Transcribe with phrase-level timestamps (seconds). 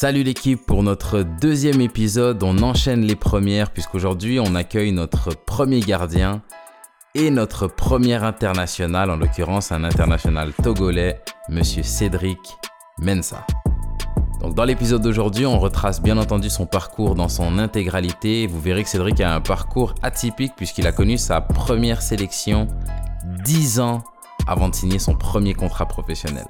[0.00, 2.40] Salut l'équipe pour notre deuxième épisode.
[2.44, 6.40] On enchaîne les premières puisqu'aujourd'hui on accueille notre premier gardien
[7.16, 12.38] et notre premier international, en l'occurrence un international togolais, monsieur Cédric
[13.00, 13.44] Mensa.
[14.40, 18.46] Donc dans l'épisode d'aujourd'hui, on retrace bien entendu son parcours dans son intégralité.
[18.46, 22.68] Vous verrez que Cédric a un parcours atypique puisqu'il a connu sa première sélection
[23.44, 24.04] 10 ans
[24.46, 26.46] avant de signer son premier contrat professionnel.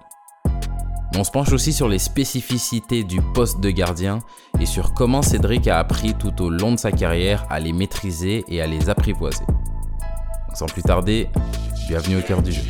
[1.17, 4.21] On se penche aussi sur les spécificités du poste de gardien
[4.61, 8.45] et sur comment Cédric a appris tout au long de sa carrière à les maîtriser
[8.47, 9.45] et à les apprivoiser.
[10.55, 11.29] Sans plus tarder,
[11.89, 12.63] bienvenue au cœur du jeu.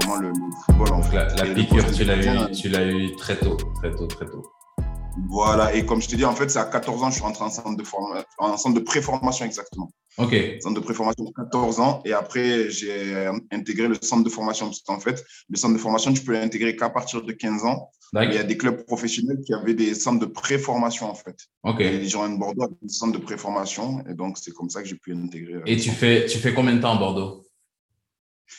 [0.00, 1.16] Vraiment le, le football en fait.
[1.36, 4.42] La, piqûre, tu l'as eu, tu l'as eu très tôt, très tôt, très tôt.
[5.28, 7.22] Voilà, et comme je te dis, en fait, c'est à 14 ans que je suis
[7.24, 7.84] rentré en centre de,
[8.38, 9.90] en centre de préformation exactement.
[10.18, 14.66] Ok, Centre de préformation de 14 ans, et après, j'ai intégré le centre de formation.
[14.66, 17.90] Parce qu'en fait, le centre de formation, tu peux l'intégrer qu'à partir de 15 ans.
[18.12, 21.36] Il y a des clubs professionnels qui avaient des centres de préformation en fait.
[21.62, 21.80] Ok.
[21.80, 24.82] Et les gens de Bordeaux avaient des centres de préformation, et donc c'est comme ça
[24.82, 25.54] que j'ai pu intégrer.
[25.54, 27.44] euh, Et tu fais, tu fais combien de temps à Bordeaux?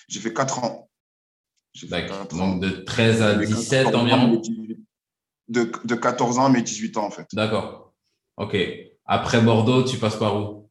[0.08, 0.88] J'ai fait 4 ans.
[1.90, 2.28] D'accord.
[2.28, 4.28] Donc de 13 à De 17 14 ans, environ?
[4.32, 4.71] Mais 18
[5.52, 7.28] de, de 14 ans à mes 18 ans en fait.
[7.34, 7.94] D'accord.
[8.38, 8.56] Ok.
[9.06, 10.70] Après Bordeaux, tu passes par où?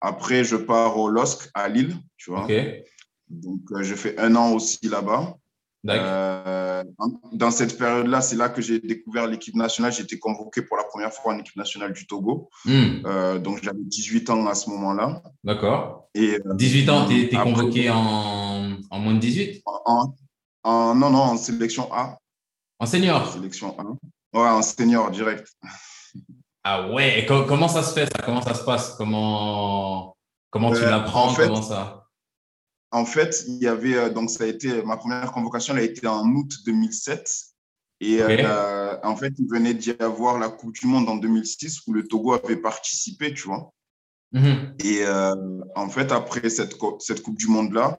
[0.00, 2.44] Après, je pars au LOSC à Lille, tu vois.
[2.44, 2.52] Ok.
[3.28, 5.36] Donc, euh, je fais un an aussi là-bas.
[5.84, 6.04] D'accord.
[6.06, 6.84] Euh,
[7.32, 9.92] dans cette période-là, c'est là que j'ai découvert l'équipe nationale.
[9.92, 12.50] J'ai été convoqué pour la première fois en équipe nationale du Togo.
[12.64, 15.22] Hmm, Euh, donc, j'avais 18 ans à ce moment-là.
[15.44, 16.08] D'accord.
[16.14, 20.14] Et euh, 18 ans, tu es, convoqué en, en moins de 18 en,
[20.64, 22.18] en- non, non, en sélection A.
[22.82, 23.84] En senior Sélection A.
[24.36, 25.46] Ouais, en senior direct.
[26.64, 28.20] Ah ouais, et co- comment ça se fait ça?
[28.24, 28.94] Comment ça se passe?
[28.96, 30.16] Comment,
[30.50, 32.08] comment tu Euh, l'apprends en fait- Comment ça?
[32.90, 35.84] En fait, il y avait, euh, donc ça a été, ma première convocation, elle a
[35.84, 37.30] été en août 2007.
[38.00, 41.92] Et euh, en fait, il venait d'y avoir la Coupe du Monde en 2006 où
[41.92, 43.70] le Togo avait participé, tu vois.
[44.32, 44.74] Mhm.
[44.82, 45.34] Et euh,
[45.76, 47.96] en fait, après cette, cette Coupe du Monde-là,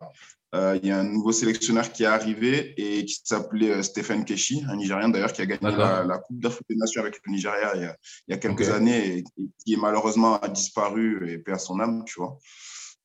[0.54, 4.24] euh, il y a un nouveau sélectionneur qui est arrivé et qui s'appelait euh, Stephen
[4.24, 7.32] Keshi, un Nigérien d'ailleurs qui a gagné la, la Coupe d'Afrique des Nations avec le
[7.32, 7.98] Nigeria il y a,
[8.28, 9.24] il y a quelques années et,
[9.66, 12.38] qui malheureusement a disparu et à son âme, tu vois.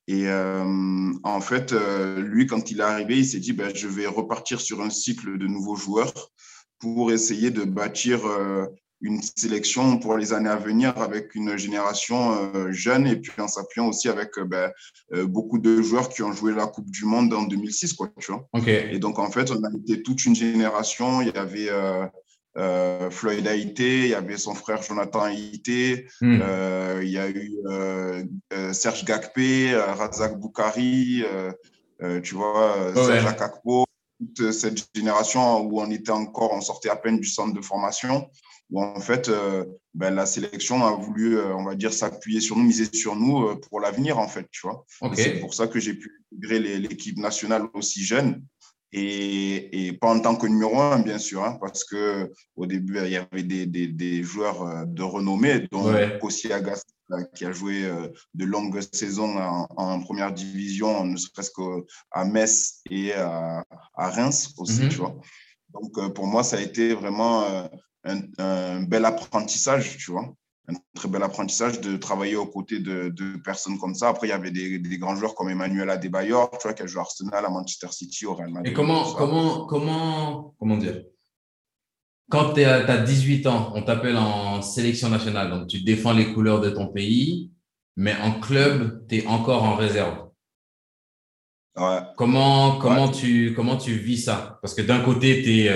[0.08, 3.88] Et euh, en fait, euh, lui, quand il est arrivé, il s'est dit ben, je
[3.88, 6.30] vais repartir sur un cycle de nouveaux joueurs
[6.78, 8.20] pour essayer de bâtir
[9.00, 13.48] une sélection pour les années à venir avec une génération euh, jeune et puis en
[13.48, 14.72] s'appuyant aussi avec euh, ben,
[15.14, 18.32] euh, beaucoup de joueurs qui ont joué la Coupe du Monde en 2006, quoi, tu
[18.32, 18.48] vois.
[18.52, 18.66] Ok.
[18.68, 21.22] Et donc, en fait, on a été toute une génération.
[21.22, 21.70] Il y avait
[22.56, 26.40] euh, Floyd Haïté, il y avait son frère Jonathan Haïté, Hmm.
[26.42, 28.24] euh, il y a eu euh,
[28.72, 31.22] Serge Gakpé, Razak Boukari,
[32.22, 33.28] tu vois, Serge ouais.
[33.28, 33.84] Akakpo,
[34.18, 38.28] toute cette génération où on était encore, on sortait à peine du centre de formation,
[38.70, 39.64] où en fait, euh,
[39.94, 43.46] ben, la sélection a voulu, euh, on va dire, s'appuyer sur nous, miser sur nous
[43.46, 44.84] euh, pour l'avenir, en fait, tu vois.
[45.14, 48.42] C'est pour ça que j'ai pu intégrer l'équipe nationale aussi jeune.
[48.90, 52.98] Et, et pas en tant que numéro un, bien sûr, hein, parce que au début,
[53.04, 56.18] il y avait des, des, des joueurs de renommée, dont Ouais.
[56.18, 57.82] Kossi Agas, euh, qui a joué
[58.34, 63.62] de longues saisons en, en première division, ne serait-ce qu'à Metz et à,
[63.94, 64.88] à Reims aussi, Mhm.
[64.88, 65.16] tu vois.
[65.74, 67.44] Donc, pour moi, ça a été vraiment
[68.08, 70.34] un, un bel apprentissage, tu vois
[70.68, 74.08] un très bel apprentissage de travailler aux côtés de, de personnes comme ça.
[74.08, 76.86] Après, il y avait des, des grands joueurs comme Emmanuel Adebayor, tu vois, qui a
[76.86, 78.70] joué à Arsenal, à Manchester City, au Real Madrid.
[78.70, 81.04] Et comment, comment, comment, comment dire?
[82.30, 86.60] Quand tu as 18 ans, on t'appelle en sélection nationale, donc tu défends les couleurs
[86.60, 87.50] de ton pays,
[87.96, 90.28] mais en club, tu es encore en réserve.
[91.76, 92.00] Ouais.
[92.18, 94.58] Comment, comment, tu, comment tu vis ça?
[94.60, 95.68] Parce que d'un côté, tu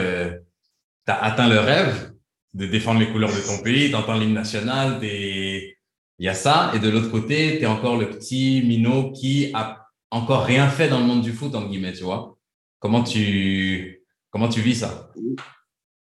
[1.11, 2.12] as atteint le rêve
[2.55, 5.77] de défendre les couleurs de ton pays, tu entends l'hymne national, t'es-
[6.19, 9.51] il y a ça, et de l'autre côté, tu es encore le petit minot qui
[9.55, 12.39] a encore rien fait dans le monde du foot, entre guillemets, tu vois.
[12.79, 15.11] Comment tu, comment tu vis ça?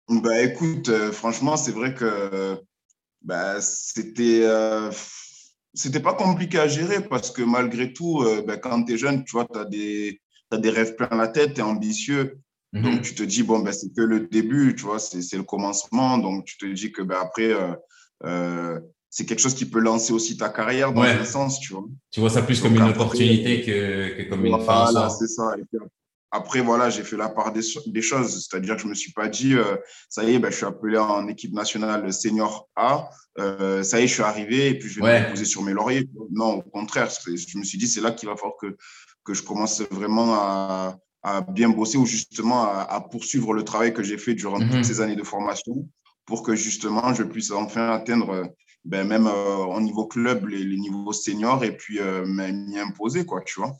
[0.09, 2.59] Bah, écoute, euh, franchement, c'est vrai que
[3.23, 4.91] bah, c'était euh,
[5.73, 9.25] c'était pas compliqué à gérer parce que malgré tout, euh, bah, quand tu es jeune,
[9.25, 10.21] tu vois, tu as des,
[10.51, 12.41] t'as des rêves plein la tête, tu es ambitieux.
[12.73, 12.83] Mhm.
[12.83, 16.19] Donc, tu te dis, bon, ben, c'est que le début, tu vois, c'est le commencement.
[16.19, 17.73] Donc, tu te dis que ben, après, euh,
[18.25, 18.79] euh,
[19.09, 21.11] c'est quelque chose qui peut lancer aussi ta carrière dans Ouais.
[21.11, 21.85] un sens, tu vois.
[22.13, 25.11] Tu vois ça plus Donc comme une après, opportunité que, que comme une fin Voilà,
[25.11, 25.53] c'est ça.
[25.59, 25.81] Et puis,
[26.31, 28.47] après, voilà, j'ai fait la part des, des choses.
[28.49, 29.77] C'est-à-dire que je ne me suis pas dit, euh,
[30.09, 34.05] ça y est, ben, je suis appelé en équipe nationale senior A, euh, ça y
[34.05, 36.09] est, je suis arrivé et puis je vais me poser sur mes lauriers.
[36.31, 38.77] Non, au contraire, je me suis dit, c'est là qu'il va falloir que,
[39.25, 44.03] que je commence vraiment à, à bien bosser ou justement à, poursuivre le travail que
[44.03, 44.85] j'ai fait durant toutes mhm.
[44.85, 45.89] ces années de formation
[46.25, 48.51] pour que justement je puisse enfin atteindre
[48.85, 53.43] ben, même euh, au niveau club les, niveaux seniors et puis euh, m'y imposer, quoi,
[53.45, 53.77] tu vois.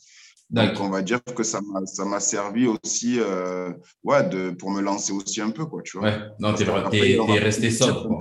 [0.51, 3.73] Donc, on va dire que ça m'a servi aussi euh,
[4.03, 6.09] ouais, de, pour me lancer aussi un peu, quoi, tu vois.
[6.09, 8.19] Ouais, non, tu es, resté sobre.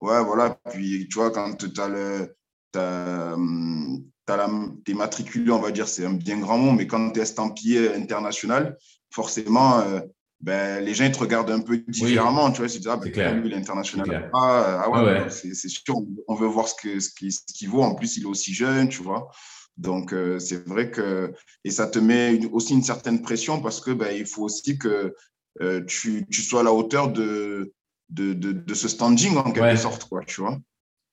[0.00, 0.58] Ouais, voilà.
[0.70, 2.34] Puis, tu vois, quand tu as le.
[2.74, 3.81] As, hum,
[4.26, 7.22] tu es matriculé, on va dire, c'est un bien grand mot, mais quand tu es
[7.22, 8.76] estampillé international,
[9.10, 10.00] forcément, euh,
[10.40, 12.50] ben, les gens ils te regardent un peu différemment.
[12.50, 14.30] Tu vois, c'est ah, ben, lui, l'international.
[14.34, 15.96] Ah, ah, ouais, c'est sûr,
[16.26, 17.82] on veut voir ce qu'il ce qui, ce vaut.
[17.82, 19.30] En plus, il est aussi jeune, tu vois.
[19.76, 21.32] Donc, euh, c'est vrai que.
[21.64, 25.14] Et ça te met aussi une certaine pression parce que ben, il faut aussi que
[25.60, 27.72] euh, tu, tu, sois à la hauteur de,
[28.08, 30.58] de, de, de ce standing, en quelque sorte, quoi, tu vois.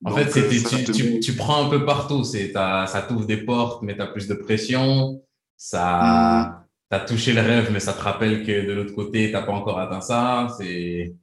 [0.06, 2.24] En fait, euh, tu, tu, prends un peu partout.
[2.24, 5.22] Ça t'ouvre des portes, mais tu as plus de pression.
[5.58, 6.96] Ça, mm.
[6.96, 9.52] as touché le rêve, mais ça te rappelle que de l'autre côté, tu n'as pas
[9.52, 10.48] encore atteint ça.
[10.58, 11.16] C'est.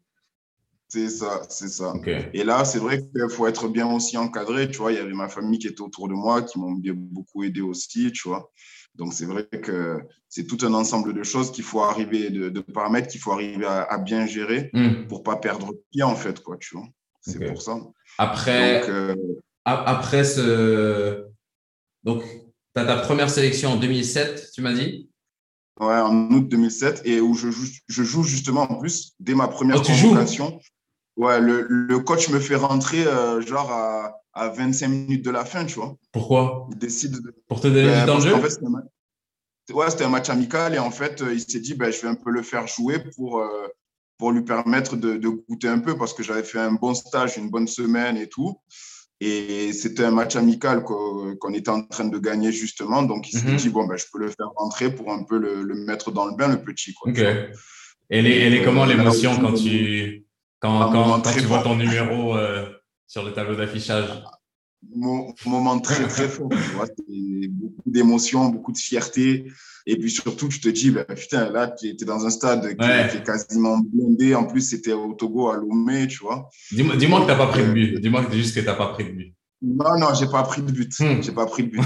[0.89, 1.95] C'est ça, c'est ça.
[2.33, 4.71] Et là, c'est vrai qu'il faut être bien aussi encadré.
[4.71, 7.43] Tu vois, il y avait ma famille qui était autour de moi, qui m'ont beaucoup
[7.43, 8.53] aidé aussi, tu vois.
[8.95, 13.09] Donc, c'est vrai que c'est tout un ensemble de choses qu'il faut arriver, de, paramètres
[13.09, 15.09] qu'il faut arriver à, bien gérer mm.
[15.09, 16.87] pour pas perdre pied, en fait, quoi, tu vois.
[17.27, 17.79] C'est pour ça.
[18.19, 19.15] Après, euh,
[19.65, 21.27] après ce.
[22.05, 25.11] Donc, tu as ta première sélection en 2007, tu m'as dit?
[25.81, 29.49] Ouais, en août 2007, et où je joue, je joue justement en plus, dès ma
[29.49, 30.59] première oh, convocation.
[31.17, 35.45] Ouais, le, le, coach me fait rentrer euh, genre à, à, 25 minutes de la
[35.45, 35.97] fin, tu vois.
[36.13, 36.69] Pourquoi?
[36.71, 37.17] Il décide
[37.49, 38.61] Pour te donner ben, du fait,
[39.73, 42.09] Ouais, c'était un match amical et en fait, euh, il s'est dit, ben, je vais
[42.09, 43.43] un peu le faire jouer pour,
[44.19, 47.51] pour lui permettre de, goûter un peu parce que j'avais fait un bon stage, une
[47.51, 48.59] bonne semaine et tout.
[49.21, 53.03] Et c'était un match amical qu'on était en train de gagner justement.
[53.03, 53.57] Donc, il s'est mhm.
[53.57, 56.37] dit, bon, ben, je peux le faire rentrer pour un peu le, mettre dans le
[56.37, 56.93] bain, le petit.
[56.93, 57.19] Quoi, ok.
[58.09, 60.27] Et elle est, comment euh, l'émotion quand tu,
[60.61, 62.69] quand, quand, tu vois ton numéro euh,
[63.07, 64.09] sur le tableau d'affichage?
[64.95, 66.49] Moment très, très fort.
[66.49, 69.47] beaucoup d'émotions, beaucoup de fierté.
[69.87, 72.75] Et puis surtout, tu te dis, bah, putain, là, tu étais dans un stade qui
[72.75, 74.35] était quasiment blindé.
[74.35, 76.49] En plus, c'était au Togo, à Lomé, tu vois.
[76.73, 78.01] Dis-moi dis que tu n'as pas pris de but.
[78.01, 79.35] Dis-moi juste que tu n'as pas pris de but.
[79.63, 80.93] Non, non, j'ai pas pris de but.
[80.99, 81.23] Hmm.
[81.23, 81.83] J'ai pas pris de but.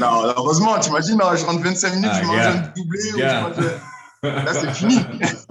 [0.00, 3.00] non, heureusement, tu imagines, je rentre 25 minutes, ah, je mange un doublé.
[3.14, 3.94] Ou je
[4.24, 4.96] Là, c'est fini.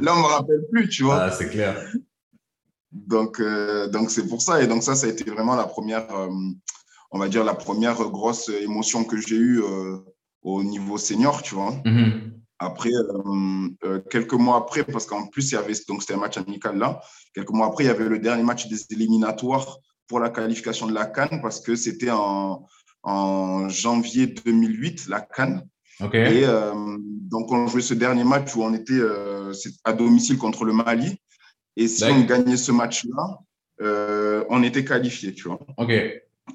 [0.00, 1.22] Là, on me rappelle plus, tu vois.
[1.24, 1.76] Ah, c'est clair.
[2.92, 4.62] Donc, euh, donc c'est pour ça.
[4.62, 6.28] Et donc, ça, ça a été vraiment la première, euh,
[7.10, 9.98] on va dire, la première grosse émotion que j'ai eue euh,
[10.42, 11.72] au niveau senior, tu vois.
[11.84, 12.32] Mm-hmm.
[12.60, 12.90] Après,
[14.10, 17.00] quelques mois après, parce qu'en plus, il y avait, donc c'était un match amical là,
[17.32, 20.92] quelques mois après, il y avait le dernier match des éliminatoires pour la qualification de
[20.92, 22.66] la Cannes, parce que c'était en,
[23.04, 25.62] en, janvier 2008, la Cannes.
[26.12, 26.46] Et
[27.30, 29.02] donc, on jouait ce dernier match où on était
[29.84, 31.16] à domicile contre le Mali.
[31.78, 33.38] Et si on gagnait ce match-là,
[34.50, 35.60] on était qualifié, tu vois.
[35.78, 35.92] OK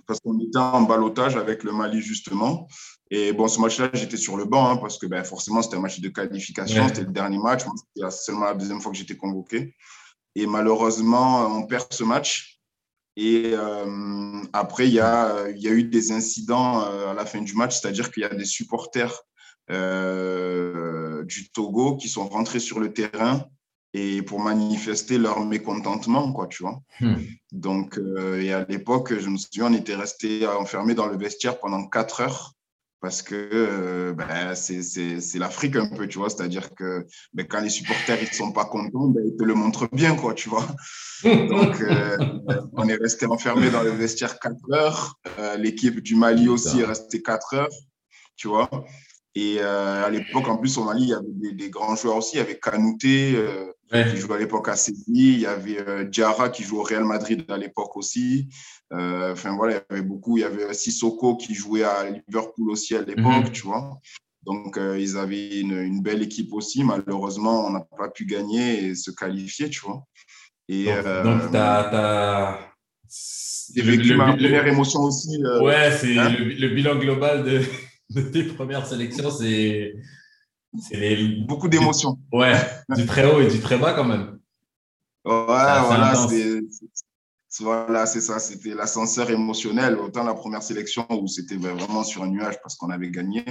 [0.07, 2.67] parce qu'on était en balotage avec le Mali justement.
[3.11, 5.81] Et bon, ce match-là, j'étais sur le banc hein, parce que ben, forcément, c'était un
[5.81, 7.61] match de qualification, c'était le dernier match.
[7.95, 9.75] C'était seulement la deuxième fois que j'étais convoqué.
[10.35, 12.59] Et malheureusement, on perd ce match.
[13.15, 17.41] Et euh, après, il y a, y a eu des incidents euh, à la fin
[17.41, 19.21] du match, c'est-à-dire qu'il y a des supporters
[19.69, 23.45] euh, du Togo qui sont rentrés sur le terrain
[23.93, 26.81] et pour manifester leur mécontentement, quoi, tu vois.
[26.99, 27.15] Hmm.
[27.51, 31.59] Donc, euh, et à l'époque, je me souviens, on était resté enfermé dans le vestiaire
[31.59, 32.53] pendant quatre heures
[33.01, 36.29] parce que euh, ben, c'est l'Afrique un peu, tu vois.
[36.29, 39.89] C'est-à-dire que ben, quand les supporters ils sont pas contents, ben, ils te le montrent
[39.91, 40.65] bien, quoi, tu vois.
[41.23, 42.17] Donc, euh,
[42.73, 45.19] on est resté enfermé dans le vestiaire quatre heures.
[45.57, 47.75] L'équipe du Mali aussi est restée quatre heures,
[48.37, 48.69] tu vois.
[49.35, 52.37] Et à l'époque, en plus, au Mali, il y avait des, des, grands joueurs aussi.
[52.37, 53.35] Il y avait Kanouté,
[54.01, 55.03] qui jouait à l'époque à Séville.
[55.07, 58.49] Il y avait euh, Diarra qui joue au Real Madrid à l'époque aussi.
[58.91, 60.37] Euh, enfin voilà, il y avait beaucoup.
[60.37, 63.51] Il y avait Sissoko qui jouait à Liverpool aussi à l'époque, mhm.
[63.51, 63.99] tu vois.
[64.45, 66.83] Donc, euh, ils avaient une, une, belle équipe aussi.
[66.83, 70.03] Malheureusement, on n'a pas pu gagner et se qualifier, tu vois.
[70.67, 70.85] Et,
[71.23, 72.59] donc, tu as,
[73.73, 75.41] J'ai vécu ma première émotion aussi.
[75.61, 77.61] ouais, c'est hein le, bilan global de,
[78.09, 79.93] de tes premières sélections, c'est
[80.79, 81.15] c'est
[81.47, 82.17] beaucoup d'émotions.
[82.31, 82.55] Ouais,
[82.89, 84.39] du très haut et du très bas quand même.
[85.25, 86.13] Ouais, voilà,
[87.59, 88.39] Voilà, c'est ça.
[88.39, 89.97] C'était l'ascenseur émotionnel.
[89.97, 93.43] Autant la première sélection où c'était vraiment sur un nuage parce qu'on avait gagné.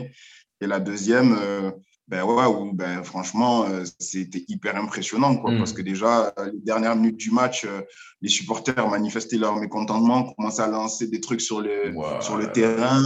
[0.61, 1.71] Et la deuxième, euh,
[2.09, 5.37] ben ouais, où, ben, franchement, euh, c'était hyper impressionnant.
[5.37, 5.59] Quoi, mm.
[5.59, 7.81] Parce que déjà, les dernières minutes du match, euh,
[8.21, 13.02] les supporters manifestaient leur mécontentement, commençaient à lancer des trucs sur le, sur le terrain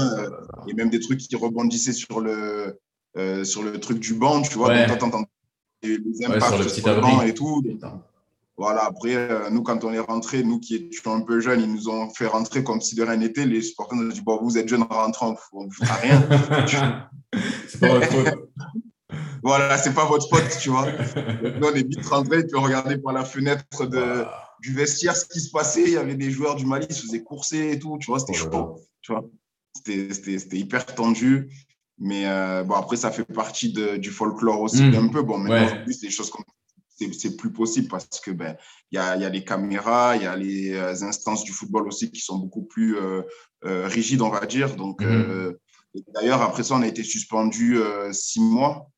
[0.68, 2.78] et même des trucs qui rebondissaient sur le,
[3.44, 4.42] sur le truc du banc.
[4.42, 4.86] Tu vois, ouais.
[4.86, 5.28] donc,
[5.82, 7.62] les impacts sur, sur le banc et tout.
[8.58, 11.70] Voilà, après, euh, nous, quand on est rentré, nous qui étions un peu jeunes, ils
[11.70, 13.44] nous ont fait rentrer comme si de rien n'était.
[13.44, 16.26] Les supporters nous ont dit Bon, vous êtes jeunes, rentrez, on ne fera rien.
[17.68, 18.50] c'est pas votre faute.
[19.42, 20.86] voilà, c'est pas votre faute, tu vois.
[20.90, 24.24] nous, on est vite rentrés, puis on regardait par la fenêtre de,
[24.60, 25.82] du vestiaire ce qui se passait.
[25.82, 28.20] Il y avait des joueurs du Mali qui se faisaient courser et tout, tu vois,
[28.20, 29.26] c'était oh chaud, tu vois.
[29.74, 31.50] C'était hyper tendu.
[31.98, 34.94] Mais euh, bon, après, ça fait partie de, du folklore aussi, mmh.
[34.94, 35.22] un peu.
[35.22, 35.92] Bon, maintenant, ouais.
[35.92, 36.44] c'est des choses comme
[37.12, 38.56] c'est plus possible parce que ben
[38.90, 41.86] il y a, y a les caméras, il y a les euh, instances du football
[41.86, 43.22] aussi qui sont beaucoup plus euh,
[43.64, 44.76] euh, rigides, on va dire.
[44.76, 45.54] Donc mm
[46.14, 47.78] d'ailleurs après ça, on a été suspendu
[48.12, 48.90] six mois,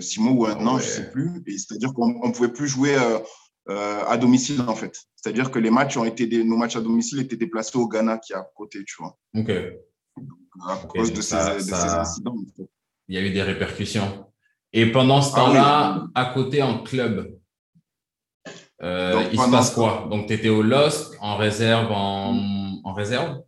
[0.00, 0.82] six mois ou un an, ouais.
[0.82, 1.30] je sais plus.
[1.46, 2.96] Et c'est-à-dire qu'on ne pouvait plus jouer
[3.68, 4.92] à domicile en fait.
[5.14, 8.18] C'est-à-dire que les matchs ont été des, nos matchs à domicile étaient déplacés au Ghana
[8.18, 9.16] qui est à côté, tu vois.
[9.36, 9.52] Ok.
[10.60, 11.88] À okay, cause de, ça, ces, de ça...
[11.88, 12.36] ces incidents.
[13.08, 14.26] Il y a eu des répercussions.
[14.72, 16.10] Et pendant ce temps-là, ah oui.
[16.14, 17.38] à côté en club,
[18.82, 22.92] euh, Donc, il se passe quoi Donc, tu étais au LOSC en réserve, en, en
[22.92, 23.42] réserve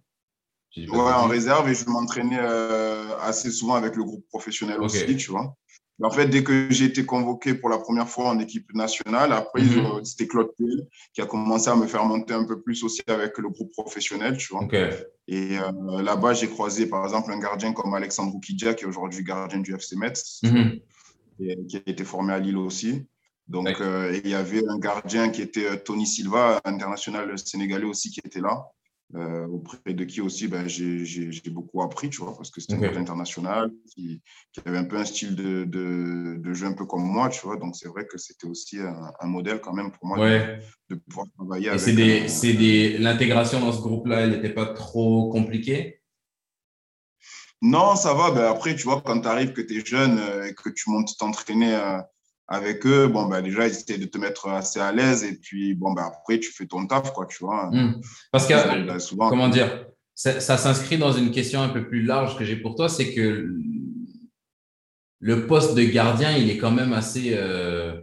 [0.77, 5.05] Ouais, en réserve et je m'entraînais euh, assez souvent avec le groupe professionnel okay.
[5.05, 5.55] aussi, tu vois.
[6.03, 9.63] En fait, dès que j'ai été convoqué pour la première fois en équipe nationale, après,
[9.63, 10.05] mm -hmm.
[10.05, 10.79] c'était Claude Pell
[11.13, 14.33] qui a commencé à me faire monter un peu plus aussi avec le groupe professionnel,
[14.37, 14.65] tu vois.
[14.65, 14.89] Okay.
[15.37, 19.23] Et euh, là-bas, j'ai croisé, par exemple, un gardien comme Alexandre Oukidja, qui est aujourd'hui
[19.33, 20.41] gardien du FC Metz.
[20.43, 20.69] Mm -hmm
[21.39, 23.07] qui a été formé à Lille aussi.
[23.49, 28.11] Donc, euh, il y avait un gardien qui était euh, Tony Silva, international sénégalais aussi,
[28.11, 28.65] qui était là.
[29.17, 32.83] Euh, auprès de qui aussi ben, j'ai beaucoup appris, tu vois, parce que c'était okay.
[32.83, 34.21] un gardien international qui,
[34.53, 37.41] qui, avait un peu un style de, de, de, jeu un peu comme moi, tu
[37.47, 37.57] vois.
[37.57, 40.59] Donc, c'est vrai que c'était aussi un, un, modèle quand même pour moi ouais.
[40.89, 41.81] de, de, pouvoir travailler Et avec.
[42.29, 42.99] c'est des, des...
[42.99, 46.01] L'intégration dans ce groupe-là, elle n'était pas trop compliquée?
[47.63, 48.31] Non, ça va.
[48.31, 50.91] Ben après, tu vois, quand tu arrives, que tu es jeune euh, et que tu
[50.91, 51.99] montes t'entraîner euh,
[52.47, 55.25] avec eux, bon, ben déjà, ils essaient de te mettre assez à l'aise.
[55.25, 57.71] Et puis, bon, ben après, tu fais ton taf, quoi, tu vois.
[57.71, 58.01] Mmh.
[58.33, 62.03] Parce que, ben, souvent, comment dire, ça, ça s'inscrit dans une question un peu plus
[62.03, 63.51] large que j'ai pour toi, c'est que
[65.21, 67.99] le poste de gardien, il est quand même assez euh,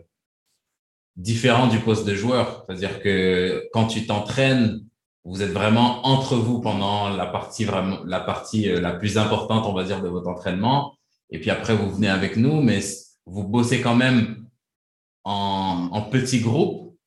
[1.16, 2.66] différent du poste de joueur.
[2.66, 4.82] C'est-à-dire que quand tu t'entraînes,
[5.24, 9.66] vous êtes vraiment entre vous pendant la partie vraiment la partie euh, la plus importante
[9.68, 10.98] on va dire de votre entraînement
[11.30, 12.80] et puis après vous venez avec nous mais
[13.26, 14.48] vous bossez quand même
[15.24, 16.98] en, en petit groupe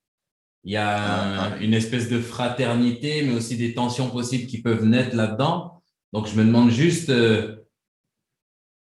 [0.63, 5.15] il y a une espèce de fraternité mais aussi des tensions possibles qui peuvent naître
[5.15, 5.83] là-dedans.
[6.11, 7.57] Donc je me demande juste euh,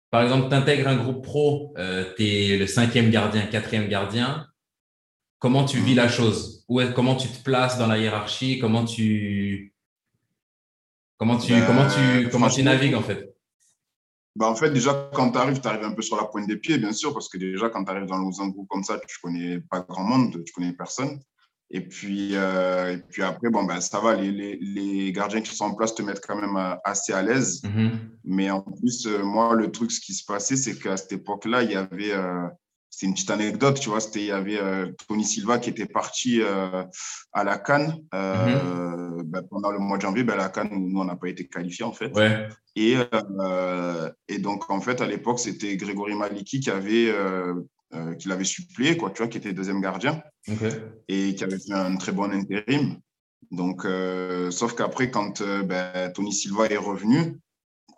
[0.09, 4.47] par exemple tu intègres un groupe pro euh, tu es le cinquième gardien quatrième gardien.
[5.39, 6.63] Comment tu vis la chose?
[6.69, 9.75] Où est, comment tu te places dans la hiérarchie, comment tu
[11.17, 13.32] comment tu ben, comment tu comment tu navigues en fait?
[14.35, 16.57] Ben en fait, déjà, quand tu arrives, tu arrives un peu sur la pointe des
[16.57, 19.17] pieds, bien sûr, parce que déjà, quand tu arrives dans un groupe comme ça, tu
[19.21, 21.19] connais pas grand monde, tu connais personne.
[21.69, 25.55] Et puis, euh, et puis après, bon, ben, ça va, les, les, les, gardiens qui
[25.55, 27.61] sont en place te mettent quand même euh, assez à l'aise.
[27.63, 27.91] Mm -hmm.
[28.23, 31.63] Mais en plus, euh, moi, le truc, ce qui se passait, c'est qu'à cette époque-là,
[31.63, 32.47] il y avait, euh,
[32.95, 33.99] c'est une petite anecdote, tu vois.
[33.99, 36.83] C'était, il y avait euh, Tony Silva qui était parti euh,
[37.31, 39.23] à la Cannes euh, -hmm.
[39.23, 40.23] ben, pendant le mois de janvier.
[40.23, 42.11] Ben, la Cannes, nous, on n'a pas été qualifiés, en fait.
[42.15, 42.47] Ouais.
[42.75, 42.93] Et,
[44.27, 47.11] et donc, en fait, à l'époque, c'était Grégory Maliki qui avait,
[48.19, 50.73] qui l'avait suppléé, quoi, tu vois, qui était deuxième gardien okay.
[51.07, 52.85] et qui avait fait un très bon intérim.
[53.59, 53.87] Donc,
[54.59, 55.35] sauf qu'après, quand
[55.69, 57.39] ben, Tony Silva est revenu,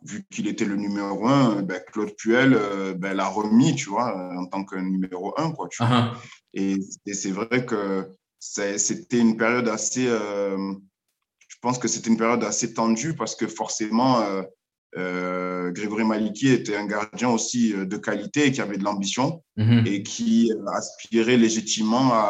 [0.09, 4.09] vu qu'il était le numéro un, ben, Claude Puel euh, ben, l'a remis, tu vois,
[4.17, 5.67] euh, en tant que numéro un, quoi.
[5.69, 5.81] Tu.
[5.83, 6.05] Uh -huh.
[6.53, 6.75] Et,
[7.07, 7.83] et c'est vrai que
[8.39, 10.07] c'était une période assez.
[10.07, 10.57] Euh,
[11.51, 14.43] je pense que c'était une période assez tendue parce que forcément, euh,
[14.97, 19.85] euh, Grégory Maliki était un gardien aussi de qualité, qui avait de l'ambition -hmm.
[19.91, 20.33] et qui
[20.79, 22.27] aspirait légitimement à,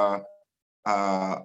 [0.86, 0.98] à,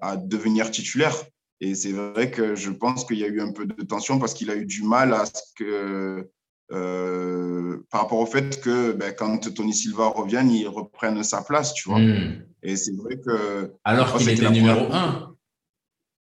[0.08, 1.16] à devenir titulaire.
[1.60, 4.32] Et c'est vrai que je pense qu'il y a eu un peu de tension parce
[4.32, 6.30] qu'il a eu du mal à ce que,
[6.72, 11.74] euh, par rapport au fait que ben, quand Tony Silva revienne, il reprenne sa place,
[11.74, 11.98] tu vois.
[11.98, 12.46] Mm.
[12.62, 13.72] Et c'est vrai que.
[13.84, 14.94] Alors qu'il était numéro première...
[14.94, 15.36] un.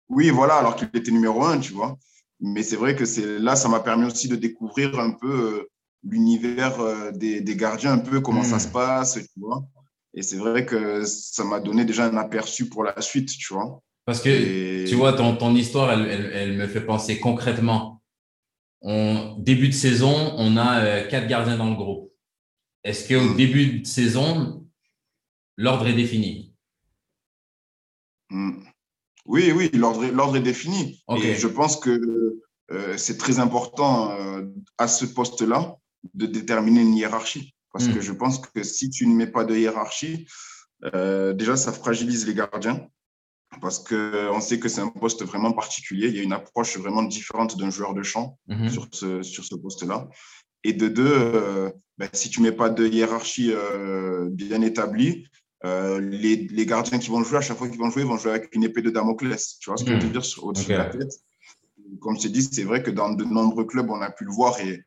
[0.08, 1.98] Oui, voilà, alors qu'il était numéro un, tu vois.
[2.40, 5.70] Mais c'est vrai que c'est là, ça m'a permis aussi de découvrir un peu euh,
[6.02, 8.44] l'univers euh, des, des, gardiens, un peu comment mm.
[8.44, 9.62] ça se passe, tu vois.
[10.14, 13.82] Et c'est vrai que ça m'a donné déjà un aperçu pour la suite, tu vois.
[14.04, 18.02] Parce que, tu vois, ton, ton histoire, elle, elle, me fait penser concrètement.
[18.82, 22.10] On, début de saison, on a euh, quatre gardiens dans le groupe.
[22.82, 23.36] Est-ce qu'au hmm.
[23.36, 24.66] début de saison,
[25.56, 26.54] l'ordre est défini?
[28.30, 28.62] Hmm.
[29.26, 31.02] Oui, oui, l'ordre est défini.
[31.22, 32.40] Et je pense que
[32.72, 34.46] euh, c'est très important euh,
[34.78, 35.76] à ce poste-là
[36.14, 37.54] de déterminer une hiérarchie.
[37.72, 37.94] Parce hmm.
[37.94, 40.26] que je pense que si tu ne mets pas de hiérarchie,
[40.94, 42.88] euh, déjà, ça fragilise les gardiens.
[43.60, 46.08] Parce qu'on sait que c'est un poste vraiment particulier.
[46.08, 48.68] Il y a une approche vraiment différente d'un joueur de champ hmm.
[48.68, 50.08] sur ce, sur ce poste-là.
[50.62, 53.52] Et de deux, ben, si tu ne mets pas de hiérarchie
[54.30, 55.26] bien établie,
[55.64, 58.30] les, les, gardiens qui vont jouer, à chaque fois qu'ils vont jouer, ils vont jouer
[58.30, 59.58] avec une épée de Damoclès.
[59.58, 60.12] Tu vois ce que je veux hmm.
[60.12, 61.12] dire au-dessus de la tête?
[62.00, 64.32] Comme je te dis, c'est vrai que dans de nombreux clubs, on a pu le
[64.32, 64.84] voir et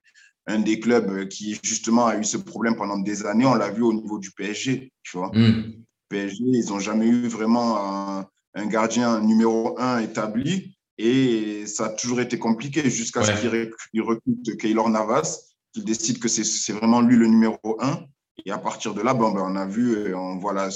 [0.48, 3.82] un des clubs qui justement a eu ce problème pendant des années, on l'a vu
[3.82, 5.32] au niveau du PSG, tu vois?
[5.34, 5.74] Hmm.
[6.10, 8.28] PSG, ils n'ont jamais eu vraiment un,
[8.68, 14.90] gardien numéro un établi et ça a toujours été compliqué jusqu'à ce qu'il recrute Keylor
[14.90, 15.40] Navas,
[15.74, 18.00] qu'il décide que c'est vraiment lui le numéro un.
[18.46, 20.68] Et à partir de là, bon, ben, on a vu, euh, on voit là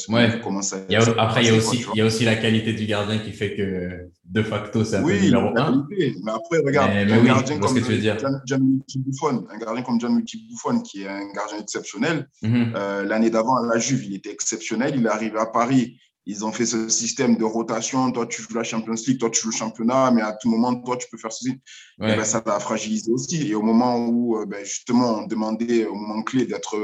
[0.43, 0.77] comment ça.
[0.89, 2.85] Il y a, après, il y, a aussi, il y a aussi la qualité du
[2.85, 5.87] gardien qui fait que de facto, c'est un oui, numéro un.
[5.89, 7.75] Mais après, regarde, un, gardien comme
[8.45, 12.73] Gianluigi Buffon, un gardien comme Gianluigi Buffon, qui est un gardien exceptionnel, mhm.
[12.75, 14.93] euh, l'année d'avant à la Juve, il était exceptionnel.
[14.95, 15.97] Il est arrivé à Paris.
[16.29, 18.11] Ils ont fait ce système de rotation.
[18.11, 20.75] Toi, tu joues la Champions League, toi, tu joues le championnat, mais à tout moment,
[20.75, 21.57] toi, tu peux faire ceci.
[21.97, 23.47] Ben, ça t'a fragilisé aussi.
[23.49, 26.75] Et au moment où, euh, ben, justement, on demandait au moment clé d'être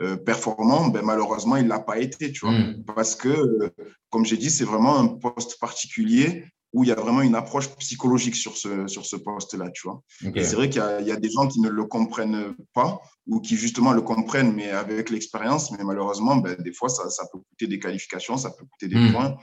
[0.00, 2.56] euh, performant, ben, malheureusement, il ne l'a pas été, tu vois.
[2.56, 2.84] Hmm.
[2.94, 3.70] Parce que, euh,
[4.10, 7.68] comme j'ai dit, c'est vraiment un poste particulier où il y a vraiment une approche
[7.76, 10.02] psychologique sur ce, sur ce poste-là, tu vois.
[10.20, 13.56] C'est vrai qu'il y, y, a des gens qui ne le comprennent pas ou qui
[13.56, 17.66] justement le comprennent, mais avec l'expérience, mais malheureusement, ben, des fois, ça, ça, peut coûter
[17.66, 19.12] des qualifications, ça peut coûter des hmm.
[19.12, 19.36] points.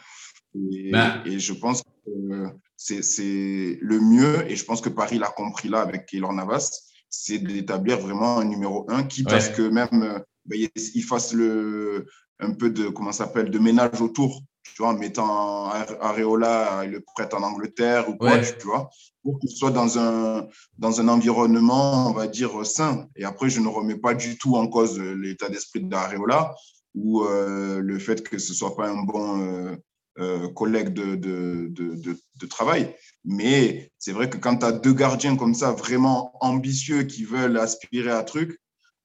[0.72, 1.22] Et, ben.
[1.26, 5.82] et, je pense que c'est le mieux, et je pense que Paris l'a compris là
[5.82, 6.70] avec Keylor Navas,
[7.10, 12.06] c'est d'établir vraiment un numéro un, qui, parce que même ben, il fasse le,
[12.40, 14.42] un peu de, comment s'appelle, de ménage autour,
[14.76, 15.70] tu vois, en mettant
[16.02, 18.90] Areola, il le prête en Angleterre ou quoi, tu vois,
[19.24, 23.08] pour qu'il soit dans un, dans un environnement, on va dire, sain.
[23.16, 26.54] Et après, je ne remets pas du tout en cause l'état d'esprit d'Areola
[26.94, 29.76] ou euh, le fait que ce ne soit pas un bon euh,
[30.20, 32.94] euh, collègue de, de, de, de, travail.
[33.24, 37.58] Mais c'est vrai que quand tu as deux gardiens comme ça, vraiment ambitieux, qui veulent
[37.58, 38.60] aspirer à truc,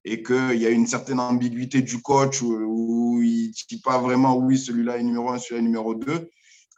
[0.04, 4.36] et qu'il y a une certaine ambiguïté du coach où, il ne dit pas vraiment
[4.36, 6.30] oui, celui-là est numéro un, celui-là est numéro deux,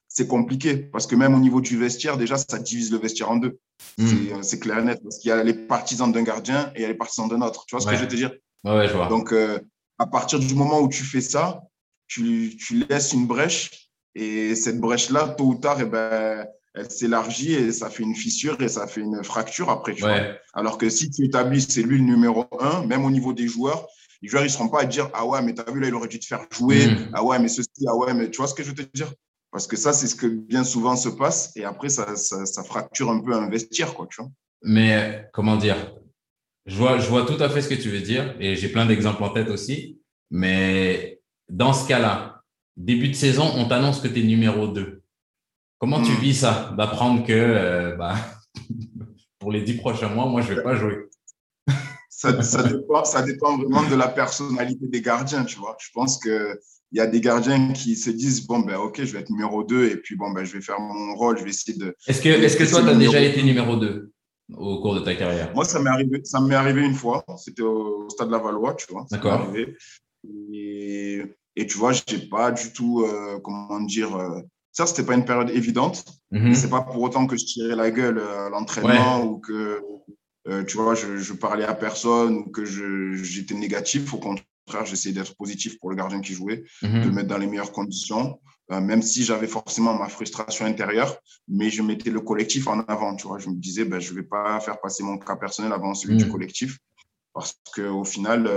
[0.09, 3.37] c'est compliqué parce que même au niveau du vestiaire, déjà, ça divise le vestiaire en
[3.37, 3.59] deux.
[3.99, 4.07] Hmm.
[4.07, 6.83] Euh, c'est clair et net parce qu'il y a les partisans d'un gardien et il
[6.83, 7.65] y a les partisans d'un autre.
[7.67, 8.33] Tu vois ce que je veux te dire?
[8.65, 9.09] Ouais, je vois.
[9.09, 9.59] Donc, euh,
[9.99, 11.63] à partir du moment où tu fais ça,
[12.09, 17.53] tu, tu laisses une brèche et cette brèche-là, tôt ou tard, eh ben, elle s'élargit
[17.53, 19.95] et ça fait une fissure et ça fait une fracture après.
[19.95, 20.19] Tu vois.
[20.55, 23.87] Alors que si tu établis, c'est lui le numéro un, même au niveau des joueurs,
[24.23, 25.89] les joueurs, ils ne seront pas à dire Ah ouais, mais tu as vu, là,
[25.89, 26.87] il aurait dû te faire jouer.
[26.87, 27.11] Mm.
[27.13, 29.13] Ah ouais, mais ceci, ah ouais, mais tu vois ce que je veux te dire?
[29.51, 33.11] Parce que ça, c'est ce que bien souvent se passe et après, ça, ça, fracture
[33.11, 34.31] un peu un vestiaire, quoi, tu vois.
[34.63, 35.95] Mais comment dire?
[36.65, 38.87] Je vois, je vois tout à fait ce que tu veux dire et j'ai plein
[38.87, 40.01] d'exemples en tête aussi.
[40.31, 42.43] Mais dans ce cas-là,
[42.77, 45.02] début de saison, on t'annonce que tu es numéro 2.
[45.83, 46.21] Comment tu hmm.
[46.21, 48.15] vis ça, d'apprendre que euh, bah,
[49.41, 50.97] pour les dix prochains mois, moi, je ne vais pas jouer?
[52.09, 55.77] Ça, dépend, ça dépend vraiment de la personnalité des gardiens, tu vois.
[55.81, 56.57] Je pense qu'il
[56.93, 59.89] y a des gardiens qui se disent, bon, ben ok, je vais être numéro 2
[59.89, 61.97] et puis bon, ben, je vais faire mon rôle, je vais essayer de...
[62.07, 64.13] Est-ce que, est que toi, tu as déjà été numéro 2
[64.55, 65.53] au cours de ta carrière?
[65.53, 67.25] Moi, ça m'est arrivé, ça m'est arrivé une fois.
[67.39, 69.05] C'était au Stade de la Valois, tu vois.
[69.11, 69.53] D'accord.
[70.53, 71.25] Et,
[71.57, 75.15] et, tu vois, je n'ai pas du tout, euh, comment dire, euh, ça, c'était pas
[75.15, 76.05] une période évidente.
[76.31, 79.83] Mm C'est pas pour autant que je tirais la gueule euh, à l'entraînement ou que,
[80.49, 84.13] euh, tu vois, je, je, parlais à personne ou que j'étais négatif.
[84.15, 87.01] Au contraire, j'essayais d'être positif pour le gardien qui jouait, mhm.
[87.01, 91.19] de le mettre dans les meilleures conditions, euh, même si j'avais forcément ma frustration intérieure,
[91.49, 93.39] mais je mettais le collectif en avant, tu vois.
[93.39, 96.25] Je me disais, ben, je vais pas faire passer mon cas personnel avant celui du
[96.25, 96.33] mhm.
[96.33, 96.79] collectif
[97.35, 98.49] parce qu'au final,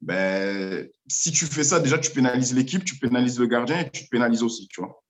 [0.00, 4.04] ben, si tu fais ça, déjà, tu pénalises l'équipe, tu pénalises le gardien et tu
[4.04, 5.00] te pénalises aussi, tu vois.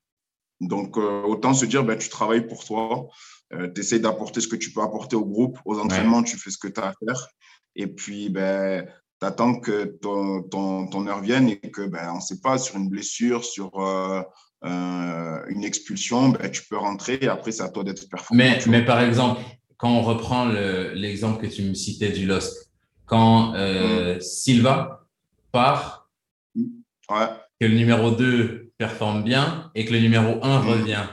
[0.60, 3.08] Donc, euh, autant se dire, ben, tu travailles pour toi,
[3.52, 6.50] euh, tu essaies d'apporter ce que tu peux apporter au groupe, aux entraînements, tu fais
[6.50, 7.28] ce que tu as à faire.
[7.76, 8.86] Et puis, ben,
[9.20, 12.58] tu attends que ton, ton, ton, heure vienne et que, ben, on ne sait pas,
[12.58, 14.22] sur une blessure, sur euh,
[14.62, 18.42] une expulsion, ben, tu peux rentrer et après, c'est à toi d'être performant.
[18.42, 19.40] Mais, mais par exemple,
[19.76, 22.72] quand on reprend l'exemple que tu me citais du Lost,
[23.06, 24.20] quand mm.
[24.20, 25.06] Silva
[25.52, 26.10] part,
[26.56, 27.28] ouais.
[27.60, 30.68] que le numéro 2 performe bien et que le numéro 1 Mm.
[30.68, 31.06] revient.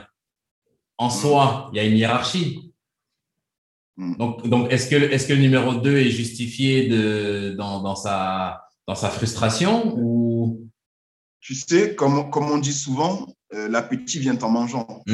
[0.98, 2.72] En soi, il y a une hiérarchie.
[3.96, 4.16] Mm.
[4.16, 8.62] Donc, donc est-ce que, est que le numéro 2 est justifié de, dans, dans, sa,
[8.86, 10.62] dans sa frustration ou...
[11.40, 15.04] Tu sais, comme, comme on dit souvent, euh, l'appétit vient en mangeant.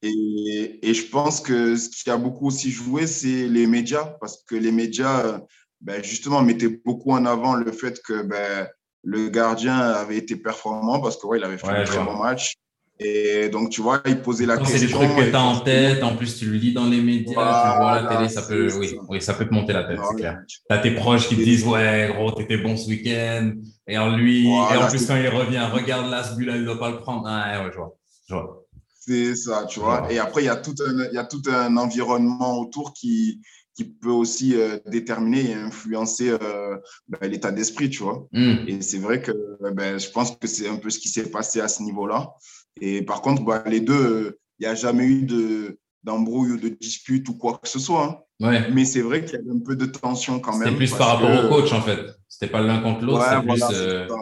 [0.00, 4.42] Et, et je pense que ce qui a beaucoup aussi joué, c'est les médias, parce
[4.44, 5.38] que les médias, euh,
[5.82, 8.68] ben, justement, mettaient beaucoup en avant le fait que ben,
[9.04, 12.14] le gardien avait été performant, parce que ouais, il avait fait Ouais, un très vois.
[12.14, 12.54] bon match.
[13.00, 15.00] Et donc, tu vois, il posait la Quand c'est question.
[15.00, 17.32] des trucs que tu as en tête, en plus tu le lis dans les médias,
[17.32, 18.94] tu vois à la télé, ça peut, oui, ça.
[19.08, 20.38] oui, ça peut te monter la tête, c'est clair.
[20.68, 23.52] T'as tes proches qui te disent ouais gros t'étais bon ce week-end
[23.88, 26.64] et en lui et en plus quand il revient regarde là ce but là il
[26.64, 27.96] doit pas le prendre ah ouais je vois
[28.28, 28.64] je vois
[29.06, 30.10] C'est ça, tu vois.
[30.10, 33.40] Et après, il y, a tout un, il y a tout un environnement autour qui,
[33.74, 36.76] qui peut aussi euh, déterminer et influencer euh,
[37.08, 38.26] ben, l'état d'esprit, tu vois.
[38.32, 38.56] Hmm.
[38.68, 39.32] Et c'est vrai que
[39.72, 42.32] ben, je pense que c'est un peu ce qui s'est passé à ce niveau-là.
[42.80, 46.56] Et par contre, ben, les deux, euh, il n'y a jamais eu de, d'embrouille ou
[46.58, 48.04] de dispute ou quoi que ce soit.
[48.40, 48.46] hein.
[48.46, 50.68] ouais Mais c'est vrai qu'il y avait un peu de tension quand même.
[50.68, 53.38] c'était plus par rapport que- au coach en fait c'était pas l'un contre l'autre Ouais,
[53.40, 54.14] plus voilà, c'est euh, ça.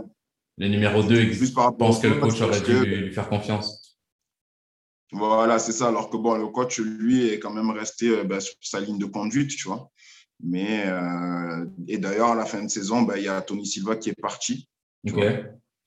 [0.59, 3.29] le numéro 2 Plus par rapport pense que le coach, aurait dû que- lui faire
[3.29, 3.82] confiance
[5.13, 5.89] Voilà, c'est ça.
[5.89, 8.99] Alors que bon, le coach, lui, est quand même resté euh, ben, sur sa ligne
[8.99, 9.91] de conduite, tu vois.
[10.43, 13.97] Mais, euh, et d'ailleurs, à la fin de saison, ben, il y a Tony Silva
[13.97, 14.69] qui est parti,
[15.05, 15.23] vois.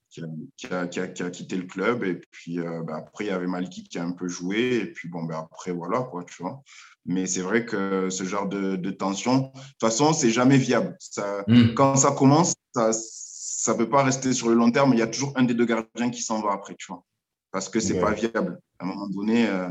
[0.09, 2.03] qui a, qui a- qui a- qui a quitté le club.
[2.03, 4.75] Et puis euh, ben, après, il y avait Malki qui a un peu joué.
[4.75, 6.61] Et puis bon, ben, après, voilà, quoi, tu vois.
[7.07, 10.95] Mais c'est vrai que ce genre de, de tension, de toute façon, c'est jamais viable.
[10.99, 11.73] Ça, Hmm.
[11.75, 14.93] quand ça commence, ça ne peut pas rester sur le long terme.
[14.93, 17.03] Il y a toujours un des deux gardiens qui s'en va après, tu vois.
[17.51, 18.01] Parce que c'est Ok.
[18.01, 18.59] pas viable.
[18.79, 19.69] À un moment donné, euh,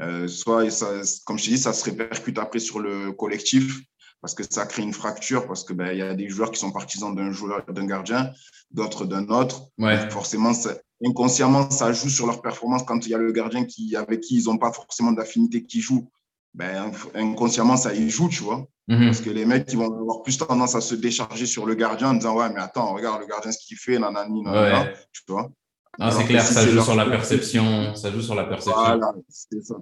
[0.00, 0.88] euh, soit, ça,
[1.24, 3.80] comme je te dis, ça se répercute après sur le collectif
[4.20, 6.72] parce que ça crée une fracture, parce qu'il ben, y a des joueurs qui sont
[6.72, 8.30] partisans d'un joueur, d'un gardien,
[8.70, 9.66] d'autres d'un autre.
[9.78, 13.64] ouais forcément, ça- inconsciemment, ça joue sur leur performance quand il y a le gardien
[13.66, 16.08] qui, avec qui ils n'ont pas forcément d'affinité qui joue.
[16.54, 18.64] Ben, inconsciemment, ça y joue, tu vois.
[18.88, 19.06] Mhm.
[19.06, 22.10] Parce que les mecs, ils vont avoir plus tendance à se décharger sur le gardien
[22.10, 24.94] en disant Ouais, mais attends, regarde le gardien ce qu'il fait, nanani, nanana, Ouais.
[25.12, 25.50] tu vois.
[25.98, 28.80] Non, Alors c'est clair, ça joue sur la perception, ça joue sur la perception.
[28.80, 29.74] Voilà, c'est ça.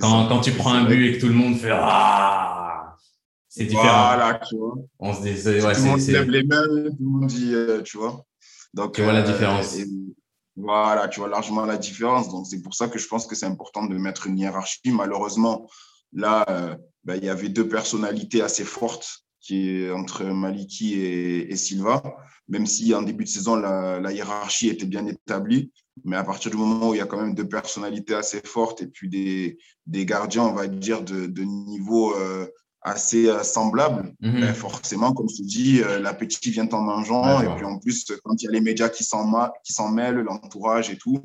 [0.00, 0.28] Quand, ça.
[0.28, 2.94] quand tu prends un but et que tout le monde fait ah,
[3.48, 3.82] c'est différent.
[3.82, 4.74] Voilà, tu vois.
[5.00, 7.82] On se dit, ouais, tout le monde lève les mains, tout le monde dit, euh,
[7.82, 8.24] tu vois.
[8.74, 9.76] Donc, Tu vois la différence.
[9.76, 9.86] et
[10.56, 12.28] voilà, tu vois largement la différence.
[12.28, 14.92] Donc, c'est pour ça que je pense que c'est important de mettre une hiérarchie.
[14.92, 15.68] Malheureusement,
[16.12, 21.52] là, euh, ben, il y avait deux personnalités assez fortes qui est entre Maliki et,
[21.52, 22.02] et Silva,
[22.48, 25.72] même si en début de saison, la, la hiérarchie était bien établie.
[26.04, 28.80] Mais à partir du moment où il y a quand même deux personnalités assez fortes
[28.82, 32.46] et puis des, des gardiens, on va dire, de, de niveau euh,
[32.82, 34.40] assez semblable, Mhm.
[34.40, 37.40] ben, forcément, comme tu dis, euh, l'appétit vient en mangeant.
[37.40, 39.26] Je et puis en plus, quand il y a les médias qui s'en
[39.90, 41.20] mêlent, l'entourage et tout,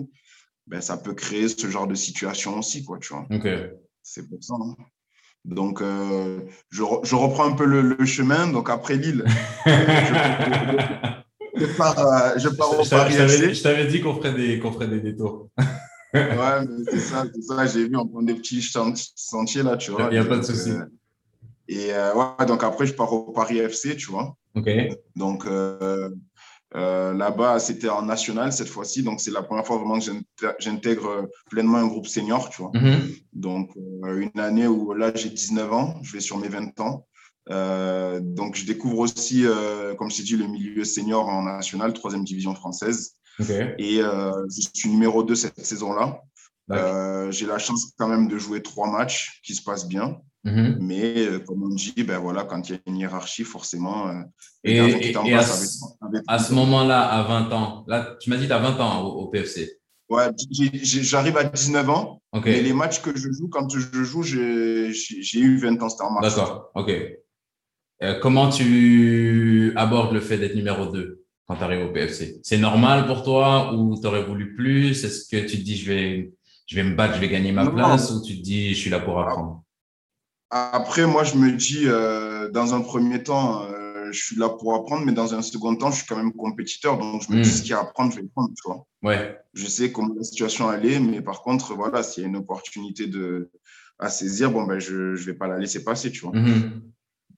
[0.67, 3.25] ben, ça peut créer ce genre de situation aussi, quoi, tu vois.
[3.31, 3.47] Ok.
[4.03, 4.53] C'est pour ça.
[4.59, 4.75] hein.
[5.45, 6.39] Donc, euh,
[6.71, 8.47] je, re- je reprends un peu le, le chemin.
[8.47, 9.23] Donc, après Lille,
[11.55, 13.47] je pars, euh, je pars au Paris je t'avais FC.
[13.47, 15.49] dit- je t'avais dit qu'on ferait des, qu'on ferait des détours.
[16.13, 17.65] Ouais, mais c'est ça, c'est ça.
[17.65, 20.07] J'ai vu, on prend des petits sentiers là, tu vois.
[20.11, 20.69] Il y a pas de souci.
[20.71, 20.85] euh,
[21.67, 24.33] et euh, ouais, donc après, je pars au Paris FC, tu vois.
[24.55, 24.69] Ok.
[25.17, 25.45] Donc
[26.73, 29.03] euh, euh, là-bas, c'était en national cette fois-ci.
[29.03, 30.11] Donc c'est la première fois vraiment que
[30.59, 32.71] j'intègre pleinement un groupe senior, tu vois.
[32.73, 33.09] Mhm.
[33.33, 33.71] Donc
[34.03, 37.05] euh, une année où là, j'ai 19 ans, je vais sur mes 20 ans.
[37.51, 41.93] Euh, donc je découvre aussi, euh, comme je t'ai dit, le milieu senior en national,
[41.93, 43.13] troisième division française.
[43.77, 46.21] Et euh, je suis numéro 2 cette saison-là.
[46.67, 46.85] D'accord.
[46.95, 50.17] Euh, j'ai la chance quand même de jouer trois matchs qui se passent bien.
[50.43, 50.77] Mhm.
[50.79, 54.21] Mais euh, comme on dit, ben voilà, quand il y a une hiérarchie, forcément, euh,
[54.63, 58.37] Et, et- et à, ce- avec- à ce moment-là, à 20 ans, là, tu m'as
[58.37, 59.79] dit tu as 20 ans au, au PFC.
[60.07, 62.45] Ouais, j'arrive à 19 ans, Ok.
[62.45, 66.11] mais les matchs que je joue, quand je joue, j'ai eu 20 ans, c'était en
[66.11, 66.35] mars.
[66.35, 66.69] D'accord.
[66.75, 66.91] Ok.
[68.03, 72.57] Euh, comment tu abordes le fait d'être numéro 2 quand tu arrives au PFC C'est
[72.57, 75.03] normal pour toi ou tu aurais voulu plus?
[75.03, 76.33] Est-ce que tu te dis je vais,
[76.65, 77.71] je vais me battre, je vais gagner ma Non.
[77.71, 79.63] place ou tu te dis je suis là pour apprendre?
[80.49, 84.75] Après, moi, je me dis, euh, dans un premier temps, euh, je suis là pour
[84.75, 87.49] apprendre, mais dans un second temps, je suis quand même compétiteur, donc je me dis
[87.49, 88.85] ce qu'il y a à apprendre, je vais le prendre, tu vois.
[89.03, 89.37] Ouais.
[89.53, 93.07] Je sais comment la situation est, mais par contre, voilà, s'il y a une opportunité
[93.07, 93.49] de,
[93.99, 96.35] à saisir, bon, ben, je ne vais pas la laisser passer, tu vois.
[96.35, 96.81] Mhm.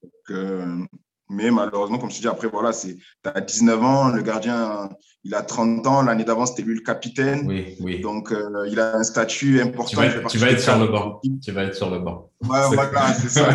[0.04, 0.86] Donc, euh,
[1.30, 4.90] mais malheureusement, comme je te dis, après, voilà, tu as 19 ans, le gardien,
[5.24, 7.46] il a 30 ans, l'année d'avant, c'était lui le capitaine.
[7.46, 8.00] Oui, oui.
[8.00, 9.90] Donc, euh, il a un statut important.
[9.90, 11.20] tu vas, être- partie tu vas des être sur le banc.
[11.44, 12.32] Tu vas être sur le banc.
[12.44, 13.52] Ouais, voilà, c'est ça.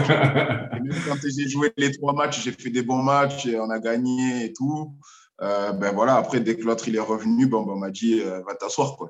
[0.76, 3.70] Et même quand j'ai joué les trois matchs, j'ai fait des bons matchs, et on
[3.70, 4.94] a gagné et tout.
[5.40, 8.54] ben voilà, après, dès que l'autre il est revenu, bon, ben, on m'a dit, va
[8.54, 8.96] t'asseoir.
[8.96, 9.08] Quoi,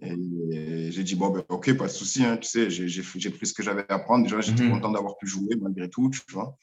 [0.00, 3.54] Et j'ai dit, bon, ben, ok, pas de souci, hein, tu sais, j'ai pris ce
[3.54, 4.22] que j'avais à prendre.
[4.22, 4.74] Déjà, j'étais mhm.
[4.74, 6.56] content d'avoir pu jouer malgré tout, tu vois.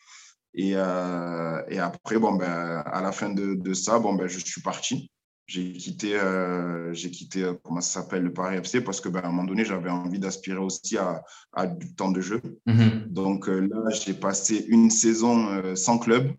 [0.53, 4.61] Et, et après, bon, ben, à la fin de, de ça, bon, ben, je suis
[4.61, 5.11] parti
[5.49, 9.21] j'ai quitté, euh, j'ai quitté euh, comment ça s'appelle, le Paris FC parce que ben,
[9.21, 12.39] à un moment donné, j'avais envie d'aspirer aussi à, à, du temps de jeu.
[12.67, 13.07] Mhm.
[13.07, 16.31] Donc euh, là, j'ai passé une saison sans club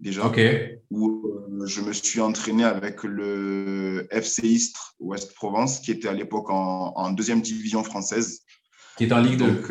[0.00, 0.30] déjà,
[0.90, 1.26] où
[1.64, 6.92] je me suis entraîné avec le FC Istres Ouest Provence, qui était à l'époque en,
[6.94, 8.40] en, deuxième division française.
[8.98, 9.46] Qui est en Ligue 2.
[9.46, 9.70] Donc,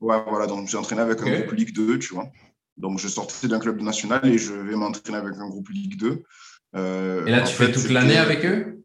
[0.00, 2.28] ouais, voilà, donc j'ai entraîné avec un groupe Ligue 2, tu vois.
[2.76, 6.22] Donc, je sortais d'un club national et je vais m'entraîner avec un groupe Ligue 2.
[6.76, 8.82] Euh, et là, tu fais toute l'année avec eux?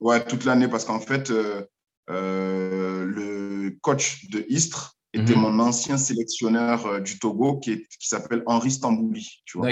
[0.00, 1.64] Ouais, toute l'année parce qu'en fait, euh,
[2.10, 5.40] euh, le coach de Istres était mhm.
[5.40, 9.42] mon ancien sélectionneur du Togo qui, qui s'appelle Henri Stambouli.
[9.44, 9.70] Tu vois.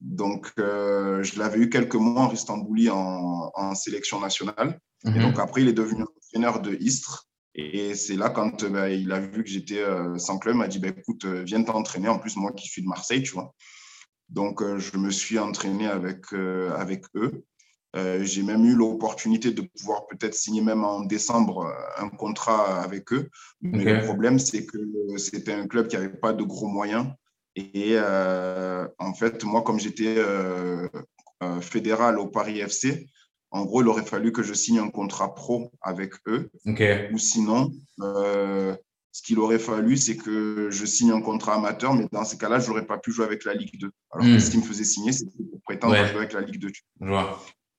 [0.00, 4.80] Donc, je l'avais eu quelques mois, Henri Stambouli, en, en sélection nationale.
[5.04, 5.20] Et mhm.
[5.20, 7.28] donc, après, il est devenu entraîneur de Istres.
[7.54, 9.84] Et c'est là, quand bah, il a vu que j'étais
[10.16, 12.08] sans club, il m'a dit bah, écoute, viens t'entraîner.
[12.08, 13.54] En plus, moi qui suis de Marseille, tu vois.
[14.28, 17.44] Donc, euh, je me suis entraîné avec, euh, avec eux.
[17.96, 23.12] Euh, j'ai même eu l'opportunité de pouvoir peut-être signer même en décembre un contrat avec
[23.12, 23.28] eux.
[23.62, 24.78] Mais le problème, c'est que
[25.16, 27.06] c'était un club qui n'avait pas de gros moyens.
[27.54, 30.16] Et en fait, moi, comme j'étais
[31.60, 33.06] fédéral au Paris FC,
[33.54, 36.50] en gros, il aurait fallu que je signe un contrat pro avec eux.
[37.12, 42.24] Ou sinon, ce qu'il aurait fallu, c'est que je signe un contrat amateur, mais dans
[42.24, 43.90] ces cas-là, je n'aurais pas pu jouer avec la Ligue 2.
[44.10, 44.40] Alors que hmm.
[44.40, 46.72] ce qui me faisait signer, c'était pour prétendre jouer avec la Ligue 2.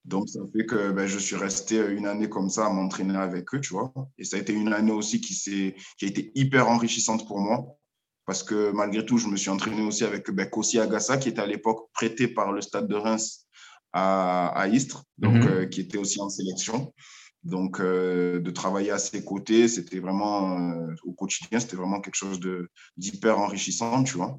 [0.05, 3.53] Donc, ça fait que ben, je suis resté une année comme ça à m'entraîner avec
[3.53, 3.91] eux, tu vois.
[4.17, 7.65] Et ça a été une année aussi qui, qui a été hyper enrichissante pour moi.
[8.25, 11.41] Parce que malgré tout, je me suis entraîné aussi avec ben, Kossi Agassa, qui était
[11.41, 13.44] à l'époque prêté par le Stade de Reims
[13.95, 15.47] à, à Istres, donc, hmm.
[15.47, 16.93] euh, qui était aussi en sélection.
[17.45, 22.15] Donc, euh, de travailler à ses côtés, c'était vraiment, euh, au quotidien, c'était vraiment quelque
[22.15, 22.39] chose
[22.97, 24.38] d'hyper enrichissant, tu vois.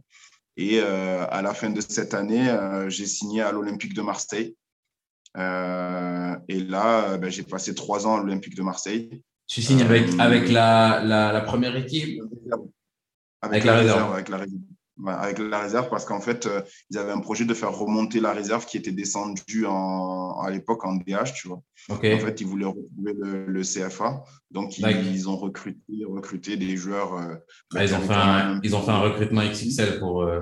[0.57, 2.55] Et euh, à la fin de cette année,
[2.89, 4.57] j'ai signé à l'Olympique de Marseille.
[5.37, 9.23] et là, ben, j'ai passé trois ans à l'Olympique de Marseille.
[9.47, 12.21] Tu signes avec, avec la, la, première équipe?
[13.41, 14.13] avec, la, réserve.
[14.13, 14.61] Avec la réserve
[15.07, 18.33] avec la réserve parce qu'en fait, euh, ils avaient un projet de faire remonter la
[18.33, 21.63] réserve qui était descendue en, à l'époque en DH, tu vois.
[21.91, 24.25] En fait, ils voulaient retrouver le, CFA.
[24.51, 27.15] Donc, ils, ont recruté, recruté des joueurs.
[27.15, 27.35] Euh,
[27.73, 30.41] bah, ils, ont fait un, ils ont fait un recrutement XXL pour euh,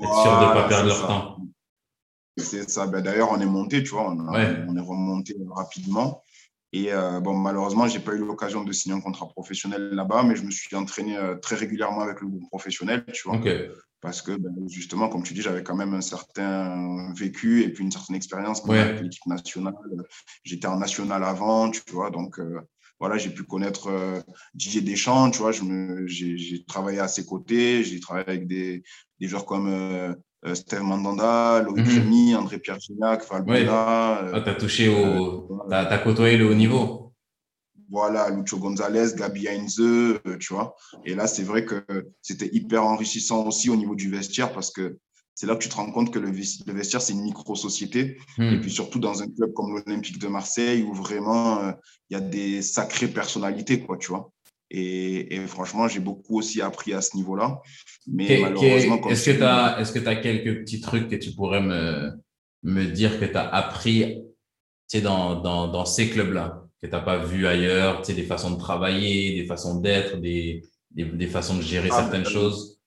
[0.00, 1.36] être sûr de ne pas perdre leur temps.
[2.38, 2.86] C'est ça.
[2.86, 6.22] Ben, D'ailleurs, on est monté, tu vois, on, on est remonté rapidement.
[6.72, 10.22] Et euh, bon, malheureusement, je n'ai pas eu l'occasion de signer un contrat professionnel là-bas,
[10.24, 13.40] mais je me suis entraîné euh, très régulièrement avec le groupe professionnel, tu vois.
[14.00, 17.82] Parce que ben, justement, comme tu dis, j'avais quand même un certain vécu et puis
[17.82, 19.74] une certaine expérience avec l'équipe nationale.
[20.44, 22.10] J'étais en national avant, tu vois.
[22.10, 22.60] Donc, euh,
[23.00, 23.90] voilà, j'ai pu connaître
[24.54, 25.52] Didier Deschamps, tu vois.
[26.06, 28.82] J'ai travaillé à ses côtés, j'ai travaillé avec des,
[29.20, 30.16] des joueurs comme
[30.54, 34.22] Steve Mandanda, Loïc mm André-Pierre Gignac, Valbuena.
[34.22, 34.94] Euh, ah, tu as touché au.
[34.94, 37.12] Euh, tu as, côtoyé le haut niveau.
[37.90, 39.80] Voilà, Lucho Gonzalez, Gabi Heinze,
[40.40, 40.74] tu vois.
[41.04, 41.84] Et là, c'est vrai que
[42.20, 44.98] c'était hyper enrichissant aussi au niveau du vestiaire parce que
[45.34, 48.18] c'est là que tu te rends compte que le, vestiaire, c'est une micro-société.
[48.38, 48.54] Hmm.
[48.54, 51.72] Et puis surtout dans un club comme l'Olympique de Marseille où vraiment
[52.10, 54.32] il y a des sacrées personnalités, quoi, tu vois.
[54.70, 57.60] Et, franchement, j'ai beaucoup aussi appris à ce niveau-là.
[58.06, 61.62] Mais malheureusement, est-ce que tu as, est-ce que as quelques petits trucs que tu pourrais
[61.62, 62.12] me,
[62.62, 64.22] me dire que tu as appris
[65.02, 69.40] dans, dans, dans ces clubs-là, que tu n'as pas vu ailleurs, des façons de travailler,
[69.40, 72.80] des façons d'être, des, des, des, façons de gérer ah, certaines choses?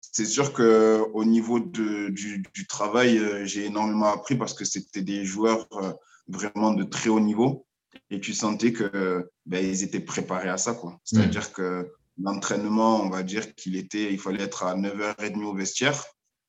[0.00, 5.02] C'est sûr qu'au niveau de, du, du, travail, euh, j'ai énormément appris parce que c'était
[5.02, 5.92] des joueurs euh,
[6.28, 7.66] vraiment de très haut niveau
[8.12, 11.00] et tu sentais que ben, ils étaient préparés à ça quoi.
[11.02, 11.54] C'est-à-dire mm.
[11.54, 16.04] que l'entraînement, on va dire qu'il était, il fallait être à 9h30 au vestiaire.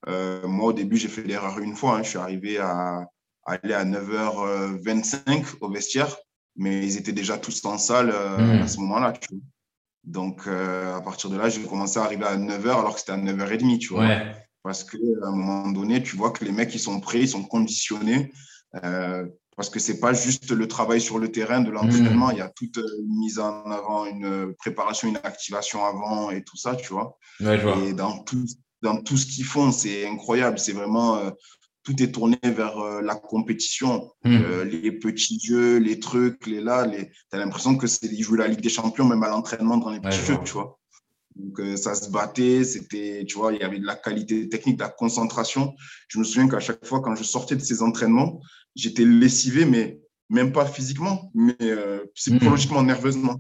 [0.10, 1.96] Euh, moi, au début, j'ai fait l'erreur une fois.
[1.98, 2.04] Hein.
[2.04, 3.06] Je suis arrivé à,
[3.46, 6.16] aller à 9h25 au vestiaire,
[6.58, 8.62] mais ils étaient déjà tous en salle euh, mm.
[8.62, 9.14] à ce moment-là.
[10.04, 13.14] Donc, euh, à partir de là, j'ai commencé à arriver à 9h alors que c'était
[13.14, 14.10] à 9h30, tu vois.
[14.64, 17.44] Parce qu'à un moment donné, tu vois que les mecs, ils sont prêts, ils sont
[17.44, 18.32] conditionnés
[19.56, 22.34] parce que c'est pas juste le travail sur le terrain de l'entraînement, mmh.
[22.34, 26.58] il y a toute une mise en avant, une préparation, une activation avant et tout
[26.58, 27.18] ça, tu vois.
[27.42, 28.46] Et dans tout,
[28.82, 30.60] dans tout ce qu'ils font, c'est incroyable.
[30.60, 31.32] C'est vraiment, euh,
[31.84, 34.12] tout est tourné vers euh, la compétition.
[34.24, 34.36] Mmh.
[34.36, 37.10] Euh, les petits jeux, les trucs, les là, les...
[37.10, 39.90] tu as l'impression que c'est ils jouent la Ligue des Champions, même à l'entraînement dans
[39.90, 40.80] les petits jeux, tu vois.
[41.36, 44.78] Donc, euh, ça se battait, c'était, tu vois, il y avait de la qualité technique,
[44.78, 45.74] de la concentration.
[46.08, 48.40] Je me souviens qu'à chaque fois, quand je sortais de ces entraînements,
[48.76, 53.38] j'étais lessivé, mais même pas physiquement, mais euh, psychologiquement, nerveusement.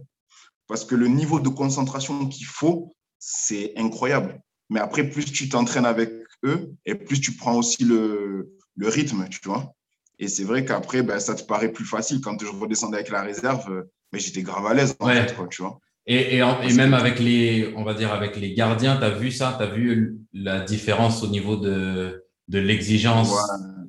[0.67, 4.39] Parce que le niveau de concentration qu'il faut, c'est incroyable.
[4.69, 6.09] Mais après, plus tu t'entraînes avec
[6.45, 9.73] eux, et plus tu prends aussi le, le rythme, tu vois.
[10.19, 12.21] Et c'est vrai qu'après, ben, ça te paraît plus facile.
[12.21, 15.35] Quand je redescendais avec la réserve, mais euh, ben, j'étais grave à l'aise, en fait,
[15.49, 15.79] tu vois.
[16.05, 19.55] Et, et, même avec les, on va dire, avec les gardiens, tu as vu ça?
[19.57, 23.33] Tu as vu la différence au niveau de, de l'exigence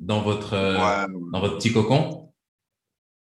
[0.01, 0.51] dans, votre,
[1.33, 2.33] dans votre petit cocon?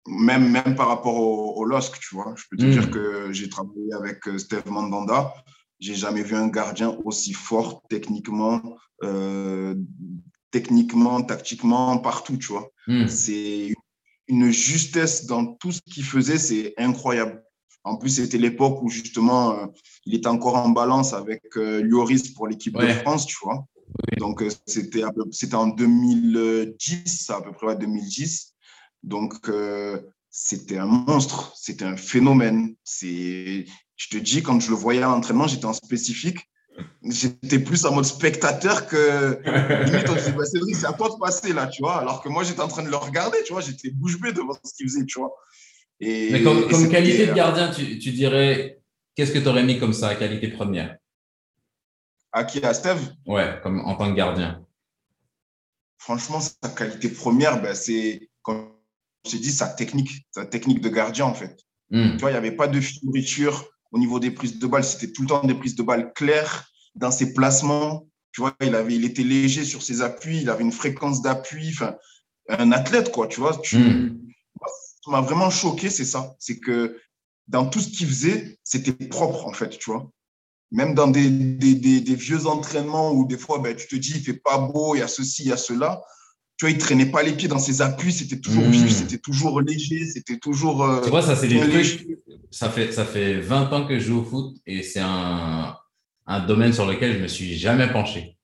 [0.07, 2.35] Même, même par rapport au, au LOSC, tu vois.
[2.37, 2.71] Je peux te hmm.
[2.71, 5.35] dire que j'ai travaillé avec euh, Steve Mandanda.
[5.81, 8.63] J'ai jamais vu un gardien aussi fort techniquement,
[9.05, 9.75] euh,
[10.51, 12.71] techniquement, tactiquement, partout, tu vois.
[12.87, 13.07] Hmm.
[13.07, 13.75] C'est
[14.29, 17.43] une justesse dans tout ce qu'il faisait, c'est incroyable.
[17.85, 19.67] En plus, c'était l'époque où justement, euh,
[20.05, 23.67] il était encore en balance avec euh, Lloris pour l'équipe de France, tu vois.
[24.19, 25.05] Donc, euh, c'était
[25.55, 28.55] en 2010, à peu près 2010.
[29.03, 29.35] Donc,
[30.31, 32.75] c'était un monstre, c'était un phénomène.
[33.01, 33.65] Je
[34.11, 36.39] te dis, quand je le voyais à l'entraînement, j'étais en spécifique.
[37.03, 39.41] J'étais plus en mode spectateur que
[39.85, 42.45] limite on disait bah, c'est à toi de passer là tu vois alors que moi
[42.45, 45.05] j'étais en train de le regarder tu vois j'étais bouche bée devant ce qu'il faisait
[45.05, 45.35] tu vois
[46.01, 48.81] mais comme, qualité de gardien, tu, tu dirais,
[49.15, 50.97] qu'est-ce que tu aurais mis comme ça, qualité première?
[52.39, 53.01] À qui À Steve?
[53.27, 54.65] Ouais, comme en tant que gardien.
[55.99, 58.71] Franchement, sa qualité première, ben, c'est, comme
[59.29, 61.57] je dit, sa technique, sa technique de gardien, en fait.
[61.91, 62.13] Hmm.
[62.13, 64.85] Tu vois, il n'y avait pas de fioriture au niveau des prises de balles.
[64.85, 68.07] C'était tout le temps des prises de balles claires dans ses placements.
[68.33, 71.71] Tu vois, il, avait, il était léger sur ses appuis, il avait une fréquence d'appui.
[71.71, 71.97] Enfin,
[72.49, 73.57] un athlète, quoi, tu vois.
[73.59, 74.29] Tu, hmm
[75.11, 76.35] m'a vraiment choqué, c'est ça.
[76.39, 77.01] C'est que
[77.47, 80.11] dans tout ce qu'il faisait, c'était propre, en fait, tu vois.
[80.71, 84.21] Même dans des, des, des, vieux entraînements où des fois, ben, tu te dis, il
[84.21, 86.03] fait pas beau, il y a ceci, il y a cela.
[86.59, 88.71] Tu vois, il traînait pas les pieds dans ses appuis, c'était toujours mmh.
[88.71, 90.85] vif, c'était toujours léger, c'était toujours.
[90.85, 92.07] Euh, tu vois, ça, c'est des trucs.
[92.51, 95.75] Ça fait, ça fait 20 ans que je joue au foot et c'est un,
[96.27, 98.37] un domaine sur lequel je me suis jamais penché.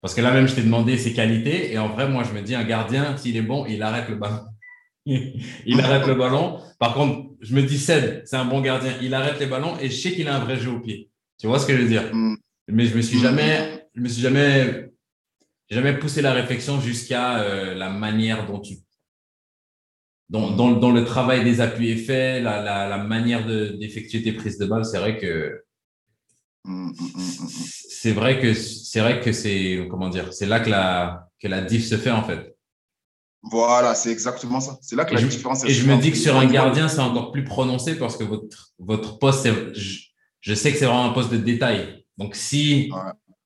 [0.00, 2.42] Parce que là même, je t'ai demandé ses qualités et en vrai, moi, je me
[2.42, 4.40] dis, un gardien, s'il est bon, il arrête le ballon.
[5.06, 6.60] il arrête le ballon.
[6.78, 8.92] Par contre, je me dis, Ced, c'est un bon gardien.
[9.02, 11.07] Il arrête les ballons et je sais qu'il a un vrai jeu au pied.
[11.38, 12.14] Tu vois ce que je veux dire?
[12.14, 12.36] Mm.
[12.68, 14.90] Mais je me suis jamais, je me suis jamais,
[15.70, 18.74] jamais poussé la réflexion jusqu'à euh, la manière dont tu,
[20.28, 24.58] dont, dont, le travail des appuis est fait, la, la, la manière d'effectuer tes prises
[24.58, 24.84] de balle.
[24.84, 25.62] C'est vrai que
[26.64, 27.48] mm, mm,
[27.88, 31.62] c'est vrai que c'est vrai que c'est comment dire, c'est là que la que la
[31.62, 32.54] diff se fait en fait.
[33.42, 34.78] Voilà, c'est exactement ça.
[34.82, 35.68] C'est là que la différence est.
[35.68, 38.72] Et je me dis que sur un gardien, c'est encore plus prononcé parce que votre,
[38.78, 39.48] votre poste,
[40.40, 42.04] je, sais que c'est vraiment un poste de détail.
[42.16, 42.90] Donc, si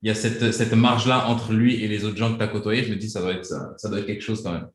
[0.03, 2.49] il y a cette, cette marge-là entre lui et les autres gens que tu as
[2.49, 4.69] côtoyés, je me dis ça doit être ça, ça doit être quelque chose quand même.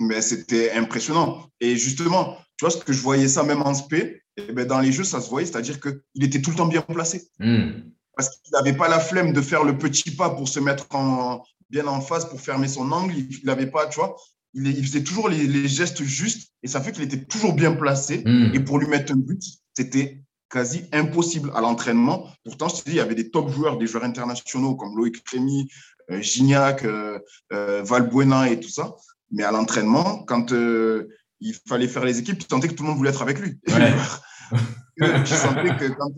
[0.00, 1.48] Mais c'était impressionnant.
[1.60, 3.94] Et justement, tu vois, ce que je voyais ça même en SP,
[4.38, 6.66] et eh ben dans les jeux, ça se voyait, c'est-à-dire qu'il était tout le temps
[6.66, 7.28] bien placé.
[7.38, 7.70] Hmm.
[8.14, 11.42] Parce qu'il n'avait pas la flemme de faire le petit pas pour se mettre en,
[11.70, 13.14] bien en face pour fermer son angle.
[13.16, 14.16] Il n'avait pas, tu vois,
[14.52, 18.22] il, il faisait toujours les, gestes justes et ça fait qu'il était toujours bien placé.
[18.26, 18.50] Hmm.
[18.54, 19.42] Et pour lui mettre un but,
[19.74, 22.28] c'était quasi impossible à l'entraînement.
[22.44, 25.22] Pourtant, je te dis, il y avait des top joueurs, des joueurs internationaux comme Loïc
[25.24, 25.68] Crémy,
[26.10, 27.18] euh, Gignac, euh,
[27.52, 28.94] euh, Valbuena et tout ça.
[29.32, 32.98] Mais à l'entraînement, quand il fallait faire les équipes, tu sentais que tout le monde
[32.98, 33.58] voulait être avec lui.
[33.66, 36.10] tu sentais que quand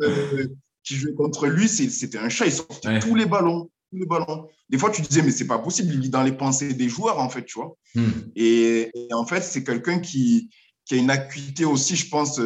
[0.83, 2.47] tu jouais contre lui, c'était un chat.
[2.47, 4.49] Il sortait tous les ballons le ballon.
[4.69, 7.19] Des fois, tu disais, mais c'est pas possible, il lit dans les pensées des joueurs,
[7.19, 7.77] en fait, tu vois.
[7.95, 8.11] Hmm.
[8.37, 10.51] Et, en fait, c'est quelqu'un qui,
[10.85, 12.39] qui, a une acuité aussi, je pense,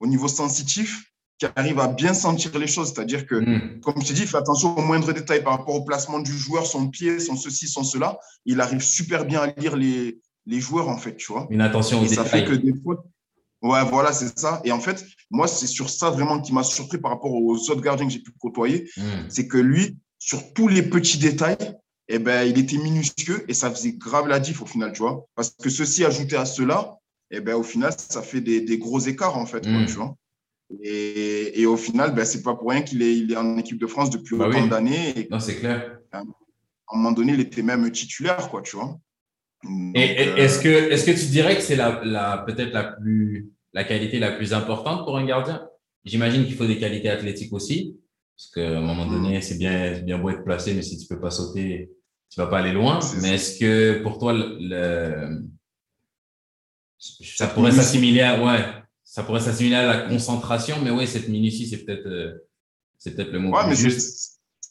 [0.00, 1.04] au niveau sensitif,
[1.38, 2.92] qui arrive à bien sentir les choses.
[2.92, 3.80] C'est-à-dire que, hmm.
[3.80, 6.36] comme je t'ai dit, il fait attention aux moindres détails par rapport au placement du
[6.36, 8.18] joueur, son pied, son ceci, son cela.
[8.44, 11.46] Il arrive super bien à lire les, les joueurs, en fait, tu vois.
[11.50, 13.04] Une attention aux Et ça fait que des fois,
[13.60, 14.60] Ouais, voilà, c'est ça.
[14.64, 17.80] Et en fait, moi, c'est sur ça vraiment qui m'a surpris par rapport aux autres
[17.80, 18.88] gardiens que j'ai pu côtoyer.
[18.96, 19.26] Hmm.
[19.28, 21.56] C'est que lui, sur tous les petits détails,
[22.08, 25.26] eh ben, il était minutieux et ça faisait grave la diff au final, tu vois.
[25.34, 26.97] Parce que ceci ajouté à cela,
[27.30, 29.86] eh ben, au final, ça fait des, des gros écarts, en fait, mm.
[29.86, 30.16] tu vois.
[30.82, 33.78] Et, et, au final, ben, c'est pas pour rien qu'il est, il est en équipe
[33.78, 35.26] de France depuis bah autant d'années.
[35.30, 35.98] Non, c'est clair.
[36.12, 38.98] À un moment donné, il était même titulaire, quoi, tu vois.
[39.94, 43.50] et euh, est-ce que, est-ce que tu dirais que c'est la, la peut-être la plus,
[43.72, 45.66] la qualité la plus importante pour un gardien?
[46.04, 47.96] J'imagine qu'il faut des qualités athlétiques aussi.
[48.36, 51.18] Parce qu'à un moment donné, c'est bien, bien beau être placé, mais si tu peux
[51.20, 51.90] pas sauter,
[52.30, 53.00] tu vas pas aller loin.
[53.20, 55.42] Mais est-ce que pour toi, le,
[56.98, 58.64] ça pourrait s'assimiler à, ouais,
[59.04, 62.46] ça pourrait s'assimiler à la concentration, mais oui, cette minutie, c'est peut-être, euh,
[62.98, 63.56] C'est peut-être le mot.
[63.56, 63.76] Ouais, mais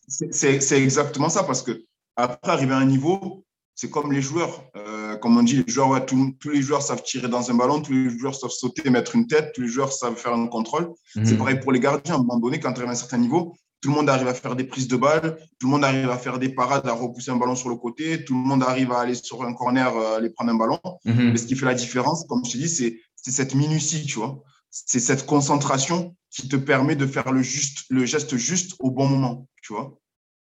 [0.07, 1.83] c'est exactement ça parce que
[2.15, 4.63] après arriver à un niveau, c'est comme les joueurs.
[4.75, 7.93] Euh, comme on dit, les joueurs, tous les joueurs savent tirer dans un ballon, tous
[7.93, 10.93] les joueurs savent sauter, mettre une tête, tous les joueurs savent faire un contrôle.
[11.13, 11.37] C'est mhm.
[11.37, 12.15] pareil pour les gardiens.
[12.15, 14.27] À un moment donné, quand tu arrives à un certain niveau, tout le monde arrive
[14.27, 16.93] à faire des prises de balles, tout le monde arrive à faire des parades, à
[16.93, 19.95] repousser un ballon sur le côté, tout le monde arrive à aller sur un corner,
[19.95, 20.79] euh, aller prendre un ballon.
[21.05, 21.31] Mhm.
[21.31, 24.41] Mais ce qui fait la différence, comme je te dis, c'est cette minutie, tu vois.
[24.69, 29.07] C'est cette concentration qui te permet de faire le, juste, le geste juste au bon
[29.07, 29.97] moment, tu vois.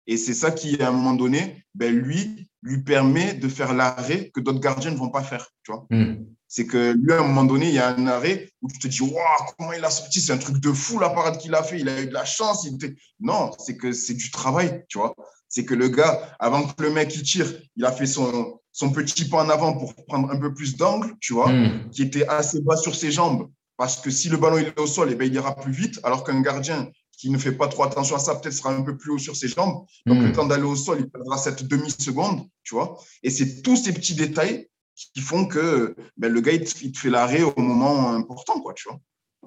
[0.07, 4.29] Et c'est ça qui, à un moment donné, ben, lui, lui permet de faire l'arrêt
[4.33, 5.85] que d'autres gardiens ne vont pas faire, tu vois.
[5.89, 6.25] Hmm.
[6.47, 8.87] C'est que lui, à un moment donné, il y a un arrêt où tu te
[8.87, 9.15] dis, waouh,
[9.57, 11.87] comment il a sorti, c'est un truc de fou la parade qu'il a fait, il
[11.87, 12.65] a eu de la chance.
[12.65, 12.77] Il
[13.19, 15.15] Non, c'est que c'est du travail, tu vois.
[15.47, 18.91] C'est que le gars, avant que le mec il tire, il a fait son, son
[18.91, 21.89] petit pas en avant pour prendre un peu plus d'angle, tu vois, hmm.
[21.91, 23.49] qui était assez bas sur ses jambes.
[23.77, 25.99] Parce que si le ballon il est au sol, eh ben, il ira plus vite,
[26.03, 26.91] alors qu'un gardien
[27.22, 29.36] qui ne fait pas trop attention à ça, peut-être sera un peu plus haut sur
[29.36, 29.86] ses jambes.
[30.07, 30.26] Donc, hmm.
[30.26, 32.97] le temps d'aller au sol, il perdra cette demi-seconde, tu vois.
[33.22, 37.11] Et c'est tous ces petits détails qui font que ben, le gars, il te, fait
[37.11, 38.99] l'arrêt au moment important, quoi, tu vois.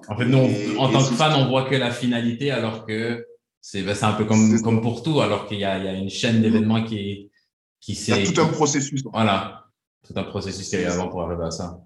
[0.07, 3.25] En fait, nous, en tant que fan, on voit que la finalité, alors que
[3.59, 6.41] c'est ben, un peu comme, comme pour tout, alors qu'il y, y, a une chaîne
[6.41, 7.29] d'événements qui,
[7.81, 8.13] qui s'est.
[8.13, 9.03] Il y a tout un processus.
[9.11, 9.65] Voilà,
[10.07, 11.77] tout un processus qui est avant pour arriver à ça.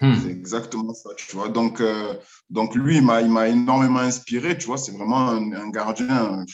[0.00, 0.14] Hmm.
[0.22, 1.48] C'est exactement ça, tu vois.
[1.48, 2.14] Donc, euh,
[2.50, 4.78] donc lui, il m'a énormément inspiré, tu vois.
[4.78, 6.44] C'est vraiment un, gardien.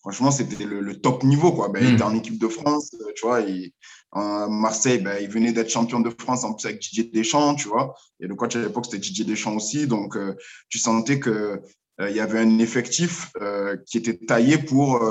[0.00, 1.68] franchement, c'était le, top niveau, quoi.
[1.68, 1.94] Ben, Il hmm.
[1.94, 3.40] était en équipe de France, tu vois.
[4.12, 7.68] En Marseille, ben, il venait d'être champion de France en plus avec Didier Deschamps, tu
[7.68, 7.94] vois.
[8.20, 9.86] Et le coach à l'époque, c'était Didier Deschamps aussi.
[9.86, 10.34] Donc, euh,
[10.68, 11.58] tu sentais qu'il euh,
[11.98, 13.32] il y avait un effectif
[13.86, 15.02] qui était taillé pour,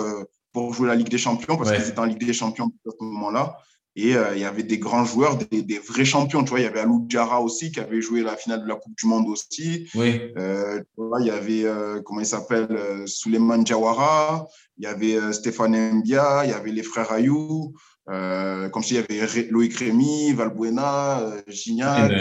[0.53, 3.03] pour jouer la Ligue des Champions, parce qu'il était en Ligue des Champions à ce
[3.03, 3.57] moment-là.
[3.97, 6.43] Et euh, il y avait des grands joueurs, des, vrais champions.
[6.43, 8.75] Tu vois, il y avait Alou Diarra aussi qui avait joué la finale de la
[8.75, 9.89] Coupe du Monde aussi.
[9.95, 10.21] Oui.
[10.37, 12.67] Euh, il y avait, euh, comment il s'appelle,
[13.05, 14.47] Suleiman Diawara.
[14.77, 16.41] Il y avait Stéphane Mbia.
[16.43, 17.73] Il y avait les frères Ayou.
[18.05, 22.11] comme s'il y avait Loïc Rémy, Valbuena, Gignac.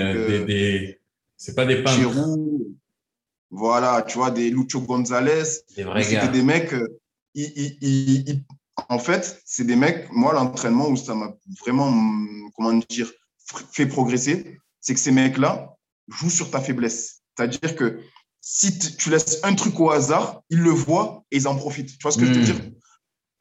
[1.37, 1.99] C'est pas des peintres.
[1.99, 2.73] Giroud.
[3.51, 5.43] Voilà, tu vois, des Lucho Gonzalez.
[5.77, 6.23] Des vrais gars.
[6.23, 6.75] C'était des mecs,
[7.35, 8.45] ils,
[8.89, 11.93] en fait, c'est des mecs, moi, l'entraînement où ça m'a vraiment,
[12.55, 13.11] comment dire,
[13.73, 15.77] fait progresser, c'est que ces mecs-là
[16.09, 17.23] jouent sur ta faiblesse.
[17.37, 18.01] C'est-à-dire que
[18.41, 21.91] si tu laisses un truc au hasard, ils le voient et ils en profitent.
[21.91, 22.45] Tu vois ce que je veux hmm.
[22.45, 22.61] dire?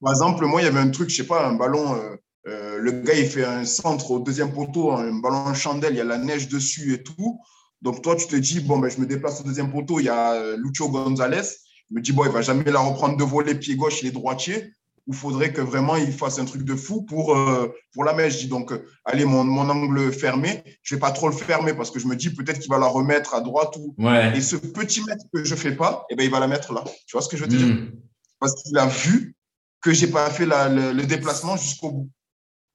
[0.01, 2.15] Par exemple, moi, il y avait un truc, je sais pas, un ballon, euh,
[2.47, 5.97] euh, le gars, il fait un centre au deuxième poteau, un ballon en chandelle, il
[5.97, 7.39] y a la neige dessus et tout.
[7.81, 10.09] Donc, toi, tu te dis, bon, ben, je me déplace au deuxième poteau, il y
[10.09, 11.43] a euh, Lucho Gonzalez.
[11.89, 14.11] Je me dis, bon, il va jamais la reprendre de voler pied gauche, il est
[14.11, 14.73] droitier
[15.08, 18.36] il faudrait que vraiment il fasse un truc de fou pour, euh, pour la mèche.
[18.36, 18.72] Je dis donc,
[19.04, 22.16] allez, mon, mon, angle fermé, je vais pas trop le fermer parce que je me
[22.16, 23.76] dis peut-être qu'il va la remettre à droite.
[23.78, 23.95] Ou...
[24.34, 26.84] Et ce petit mètre que je fais pas, eh ben, il va la mettre là.
[27.06, 27.68] Tu vois ce que je veux te dire?
[27.68, 27.91] Hmm.
[28.39, 29.36] Parce qu'il a vu
[29.82, 32.10] que j'ai pas fait la, le, déplacement jusqu'au bout.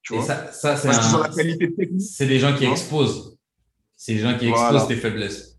[0.02, 0.24] Tu vois?
[0.24, 2.08] ça, ça c'est la qualité technique.
[2.10, 3.38] C'est des gens qui exposent.
[3.96, 5.56] C'est des gens qui exposent tes faiblesses.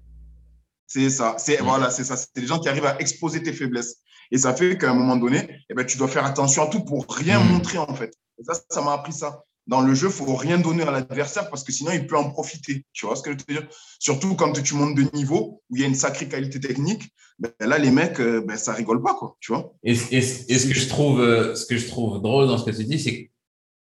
[0.86, 1.36] C'est ça.
[1.40, 1.66] C'est hmm.
[1.66, 2.16] voilà, c'est ça.
[2.16, 3.98] C'est des gens qui arrivent à exposer tes faiblesses.
[4.32, 6.84] Et ça fait qu'à un moment donné, eh ben, tu dois faire attention à tout
[6.84, 7.52] pour rien hmm.
[7.52, 8.14] montrer, en fait.
[8.40, 9.44] Et ça, ça m'a appris ça.
[9.68, 12.32] Dans le jeu, il faut rien donner à l'adversaire parce que sinon, il peut en
[12.32, 12.86] profiter.
[12.92, 13.68] Tu vois ce que je veux dire?
[14.00, 17.04] Surtout quand tu montes de niveau, où il y a une sacrée qualité technique,
[17.38, 19.38] ben, là, les mecs, euh, ben, ça rigole pas, quoi.
[19.40, 22.66] Tu vois et, ce, que je trouve, euh, ce que je trouve drôle dans ce
[22.66, 23.30] que tu dis, c'est que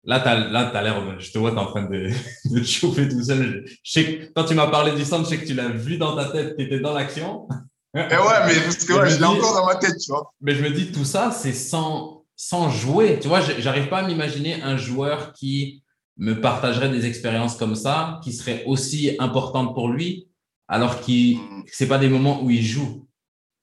[0.05, 2.09] Là, tu as, l'air, je te vois, tu es en train de,
[2.47, 3.65] de, te chauffer tout seul.
[3.83, 6.17] Je sais quand tu m'as parlé du centre, je sais que tu l'as vu dans
[6.17, 7.47] ta tête, tu étais dans l'action.
[7.93, 10.33] Et eh ouais, mais parce que je l'ai encore dans ma tête, tu vois.
[10.41, 13.19] Mais je me dis, tout ça, c'est sans, sans jouer.
[13.21, 15.83] Tu vois, j'arrive pas à m'imaginer un joueur qui
[16.17, 20.29] me partagerait des expériences comme ça, qui serait aussi importante pour lui,
[20.69, 21.65] alors que mm.
[21.67, 23.09] c'est pas des moments où il joue.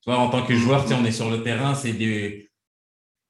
[0.01, 2.51] Tu vois, en tant que joueur, tu on est sur le terrain, c'est des.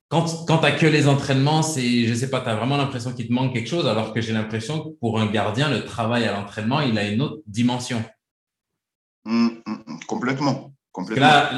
[0.09, 3.13] Quand, quand tu n'as que les entraînements, c'est, je sais pas, tu as vraiment l'impression
[3.13, 6.23] qu'il te manque quelque chose, alors que j'ai l'impression que pour un gardien, le travail
[6.25, 8.03] à l'entraînement, il a une autre dimension.
[9.25, 10.73] Mm, mm, complètement.
[11.15, 11.51] Là,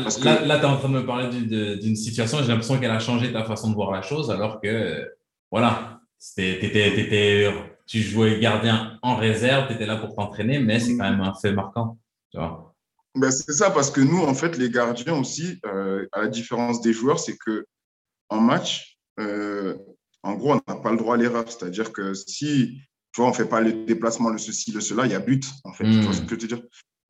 [0.45, 1.29] là, tu es en train de me parler
[1.77, 5.09] d'une situation, j'ai l'impression qu'elle a changé ta façon de voir la chose, alors que,
[5.49, 6.01] voilà,
[7.85, 11.33] tu jouais gardien en réserve, tu étais là pour t'entraîner, mais c'est quand même un
[11.33, 11.97] fait marquant.
[13.15, 16.81] Ben, c'est ça, parce que nous, en fait, les gardiens aussi, euh, à la différence
[16.81, 17.65] des joueurs, c'est que
[18.29, 19.75] en match, euh,
[20.21, 21.45] en gros, on n'a pas le droit à l'erreur.
[21.47, 22.79] C'est-à-dire que si
[23.11, 25.19] tu vois, on ne fait pas le déplacement, le ceci, le cela, il y a
[25.19, 25.85] but, en fait.
[25.85, 26.61] Tu vois ce que je veux dire?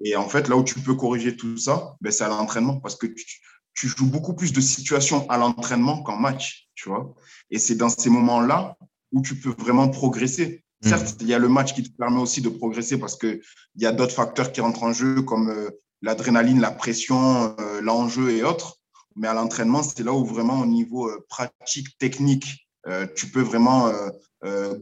[0.01, 2.95] Et en fait, là où tu peux corriger tout ça, ben, c'est à l'entraînement parce
[2.95, 7.15] que tu, joues beaucoup plus de situations à l'entraînement qu'en match, tu vois.
[7.49, 8.77] Et c'est dans ces moments-là
[9.11, 10.63] où tu peux vraiment progresser.
[10.83, 10.89] Hmm.
[10.89, 13.41] Certes, il y a le match qui te permet aussi de progresser parce qu'il
[13.75, 15.69] y a d'autres facteurs qui rentrent en jeu comme euh,
[16.01, 18.77] l'adrénaline, la pression, euh, l'enjeu et autres.
[19.15, 22.67] Mais à l'entraînement, c'est là où vraiment au niveau pratique, technique,
[23.15, 23.91] tu peux vraiment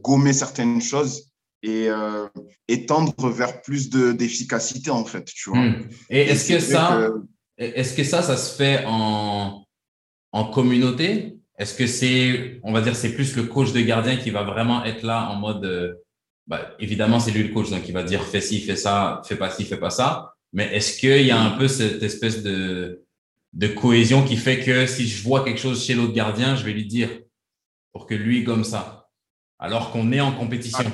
[0.00, 1.32] gommer certaines choses
[1.62, 5.24] et, tendre vers plus d'efficacité, en fait.
[5.24, 5.58] Tu vois.
[5.58, 5.88] Hmm.
[6.10, 7.10] Et est-ce que ça,
[7.56, 9.64] est-ce que ça, ça se fait en,
[10.32, 11.36] en communauté?
[11.58, 14.84] Est-ce que c'est, on va dire, c'est plus le coach de gardien qui va vraiment
[14.84, 15.94] être là en mode, euh,
[16.46, 19.34] bah, évidemment, c'est lui le coach, donc il va dire fais ci, fais ça, fais
[19.34, 20.34] pas ci, fais pas ça.
[20.52, 23.04] Mais est-ce qu'il y a un peu cette espèce de,
[23.54, 26.72] de cohésion qui fait que si je vois quelque chose chez l'autre gardien, je vais
[26.72, 27.10] lui dire
[27.92, 29.08] pour que lui gomme ça,
[29.58, 30.90] alors qu'on est en compétition?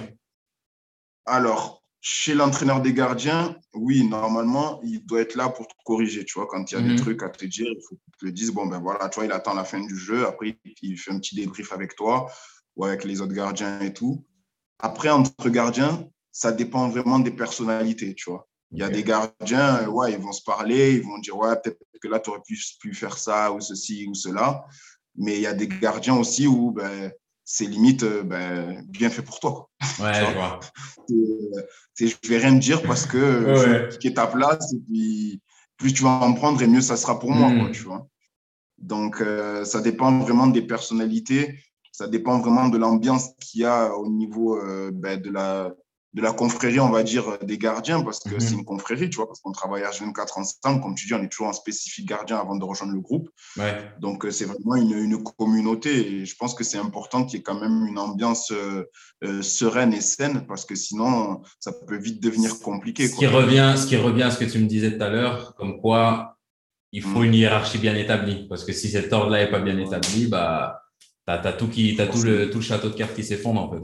[1.27, 6.25] Alors, chez l'entraîneur des gardiens, oui, normalement, il doit être là pour te corriger.
[6.25, 6.97] Tu vois, quand il y a des mhm.
[6.97, 8.51] trucs à te dire, il faut qu'il te le dise.
[8.51, 10.27] Bon, ben voilà, tu vois, il attend la fin du jeu.
[10.27, 12.31] Après, il fait un petit débrief avec toi
[12.77, 14.23] ou avec les autres gardiens et tout.
[14.81, 18.47] Après, entre gardiens, ça dépend vraiment des personnalités, tu vois.
[18.71, 21.79] Il y a des gardiens, ouais, ils vont se parler, ils vont dire, ouais, peut-être
[22.03, 24.67] que là, tu aurais pu, pu, faire ça ou ceci ou cela.
[25.17, 27.11] Mais il y a des gardiens aussi où, ben,
[27.45, 29.71] c'est limite euh, ben, bien fait pour toi.
[30.01, 30.61] Ouais, je vois.
[31.99, 33.91] je vais rien te dire parce que ouais.
[33.91, 35.43] je est ta place et puis
[35.77, 37.73] plus tu vas en prendre et mieux ça sera pour moi, quoi, hmm.
[37.73, 38.09] tu vois.
[38.79, 41.59] Donc, euh, ça dépend vraiment des personnalités,
[41.93, 45.75] ça dépend vraiment de l'ambiance qu'il y a au niveau euh, ben, de la,
[46.15, 48.61] de la confrérie, on va dire, des gardiens, parce que c'est mhm.
[48.61, 50.81] une confrérie, tu vois, parce qu'on travaille à 24 ensemble.
[50.81, 53.29] Comme tu dis, on est toujours en spécifique gardien avant de rejoindre le groupe.
[54.01, 55.91] Donc, euh, c'est vraiment une, une, communauté.
[55.91, 58.85] Et je pense que c'est important qu'il y ait quand même une ambiance euh,
[59.25, 63.09] euh, sereine et saine, parce que sinon, ça peut vite devenir compliqué.
[63.09, 65.57] Ce, Qui revient, ce qui revient à ce que tu me disais tout à l'heure,
[65.57, 66.39] comme quoi
[66.93, 67.25] il faut mm.
[67.25, 68.47] une hiérarchie bien établie.
[68.49, 70.81] Parce que si cet ordre-là n'est pas bien établi, bah,
[71.27, 73.73] tu as, tout, qui, as tout, le, tout le château de cartes qui s'effondre, en
[73.73, 73.83] fait.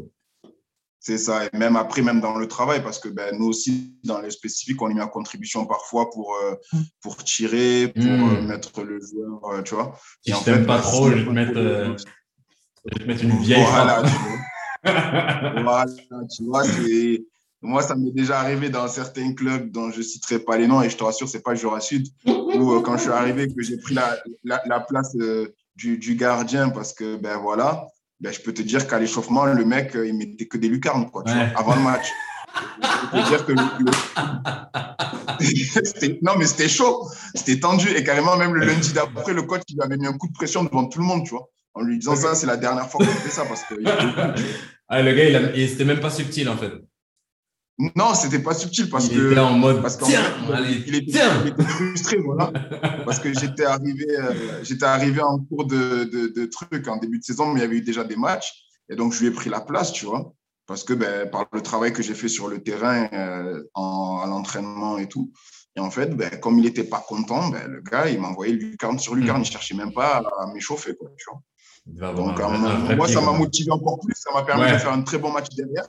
[1.02, 1.46] C'est ça.
[1.46, 4.80] Et même après, même dans le travail, parce que ben, nous aussi, dans les spécifiques,
[4.82, 6.80] on y met en contribution parfois pour, euh, mm.
[7.00, 8.36] pour tirer, pour mm.
[8.36, 9.98] euh, mettre le joueur, euh, tu vois.
[10.20, 11.96] Si je t'aime pas ben, trop, je vais, te mettre,
[12.98, 14.02] je mettre une vieille voilà,
[15.62, 15.86] voilà,
[16.30, 16.64] tu vois,
[17.62, 20.82] moi, ça m'est déjà arrivé dans certains clubs dont je ne citerai pas les noms,
[20.82, 23.62] et je te rassure, ce n'est pas Jura Sud, où quand je suis arrivé, que
[23.62, 25.14] j'ai pris la, la, la place
[25.76, 27.86] du, du, gardien, parce que, ben voilà,
[28.20, 31.10] ben, je peux te dire qu'à l'échauffement, le mec, euh, il mettait que des lucarnes,
[31.10, 32.06] quoi, tu vois, avant le match.
[32.52, 33.52] je peux dire que
[36.22, 37.88] non, mais c'était chaud, c'était tendu.
[37.90, 40.64] Et carrément, même le lundi d'après, le coach, il avait mis un coup de pression
[40.64, 43.12] devant tout le monde, tu vois, en lui disant ça, c'est la dernière fois qu'on
[43.12, 43.74] fait ça parce que.
[44.88, 46.72] ah, le gars, il, c'était même pas subtil, en fait.
[47.96, 49.30] Non, c'était pas subtil parce il que.
[49.30, 49.80] Était en mode.
[49.80, 50.22] Parce tiens,
[50.86, 52.52] il, était, il, était, frustré, voilà.
[53.06, 57.18] parce que j'étais arrivé, euh, j'étais arrivé en cours de, de, de, trucs en début
[57.18, 58.52] de saison, mais il y avait eu déjà des matchs.
[58.90, 60.34] Et donc, je lui ai pris la place, tu vois.
[60.66, 64.26] Parce que ben, par le travail que j'ai fait sur le terrain, euh, en, à
[64.26, 65.32] l'entraînement et tout.
[65.74, 68.98] Et en fait, ben, comme il n'était pas content, ben, le gars, il m'envoyait lucarne
[68.98, 69.40] sur lucarne.
[69.40, 69.44] Hmm.
[69.44, 72.12] Il ne cherchait même pas à m'échauffer, quoi, tu vois.
[72.12, 72.38] Donc,
[72.96, 74.14] moi, ça m'a motivé encore plus.
[74.16, 75.88] Ça m'a permis de faire un très bon match derrière,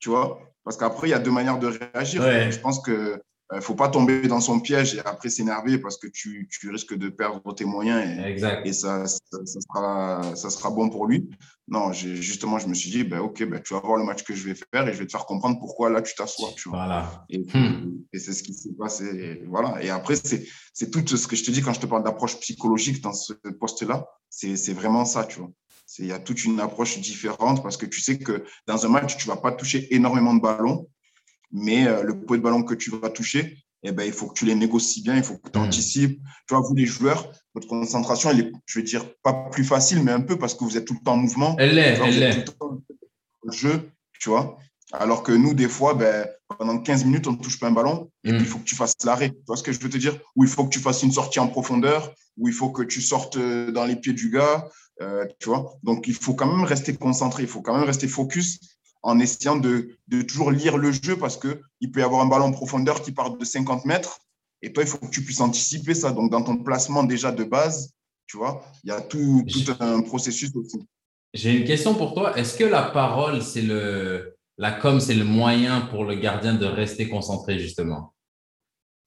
[0.00, 0.40] tu vois.
[0.64, 2.22] Parce qu'après, il y a deux manières de réagir.
[2.50, 3.18] Je pense qu'il ne
[3.52, 6.94] euh, faut pas tomber dans son piège et après s'énerver parce que tu, tu, risques
[6.94, 8.36] de perdre tes moyens et,
[8.68, 11.30] et ça, ça, sera, ça sera bon pour lui.
[11.66, 14.34] Non, justement, je me suis dit, ben, OK, ben, tu vas voir le match que
[14.34, 16.50] je vais faire et je vais te faire comprendre pourquoi là tu t'assois.
[16.66, 17.24] Voilà.
[17.30, 18.02] Et, hmm.
[18.12, 19.42] et c'est ce qui s'est passé.
[19.46, 19.82] Voilà.
[19.82, 23.00] Et après, c'est tout ce que je te dis quand je te parle d'approche psychologique
[23.02, 24.06] dans ce poste-là.
[24.28, 25.50] C'est vraiment ça, tu vois.
[25.98, 29.16] Il y a toute une approche différente parce que tu sais que dans un match,
[29.16, 30.88] tu ne vas pas toucher énormément de ballons,
[31.52, 34.34] mais euh, le pot de ballon que tu vas toucher, eh ben, il faut que
[34.34, 35.62] tu les négocies bien, il faut que tu hmm.
[35.62, 36.20] anticipes.
[36.46, 40.02] Tu vois, vous, les joueurs, votre concentration, elle est, je vais dire, pas plus facile,
[40.02, 41.56] mais un peu parce que vous êtes tout le temps en mouvement.
[41.58, 42.44] Elle l'est, elle l'est.
[43.50, 44.58] jeu, tu vois.
[44.92, 46.28] Alors que nous, des fois, ben,
[46.58, 48.46] pendant 15 minutes, on ne touche pas un ballon et puis il hmm.
[48.46, 49.30] faut que tu fasses l'arrêt.
[49.30, 50.18] Tu vois ce que je veux te dire?
[50.36, 53.00] Ou il faut que tu fasses une sortie en profondeur, ou il faut que tu
[53.00, 54.68] sortes euh, dans les pieds du gars,
[55.00, 58.08] euh, tu vois Donc, il faut quand même rester concentré, il faut quand même rester
[58.08, 58.60] focus
[59.02, 62.46] en essayant de, de toujours lire le jeu parce qu'il peut y avoir un ballon
[62.46, 64.20] en profondeur qui part de 50 mètres
[64.62, 66.12] et toi, il faut que tu puisses anticiper ça.
[66.12, 67.94] Donc, dans ton placement déjà de base,
[68.26, 70.86] tu vois, il y a tout, tout un processus aussi.
[71.32, 72.36] J'ai une question pour toi.
[72.36, 76.66] Est-ce que la parole, c'est le, la com, c'est le moyen pour le gardien de
[76.66, 78.14] rester concentré, justement?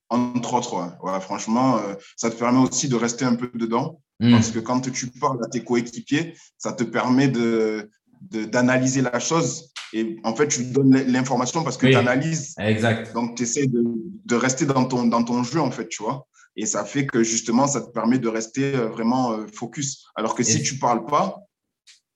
[0.09, 1.21] Entre autres, ouais.
[1.21, 3.99] franchement, euh, ça te permet aussi de rester un peu dedans.
[4.23, 4.31] Hmm.
[4.31, 7.89] Parce que quand tu parles à tes coéquipiers, ça te permet de,
[8.21, 9.69] d'analyser la chose.
[9.91, 12.55] Et en fait, tu donnes l'information parce que tu analyses.
[12.57, 13.13] Exact.
[13.13, 13.83] Donc, tu essaies de,
[14.25, 16.25] de, rester dans ton, dans ton jeu, en fait, tu vois.
[16.55, 20.05] Et ça fait que justement, ça te permet de rester euh, vraiment euh, focus.
[20.15, 21.39] Alors que si tu ne parles pas,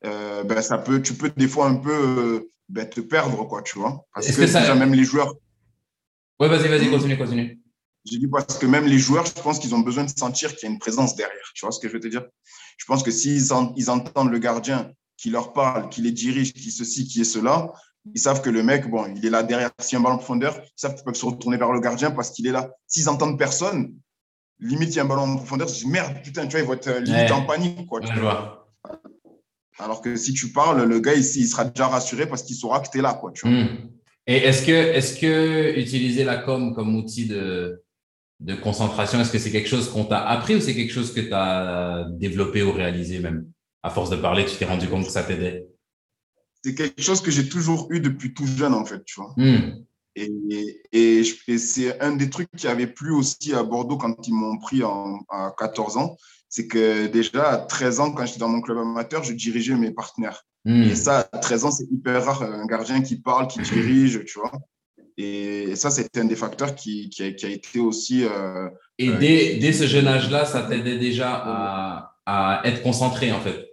[0.02, 4.06] ben, ça peut, tu peux des fois un peu ben, te perdre, quoi, tu vois.
[4.14, 4.74] Parce que, ça...
[4.76, 5.36] même les joueurs.
[6.40, 7.60] Oui, vas-y, vas-y, continue, continue.
[8.10, 10.68] J'ai dit parce que même les joueurs, je pense qu'ils ont besoin de sentir qu'il
[10.68, 11.52] y a une présence derrière.
[11.54, 12.26] Tu vois ce que je veux te dire?
[12.78, 16.72] Je pense que s'ils ils entendent le gardien qui leur parle, qui les dirige, qui
[16.72, 17.74] ceci, qui est cela,
[18.14, 19.72] ils savent que le mec, bon, il est là derrière.
[19.80, 22.32] Si un ballon en profondeur, ils savent qu'ils peuvent se retourner vers le gardien parce
[22.32, 22.70] qu'il est là.
[22.88, 23.94] S'ils entendent personne,
[24.60, 26.74] limite, il y a un ballon en profondeur, ils merde, putain, tu vois, ils vont
[26.74, 27.88] être limite en panique.
[27.88, 28.70] Quoi, tu vois.
[29.80, 32.80] Alors que si tu parles, le gars ici, il sera déjà rassuré parce qu'il saura
[32.80, 33.14] que tu es là.
[33.14, 33.58] Quoi, tu vois.
[33.58, 33.90] Hmm.
[34.26, 37.84] Et est-ce que, est que utiliser la com comme outil de,
[38.40, 41.22] de concentration, est-ce que c'est quelque chose qu'on t'a appris ou c'est quelque chose que
[41.22, 43.48] tu as développé ou réalisé même?
[43.84, 45.68] À force de parler, tu t'es rendu compte que ça t'aidait?
[46.64, 49.34] C'est quelque chose que j'ai toujours eu depuis tout jeune, en fait, tu vois.
[49.38, 49.84] Hmm.
[50.16, 50.32] Et,
[50.92, 54.58] et, et c'est un des trucs qui avait plu aussi à Bordeaux quand ils m'ont
[54.58, 56.18] pris en, à 14 ans.
[56.50, 59.92] C'est que déjà, à 13 ans, quand j'étais dans mon club amateur, je dirigeais mes
[59.92, 60.44] partenaires.
[60.66, 60.84] Hmm.
[60.84, 64.40] Et ça, à 13 ans, c'est hyper rare, un gardien qui parle, qui dirige, tu
[64.40, 64.52] vois.
[65.18, 68.24] Et ça, c'était un des facteurs qui, qui, a, qui a, été aussi.
[68.24, 73.42] Euh, et euh, dès, ce jeune âge-là, ça t'aidait déjà à, à, être concentré, en
[73.42, 73.68] fait,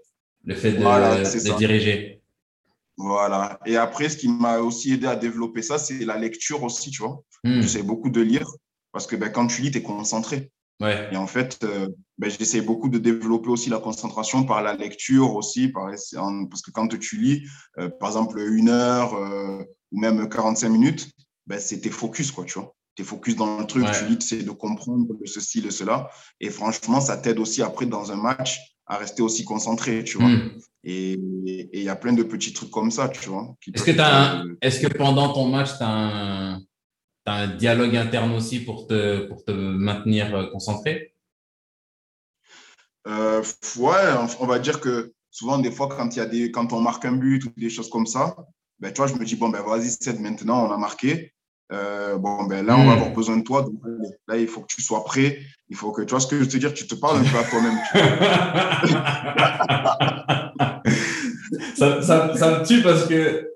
[0.45, 2.23] le fait de, de diriger.
[2.97, 3.61] Voilà.
[3.67, 7.03] Et après, ce qui m'a aussi aidé à développer ça, c'est la lecture aussi, tu
[7.03, 7.23] vois.
[7.43, 7.61] Hmm.
[7.61, 8.49] J'essaie beaucoup de lire
[8.93, 10.51] parce que ben, quand tu lis, tu es concentré.
[10.81, 11.09] Ouais.
[11.13, 15.35] Et en fait, euh, ben, j'essaie beaucoup de développer aussi la concentration par la lecture
[15.35, 17.43] aussi, par, parce que quand tu lis,
[18.01, 19.13] par exemple, une heure
[19.93, 21.14] ou même 45 minutes,
[21.47, 22.75] ben, c'est tes focus, quoi, tu vois.
[22.97, 26.09] Tes focus dans le truc, tu lis, tu de comprendre ceci, de cela.
[26.41, 30.29] Et franchement, ça t'aide aussi après dans un match à rester aussi concentré, tu vois.
[30.29, 30.59] Hmm.
[30.85, 31.19] Et
[31.73, 33.57] il y a plein de petits trucs comme ça, tu vois.
[33.73, 36.63] Est-ce que, as est que pendant ton match, tu as un...
[37.27, 41.15] un dialogue interne aussi pour te, pour te maintenir euh, concentré?
[43.07, 43.43] Euh,
[43.77, 44.07] Ouais,
[44.41, 47.17] on va dire que souvent, des fois, quand, y a des, quand on marque un
[47.17, 48.37] but ou des choses comme ça,
[48.81, 51.33] ben, tu vois, je me dis, bon, ben vas-y, c'est maintenant, on a marqué.
[51.73, 52.99] Euh, bon, ben là, on va hmm.
[52.99, 53.63] avoir besoin de toi.
[53.63, 53.81] Donc,
[54.29, 55.41] là, il faut que tu sois prêt.
[55.69, 57.25] Il faut que, tu vois ce que je veux te dire, tu te parles un
[57.25, 57.79] peu à toi-même.
[61.77, 63.51] ça, ça, ça, me tue parce que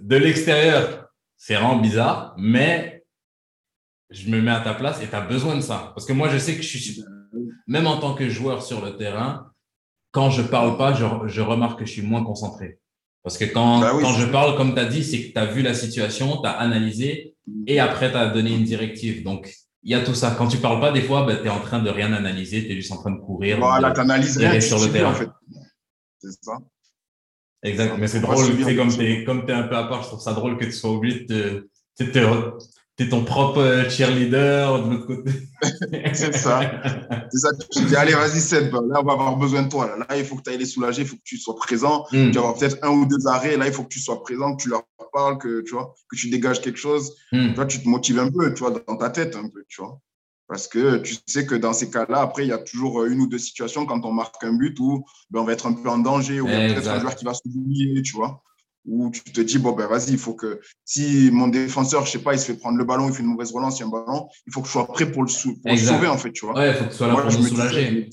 [0.00, 3.04] de l'extérieur, c'est vraiment bizarre, mais
[4.10, 5.92] je me mets à ta place et tu as besoin de ça.
[5.94, 7.04] Parce que moi, je sais que je suis,
[7.66, 9.52] même en tant que joueur sur le terrain,
[10.10, 12.80] quand je parle pas, je, je remarque que je suis moins concentré.
[13.26, 15.46] Parce que quand, bah quand je parle, comme tu as dit, c'est que tu as
[15.46, 17.34] vu la situation, tu as analysé
[17.66, 19.24] et après tu as donné une directive.
[19.24, 19.52] Donc,
[19.82, 20.36] il y a tout ça.
[20.38, 22.70] Quand tu parles pas, des fois, ben, tu es en train de rien analyser, tu
[22.70, 23.58] es juste en train de courir.
[23.58, 25.10] Voilà, tu analyses rien sur le terrain.
[25.10, 25.28] En fait.
[26.20, 26.52] C'est ça.
[27.64, 27.96] Exact.
[27.98, 28.46] Mais c'est drôle,
[28.76, 30.92] comme tu es, es, un peu à part, je trouve ça drôle que tu sois
[30.92, 31.68] obligé de
[31.98, 32.04] te,
[32.96, 35.30] tu es ton propre euh, cheerleader de l'autre côté.
[36.14, 36.60] c'est ça.
[37.30, 37.50] C'est ça.
[37.74, 39.96] Je dis, allez, vas-y, Seb, là, on va avoir besoin de toi.
[39.98, 42.06] Là, il faut que tu ailles les soulager, il faut que tu sois présent.
[42.12, 42.30] Mm.
[42.30, 43.56] Tu vas avoir peut-être un ou deux arrêts.
[43.58, 46.16] Là, il faut que tu sois présent, que tu leur parles, que tu, vois, que
[46.16, 47.14] tu dégages quelque chose.
[47.32, 47.52] Mm.
[47.54, 50.00] Toi, tu te motives un peu, tu vois, dans ta tête un peu, tu vois.
[50.48, 53.26] Parce que tu sais que dans ces cas-là, après, il y a toujours une ou
[53.26, 55.98] deux situations quand on marque un but où ben, on va être un peu en
[55.98, 58.42] danger ou peut-être un joueur qui va s'oublier, tu vois
[58.86, 62.18] où tu te dis, bon, ben vas-y, il faut que si mon défenseur, je sais
[62.18, 63.86] pas, il se fait prendre le ballon, il fait une mauvaise relance, il y a
[63.86, 66.54] un ballon, il faut que je sois prêt pour le, sauver, en fait, tu vois.
[66.54, 68.08] Ouais, il faut que tu sois là pour me soulager.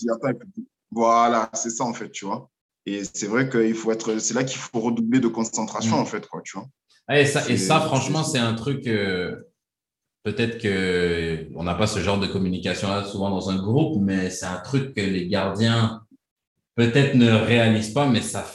[0.92, 2.50] voilà, c'est ça, en fait, tu vois.
[2.86, 6.02] Et c'est vrai qu'il faut être, c'est là qu'il faut redoubler de concentration, mm.
[6.02, 6.68] en fait, quoi, tu vois.
[7.16, 9.36] et, ça, et ça, franchement, c'est un truc, euh,
[10.24, 14.30] peut-être que on n'a pas ce genre de communication là souvent dans un groupe, mais
[14.30, 16.02] c'est un truc que les gardiens
[16.76, 18.46] peut-être ne réalisent pas, mais ça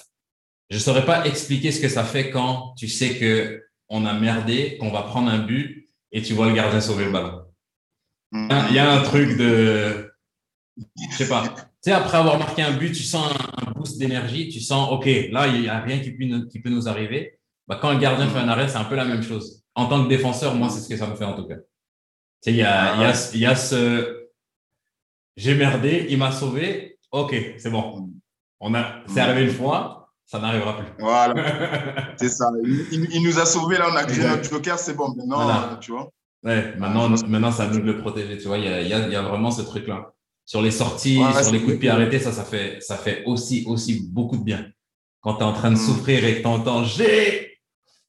[0.71, 4.77] je saurais pas expliquer ce que ça fait quand tu sais que on a merdé,
[4.79, 7.43] qu'on va prendre un but et tu vois le gardien sauver le ballon.
[8.33, 10.13] Il y a un truc de,
[10.77, 11.49] je sais pas.
[11.49, 15.07] Tu sais, après avoir marqué un but, tu sens un, boost d'énergie, tu sens, OK,
[15.31, 17.39] là, il n'y a rien qui peut, nous, qui peut nous arriver.
[17.67, 19.63] Bah, quand le gardien fait un arrêt, c'est un peu la même chose.
[19.75, 21.57] En tant que défenseur, moi, c'est ce que ça me fait en tout cas.
[21.57, 21.63] Tu
[22.43, 24.29] sais, il y a, il y a, il y a ce,
[25.37, 26.99] j'ai merdé, il m'a sauvé.
[27.13, 28.11] OK, c'est bon.
[28.61, 30.87] On a, c'est arrivé une fois ça n'arrivera plus.
[30.99, 32.51] Voilà, c'est ça.
[32.93, 35.15] Il, nous a sauvés, là, on a créé notre joker, c'est bon.
[35.17, 36.11] Maintenant, tu vois.
[36.45, 38.59] Ouais, maintenant, maintenant, ça nous de le protéger, tu vois.
[38.59, 40.13] Il y a, il y a, vraiment ce truc-là.
[40.45, 43.65] Sur les sorties, sur les coups de pied arrêtés, ça, ça fait, ça fait aussi,
[43.67, 44.67] aussi beaucoup de bien.
[45.23, 45.79] Quand tu es en train de mm.
[45.79, 47.59] souffrir et que tu entends J'ai,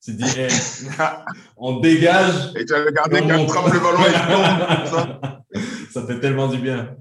[0.04, 0.26] tu dis,
[1.58, 2.52] on dégage.
[2.58, 5.64] Et tu as regardé quand frappe le ballon et tombe.
[5.92, 6.96] ça fait tellement du bien.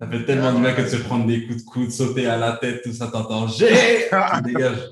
[0.00, 2.36] Ça fait tellement du bien que de se prendre des coups de coude, sauter à
[2.36, 3.48] la tête, tout ça, t'entends.
[3.48, 4.08] J'ai
[4.44, 4.90] Dégage.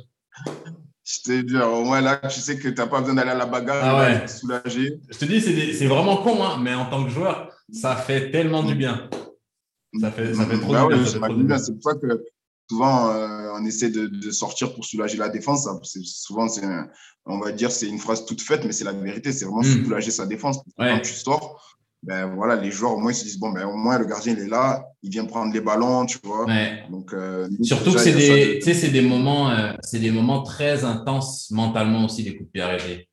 [1.04, 3.36] Je te dis, au moins là, tu sais que tu n'as pas besoin d'aller à
[3.36, 4.26] la bagarre, ah ouais.
[4.26, 4.98] soulager.
[5.08, 8.64] Je te dis, c'est vraiment con, hein, mais en tant que joueur, ça fait tellement
[8.64, 9.08] du bien.
[10.00, 11.58] Ça fait, ça fait trop bah du bien.
[11.58, 12.24] C'est pour ça que
[12.68, 15.68] souvent, euh, on essaie de, de, sortir pour soulager la défense.
[15.84, 16.48] Souvent,
[17.24, 19.32] on va dire c'est une phrase toute faite, mais c'est la vérité.
[19.32, 19.84] C'est vraiment hmm.
[19.84, 20.58] soulager sa défense.
[20.76, 23.76] Quand tu sors, ben voilà, les joueurs au moins ils se disent bon, ben au
[23.76, 26.46] moins le gardien il est là, il vient prendre les ballons, tu vois.
[26.88, 28.92] Donc, euh, Surtout que c'est des, de...
[28.92, 33.08] des, moments, euh, c'est des moments très intenses mentalement aussi, les coups de pied arrêtés.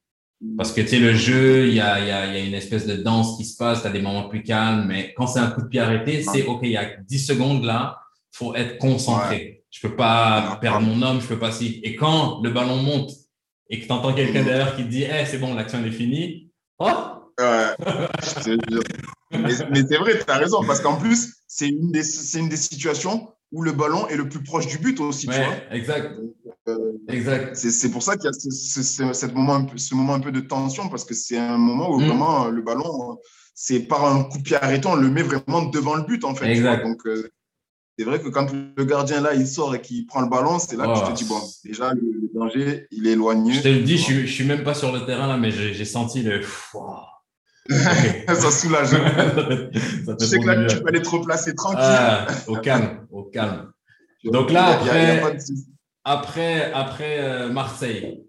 [0.58, 2.86] Parce que tu sais, le jeu, il y a, y, a, y a, une espèce
[2.86, 5.50] de danse qui se passe, tu as des moments plus calmes, mais quand c'est un
[5.50, 7.98] coup de pied arrêté, c'est OK, il y a 10 secondes là,
[8.32, 9.64] faut être concentré.
[9.72, 11.80] Je peux pas perdre mon homme, je peux pas si.
[11.84, 13.12] Et quand le ballon monte
[13.72, 14.46] et que tu entends quelqu'un mm.
[14.46, 17.13] derrière qui te dit hey, c'est bon, l'action est finie, oh!
[17.40, 17.76] Ouais,
[19.32, 23.30] mais, c'est vrai, tu as raison, parce qu'en plus, c'est une, des, une des situations
[23.52, 25.28] où le ballon est le plus proche du but aussi.
[25.28, 26.20] Ouais, tu vois exact.
[26.68, 27.56] Euh, exact.
[27.56, 30.90] C'est pour ça qu'il y a ce, ce, moment, ce moment un peu de tension,
[30.90, 32.08] parce que c'est un moment où mm.
[32.08, 33.20] vraiment le ballon,
[33.54, 36.36] c'est par un coup de pied arrêté, on le met vraiment devant le but, en
[36.36, 36.52] fait.
[36.52, 36.84] Exact.
[36.84, 37.30] Donc, euh,
[37.98, 40.76] c'est vrai que quand le gardien là, il sort et qu'il prend le ballon, c'est
[40.76, 43.54] là que tu te dis, bon, déjà, le, danger, il est éloigné.
[43.54, 45.86] Je te le dis, je ne suis même pas sur le terrain là, mais j'ai
[45.86, 46.42] senti le.
[47.70, 48.90] Ça soulage.
[50.20, 51.80] tu sais que là, tu peux aller te replacer tranquille.
[51.82, 53.72] Ah, au calme, au calme.
[54.26, 55.22] Donc là, après,
[56.04, 58.26] après, après euh, Marseille.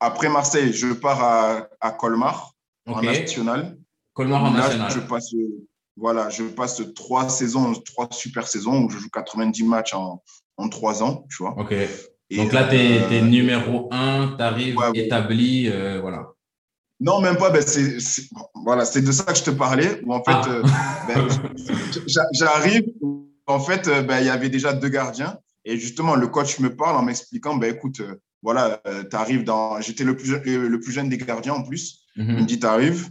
[0.00, 2.52] Après Marseille, je pars à, à Colmar,
[2.86, 3.78] en national.
[4.12, 4.90] Colmar en national.
[4.90, 5.34] Je passe,
[5.96, 10.22] voilà, je passe trois saisons, trois super saisons où je joue 90 matchs en,
[10.56, 11.54] en trois ans, tu vois.
[11.58, 11.74] Ok.
[12.30, 16.26] Donc là, tu es, es, numéro un, tu arrives établi, euh, voilà.
[17.00, 17.50] Non, même pas.
[17.50, 17.98] Ben, c'est,
[18.54, 20.00] voilà, c'est de ça que je te parlais.
[20.04, 20.48] Où en fait, ah.
[20.48, 20.62] euh,
[21.08, 21.28] ben,
[22.32, 22.84] j'arrive.
[23.46, 25.38] En fait, euh, ben, il y avait déjà deux gardiens.
[25.64, 28.00] Et justement, le coach me parle en m'expliquant, ben, écoute,
[28.42, 28.80] voilà,
[29.10, 29.80] tu arrives dans.
[29.80, 32.04] J'étais le plus, le plus jeune des gardiens en plus.
[32.16, 32.30] Mhm.
[32.30, 33.10] Il me dit, tu arrives.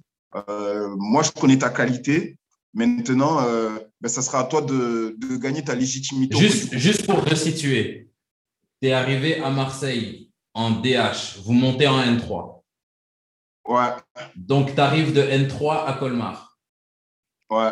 [0.98, 2.38] moi, je connais ta qualité.
[2.76, 3.70] Maintenant, euh,
[4.02, 6.38] ben, ça sera à toi de, de gagner ta légitimité.
[6.38, 8.12] Juste, juste pour te situer,
[8.82, 12.55] tu es arrivé à Marseille en DH, vous montez en N3.
[13.68, 13.90] Ouais.
[14.36, 16.58] Donc, tu arrives de N3 à Colmar.
[17.50, 17.72] Ouais,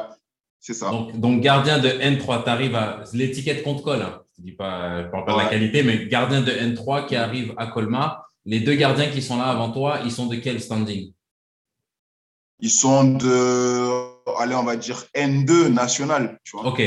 [0.59, 0.89] c'est ça.
[0.89, 3.03] Donc, donc, gardien de N3, tu arrives à.
[3.13, 4.01] L'étiquette compte colle.
[4.01, 4.21] Hein.
[4.35, 7.53] Je ne dis pas, parle pas de la qualité, mais gardien de N3 qui arrive
[7.57, 8.27] à Colmar.
[8.45, 11.13] Les deux gardiens qui sont là avant toi, ils sont de quel standing?
[12.59, 16.39] Ils sont de allez, on va dire N2 national.
[16.43, 16.67] Tu vois.
[16.67, 16.81] Ok,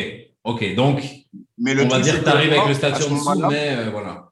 [0.44, 0.74] ok.
[0.74, 1.02] Donc,
[1.58, 3.90] mais le on va dire que tu arrives avec le statut en dessous, mais euh,
[3.90, 4.30] voilà.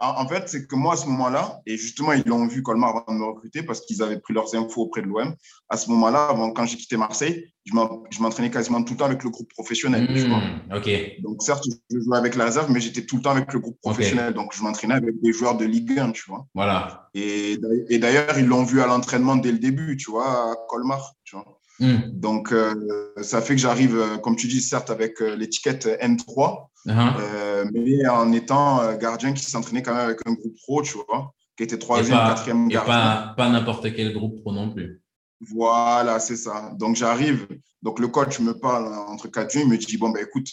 [0.00, 3.12] En fait, c'est que moi, à ce moment-là, et justement, ils l'ont vu Colmar avant
[3.12, 5.34] de me recruter parce qu'ils avaient pris leurs infos auprès de l'OM.
[5.68, 9.30] À ce moment-là, quand j'ai quitté Marseille, je m'entraînais quasiment tout le temps avec le
[9.30, 10.08] groupe professionnel.
[10.08, 10.90] Mmh, ok.
[11.22, 13.80] Donc, certes, je jouais avec la réserve, mais j'étais tout le temps avec le groupe
[13.80, 14.34] professionnel.
[14.34, 16.46] Donc, je m'entraînais avec des joueurs de Ligue 1, tu vois.
[16.54, 17.10] Voilà.
[17.14, 21.14] Et, et d'ailleurs, ils l'ont vu à l'entraînement dès le début, tu vois, à Colmar,
[21.24, 21.57] tu vois.
[21.80, 21.98] Hmm.
[22.12, 22.74] Donc, euh,
[23.22, 27.70] ça fait que j'arrive, euh, comme tu dis, certes avec euh, l'étiquette N3, uh-huh.
[27.72, 31.62] mais en étant gardien qui s'entraînait quand même avec un groupe pro, tu vois, qui
[31.62, 32.92] était troisième, quatrième gardien.
[32.92, 35.02] Et pas, pas n'importe quel groupe pro non plus.
[35.40, 36.72] Voilà, c'est ça.
[36.76, 37.46] Donc, j'arrive.
[37.82, 39.62] Donc, le coach me parle entre quatre yeux.
[39.62, 40.48] Il me dit Bon, ben écoute,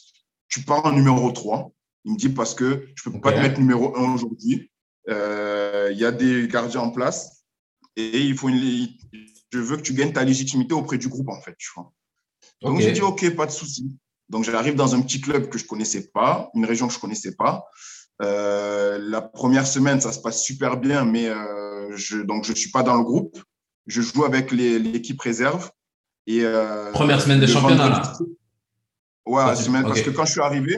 [0.47, 1.71] tu pars en numéro 3.
[2.03, 4.69] Il me dit Parce que je ne peux pas te mettre numéro 1 aujourd'hui.
[5.07, 7.45] Il y a des gardiens en place
[7.95, 8.59] et il faut une,
[9.56, 11.56] je veux que tu gagnes ta légitimité auprès du groupe, en fait.
[11.58, 11.91] Tu vois.
[12.62, 13.89] Donc, j'ai dit, OK, pas de souci.
[14.30, 16.97] Donc, j'arrive dans un petit club que je ne connaissais pas, une région que je
[16.97, 17.66] ne connaissais pas.
[18.22, 22.56] Euh, la première semaine, ça se passe super bien, mais euh, je, donc je ne
[22.56, 23.38] suis pas dans le groupe.
[23.88, 25.70] Je joue avec l'équipe réserve.
[26.28, 28.18] Et, euh, première semaine de championnat, là
[29.28, 30.78] Ouais, semaine, parce que quand je suis arrivé,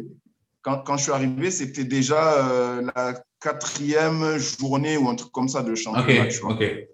[0.62, 5.64] quand, quand je suis arrivé, c'était déjà la quatrième journée ou un truc comme ça
[5.64, 6.28] de championnat.
[6.44, 6.88] Ok,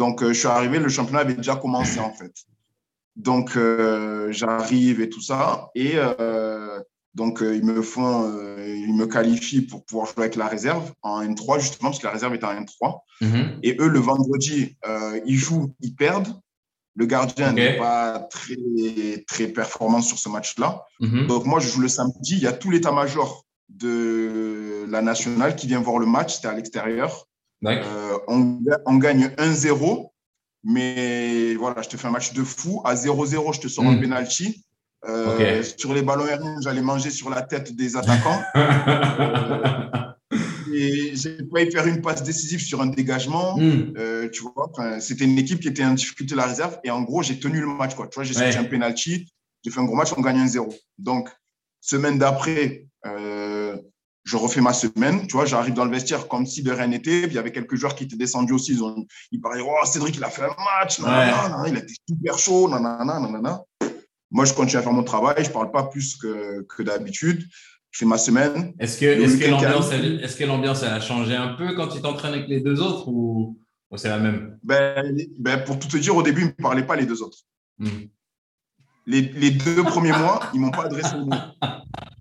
[0.00, 2.32] donc, euh, je suis arrivé, le championnat avait déjà commencé en fait.
[3.16, 5.68] Donc, euh, j'arrive et tout ça.
[5.74, 6.80] Et euh,
[7.14, 8.24] donc, ils me font,
[8.56, 12.14] ils me qualifient pour pouvoir jouer avec la réserve en N3, justement, parce que la
[12.14, 13.00] réserve est en N3.
[13.20, 13.58] Mhm.
[13.62, 14.78] Et eux, le vendredi,
[15.26, 16.32] ils jouent, ils perdent.
[16.96, 20.82] Le gardien n'est pas très, très performant sur ce match-là.
[21.00, 21.26] Mhm.
[21.26, 22.36] Donc, moi, je joue le samedi.
[22.36, 26.36] Il y a tout l'état-major de la nationale qui vient voir le match.
[26.36, 27.26] C'était à l'extérieur.
[27.66, 30.10] Euh, on, gagne 1-0,
[30.64, 32.80] mais voilà, je te fais un match de fou.
[32.84, 34.00] À 0-0, je te sors un hmm.
[34.00, 34.64] penalty.
[35.08, 38.42] Euh, sur les ballons aériens, j'allais manger sur la tête des attaquants.
[40.74, 43.58] et j'ai failli faire une passe décisive sur un dégagement.
[43.58, 46.78] Euh, tu vois, c'était une équipe qui était en difficulté la réserve.
[46.84, 47.94] Et en gros, j'ai tenu le match.
[47.94, 48.08] Quoi.
[48.08, 49.30] Tu vois, j'ai sorti un penalty.
[49.62, 50.74] J'ai fait un gros match, on gagne 1-0.
[50.98, 51.30] Donc,
[51.82, 52.86] semaine d'après,
[54.30, 57.22] je refais ma semaine, tu vois, j'arrive dans le vestiaire comme si de rien n'était.
[57.22, 58.74] Il y avait quelques joueurs qui étaient descendus aussi.
[58.74, 62.38] Ils, ont, ils parlaient, oh, Cédric, il a fait un match, il a été super
[62.38, 63.64] chaud, nanana,
[64.30, 67.44] Moi, je continue à faire mon travail, je ne parle pas plus que, que d'habitude.
[67.90, 68.72] Je fais ma semaine.
[68.78, 72.34] Est-ce que, est que l'ambiance, est que l'ambiance a changé un peu quand tu t'entraînes
[72.34, 73.58] avec les deux autres ou
[73.96, 74.58] c'est la même?
[74.62, 77.20] Ben, ben, Pour tout te dire, au début, ils ne me parlaient pas les deux
[77.20, 77.38] autres.
[77.78, 78.06] Hmm.
[79.10, 81.40] Les, les, deux premiers mois, ils ne m'ont pas adressé le nom.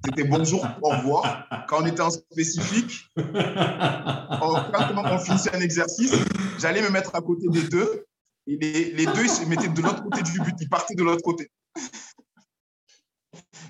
[0.04, 1.48] C'était bonjour, au revoir.
[1.68, 6.16] Quand on était en spécifique, quand on finissait un exercice,
[6.58, 8.08] j'allais me mettre à côté des deux.
[8.48, 10.56] Et les, les deux, ils se mettaient de l'autre côté du but.
[10.60, 11.52] Ils partaient de l'autre côté.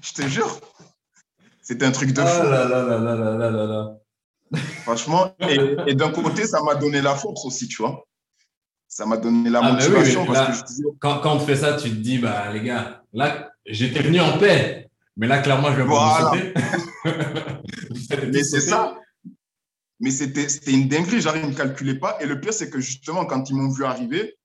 [0.02, 0.58] Je te jure.
[1.62, 2.44] C'était un truc de fou.
[2.44, 3.98] là là là là là là là.
[4.84, 8.06] Franchement, et, d'un côté, ça m'a donné la force aussi, tu vois.
[8.88, 10.26] Ça m'a donné la ah, motivation.
[10.26, 14.02] parce que quand, quand, on fait ça, tu te dis, bah, les gars, là, j'étais
[14.02, 14.88] venu en paix.
[15.18, 16.32] Mais là, clairement, je vais voilà.
[16.32, 17.12] vous
[18.32, 18.98] Mais c'est ça.
[20.00, 22.18] Mais c'était une dinguerie, j'arrive, ne calculais pas.
[22.22, 24.38] Et le pire, c'est que justement, quand ils m'ont vu arriver,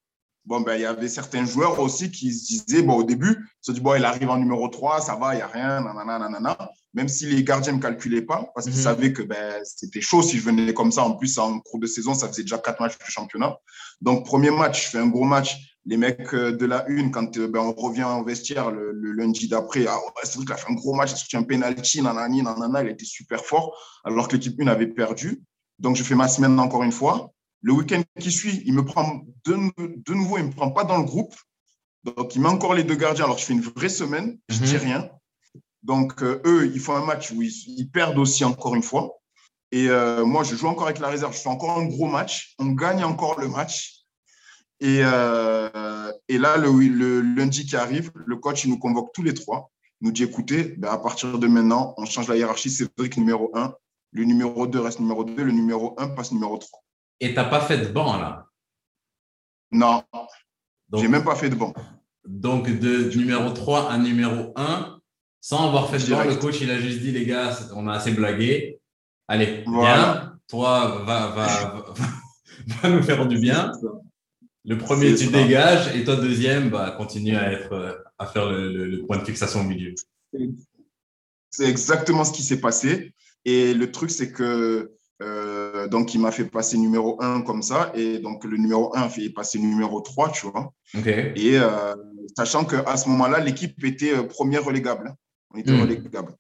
[0.45, 3.47] bon, ben, il y avait certains joueurs aussi qui se disaient, bon, au début, ils
[3.61, 6.19] se disaient, bon, il arrive en numéro 3, ça va, il n'y a rien, nanana,
[6.19, 6.59] nanana
[6.95, 8.83] même si les gardiens ne me calculaient pas, parce qu'ils mhm.
[8.83, 11.03] savaient que ben, c'était chaud si je venais comme ça.
[11.03, 13.57] En plus, en cours de saison, ça faisait déjà quatre matchs de championnat.
[14.01, 15.74] Donc, premier match, je fais un gros match.
[15.87, 19.49] Les mecs euh, de la une, quand euh, ben, on revient en vestiaire le, lundi
[19.49, 22.03] d'après, ah c'est vrai qu'il a fait un gros match, il a sorti un penalty,
[22.03, 25.43] nanani, nanana, il était super fort, alors que l'équipe 1 avait perdu.
[25.79, 27.33] Donc, je fais ma semaine encore une fois.
[27.63, 30.85] Le week-end qui suit, il me prend de, de nouveau, il ne me prend pas
[30.85, 31.35] dans le groupe.
[32.05, 33.25] Donc, il met encore les deux gardiens.
[33.25, 34.81] Alors, je fais une vraie semaine, je ne dis mhm.
[34.81, 35.11] rien.
[35.83, 39.19] Donc, euh, eux, ils font un match où ils, perdent aussi encore une fois.
[39.71, 41.35] Et euh, moi, je joue encore avec la réserve.
[41.35, 42.55] Je fais encore un gros match.
[42.59, 44.04] On gagne encore le match.
[44.81, 49.35] Et, euh, et là, le, lundi qui arrive, le coach il nous convoque tous les
[49.35, 49.71] trois.
[50.01, 52.71] Il nous dit écoutez, ben, à partir de maintenant, on change la hiérarchie.
[52.71, 53.75] C'est Cédric numéro 1.
[54.13, 55.43] Le numéro 2 reste numéro 2.
[55.43, 56.81] Le numéro 1 passe numéro 3.
[57.21, 58.47] Et tu n'as pas fait de banc là?
[59.71, 60.03] Non.
[60.93, 61.73] Je n'ai même pas fait de banc.
[62.27, 64.99] Donc, de numéro 3 à numéro 1,
[65.41, 67.95] sans avoir fait de banc, le coach, il a juste dit, les gars, on a
[67.95, 68.81] assez blagué.
[69.29, 71.85] Allez, viens, toi, va, va,
[72.83, 73.73] va, nous faire du bien.
[74.65, 79.19] Le premier, tu dégages, et toi, deuxième, bah, continue à, être, à faire le, point
[79.19, 79.95] de fixation au milieu.
[81.51, 83.13] C'est exactement ce qui s'est passé.
[83.45, 84.91] Et le truc, c'est que
[85.23, 87.93] euh, donc, il m'a fait passer numéro 1 comme ça.
[87.95, 90.73] Et donc, le numéro 1 a fait passer numéro 3, tu vois.
[91.05, 91.95] Et euh,
[92.37, 95.15] sachant qu'à ce moment-là, l'équipe était euh, première relégable.
[95.53, 95.81] On était hmm.
[95.81, 96.35] relégable.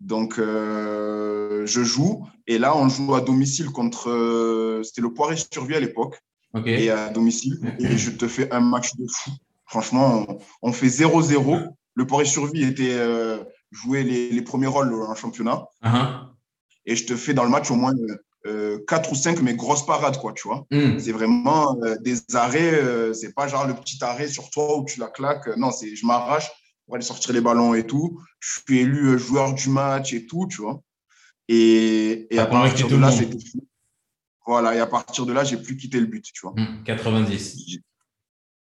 [0.00, 2.26] Donc, euh, je joue.
[2.46, 4.10] Et là, on joue à domicile contre.
[4.10, 6.18] Euh, c'était le Poiré Survie à l'époque.
[6.66, 7.58] Et à domicile.
[7.78, 9.30] Et je te fais un match de fou.
[9.66, 10.26] Franchement,
[10.62, 11.68] on, fait 0-0.
[11.94, 13.38] Le Poiré Survie était euh,
[13.70, 15.66] joué les, premiers rôles en championnat.
[15.84, 16.26] Uh-huh.
[16.86, 17.94] Et je te fais dans le match au moins
[18.46, 20.66] euh, 4 ou 5, mais grosses parades, quoi, tu vois.
[20.70, 20.98] Hmm.
[20.98, 23.14] C'est vraiment des arrêts.
[23.14, 25.46] c'est pas genre le petit arrêt sur toi où tu la claques.
[25.56, 26.50] Non, c'est je m'arrache
[26.90, 28.20] pour aller sortir les ballons et tout.
[28.40, 30.82] Je suis élu euh, joueur du match et tout, tu vois.
[31.46, 33.38] Et, et à partir de là, c'était
[34.50, 36.56] Voilà, et à partir de là, j'ai plus quitté le but, tu vois.
[36.84, 37.54] 90.
[37.56, 37.78] Mmh,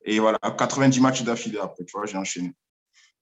[0.03, 2.51] et voilà, 90 matchs d'affilée après, tu vois, j'ai enchaîné.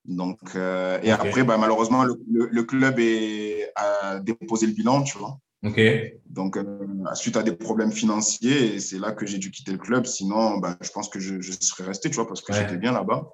[0.04, 5.16] Donc, euh, et après, bah, malheureusement, le, le, club est, a déposé le bilan, tu
[5.20, 5.38] vois.
[5.64, 5.80] Ok.
[6.26, 6.66] Donc, euh,
[7.14, 10.08] suite à des problèmes financiers, c'est là que j'ai dû quitter le club.
[10.08, 12.94] Sinon, bah, je pense que je, je, serais resté, tu vois, parce que j'étais bien
[12.94, 13.30] là-bas.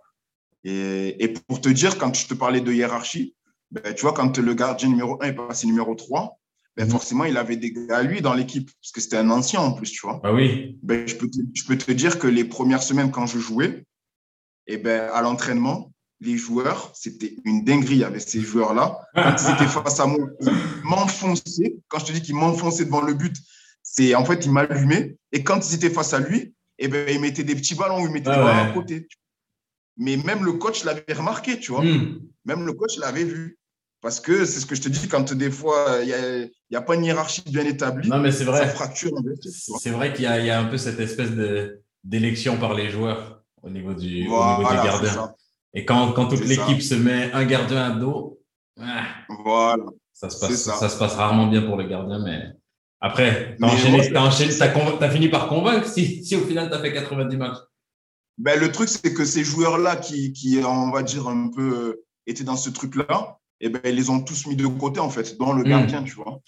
[0.65, 3.33] Et, pour te dire, quand je te parlais de hiérarchie,
[3.71, 6.37] ben, tu vois, quand le gardien numéro 1 est passé numéro 3,
[6.77, 9.59] ben, forcément, il avait des gars à lui dans l'équipe, parce que c'était un ancien
[9.59, 10.21] en plus, tu vois.
[10.23, 10.77] Ah oui.
[10.83, 13.85] Ben, je, peux te, je peux te dire que les premières semaines, quand je jouais,
[14.67, 15.91] et eh ben, à l'entraînement,
[16.21, 18.99] les joueurs, c'était une dinguerie avec ces joueurs-là.
[19.15, 20.51] Quand ils étaient face à moi, ils
[20.83, 21.75] m'enfonçaient.
[21.87, 23.35] Quand je te dis qu'ils m'enfonçaient devant le but,
[23.81, 25.17] c'est en fait, ils m'allumaient.
[25.31, 27.99] Et quand ils étaient face à lui, et eh ben, ils mettaient des petits ballons
[27.99, 29.07] ils mettaient des ballons à côté.
[29.97, 31.83] Mais même le coach l'avait remarqué, tu vois.
[31.83, 32.19] Hmm.
[32.45, 33.59] Même le coach l'avait vu.
[34.01, 36.81] Parce que c'est ce que je te dis, quand des fois, il n'y a, a,
[36.81, 38.59] pas une hiérarchie bien établie, non, mais c'est vrai.
[38.59, 39.11] ça fracture.
[39.43, 41.29] C'est vrai qu'il y, y, a un peu cette espèce
[42.03, 45.33] d'élection par les joueurs au niveau du, au niveau des gardiens.
[45.73, 48.41] Et quand, quand toute l'équipe se met un gardien à dos,
[48.79, 49.05] ah,
[49.43, 49.85] voilà.
[50.13, 50.89] ça, se passe, ça.
[50.89, 52.19] se passe rarement bien pour le gardien.
[52.23, 52.53] Mais
[52.99, 53.65] après, tu
[54.15, 57.57] as, as, fini par convaincre si, si au final tu as fait 90 matchs.
[58.37, 62.05] Ben, le truc, c'est que ces joueurs-là qui, qui, on va dire, un peu euh,
[62.25, 65.37] étaient dans ce truc-là, eh ben, ils les ont tous mis de côté, en fait,
[65.37, 65.69] dont le hmm.
[65.69, 66.41] gardien, tu vois.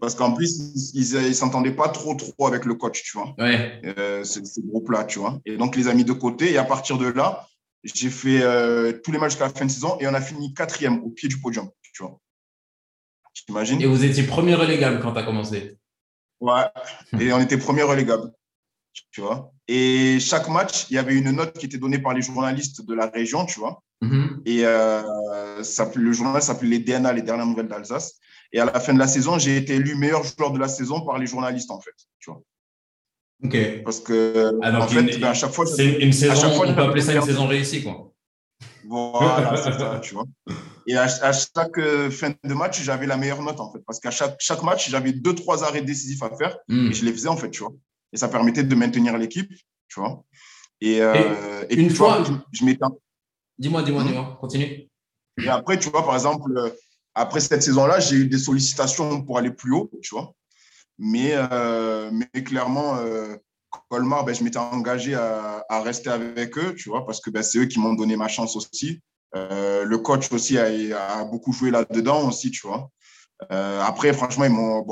[0.00, 3.34] Parce qu'en plus, ils ne s'entendaient pas trop, trop avec le coach, tu vois.
[3.38, 3.80] Ouais.
[3.98, 5.40] Euh, ce, groupe-là, tu vois.
[5.46, 6.52] Et donc, les a mis de côté.
[6.52, 7.46] Et à partir de là,
[7.84, 10.54] j'ai fait euh, tous les matchs jusqu'à la fin de saison et on a fini
[10.54, 12.18] quatrième au pied du podium, tu vois.
[13.46, 13.80] T'imagines?
[13.80, 15.76] Et vous étiez premier relégable quand tu as commencé
[16.40, 16.62] Ouais.
[17.18, 18.30] Et on était premier relégable
[19.10, 19.52] tu vois.
[19.68, 22.94] Et chaque match, il y avait une note qui était donnée par les journalistes de
[22.94, 23.82] la région, tu vois.
[24.02, 24.42] Mm-hmm.
[24.46, 28.18] Et euh, ça, le journal s'appelait les DNA, les dernières nouvelles d'Alsace.
[28.52, 31.00] Et à la fin de la saison, j'ai été élu meilleur joueur de la saison
[31.06, 32.42] par les journalistes, en fait, tu vois.
[33.44, 33.82] Ok.
[33.84, 35.66] Parce que, ah, en fait, ben, à chaque fois.
[35.66, 38.12] C'est une saison, on peut appeler ça une saison réussie, quoi.
[38.88, 40.24] Voilà, c'est ça, tu vois.
[40.86, 43.78] Et à, chaque euh, fin de match, j'avais la meilleure note, en fait.
[43.86, 46.58] Parce qu'à chaque, chaque match, j'avais deux, trois arrêts décisifs à faire.
[46.68, 46.90] Hmm.
[46.90, 47.72] Et je les faisais, en fait, tu vois.
[48.12, 49.50] Et ça permettait de maintenir l'équipe,
[49.88, 50.24] tu vois.
[50.80, 52.84] Et, euh, une fois, je, m'étais.
[53.62, 54.06] Dis-moi, dis-moi, hmm.
[54.08, 54.88] dis-moi, continue.
[55.42, 56.70] Et après, tu vois, par exemple, euh,
[57.14, 60.32] après cette saison-là, j'ai eu des sollicitations pour aller plus haut, tu vois.
[60.98, 61.34] Mais,
[62.12, 62.96] mais clairement,
[63.88, 67.58] Colmar, ben, je m'étais engagé à, rester avec eux, tu vois, parce que ben, c'est
[67.58, 69.00] eux qui m'ont donné ma chance aussi.
[69.34, 72.90] Euh, le coach aussi a, beaucoup joué là-dedans aussi, tu vois.
[73.50, 74.86] Euh, après, franchement, ils m'ont,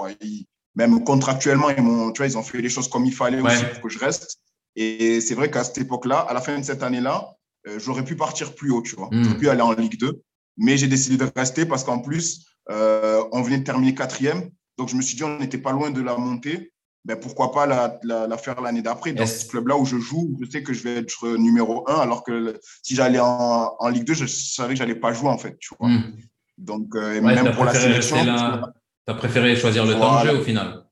[0.75, 3.65] même contractuellement, ils m'ont, tu vois, ils ont fait les choses comme il fallait aussi
[3.65, 4.39] pour que je reste.
[4.77, 7.29] Et c'est vrai qu'à cette époque-là, à la fin de cette année-là,
[7.67, 9.09] euh, j'aurais pu partir plus haut, tu vois.
[9.11, 9.23] Hmm.
[9.25, 10.23] J'aurais pu aller en Ligue 2.
[10.57, 14.51] Mais j'ai décidé de rester parce qu'en plus, on venait de terminer quatrième.
[14.77, 16.73] Donc, je me suis dit, on n'était pas loin de la montée
[17.05, 19.13] ben pourquoi pas la, la, faire l'année d'après.
[19.13, 22.23] Dans ce club-là où je joue, je sais que je vais être numéro un, alors
[22.23, 25.39] que si j'allais en, en, Ligue 2, je savais que je n'allais pas jouer, en
[25.39, 25.59] fait.
[25.59, 25.89] Tu vois.
[25.89, 26.17] Hmm.
[26.59, 28.17] Donc, euh, même pour la sélection.
[28.23, 30.85] Tu as préféré choisir le temps de jeu au final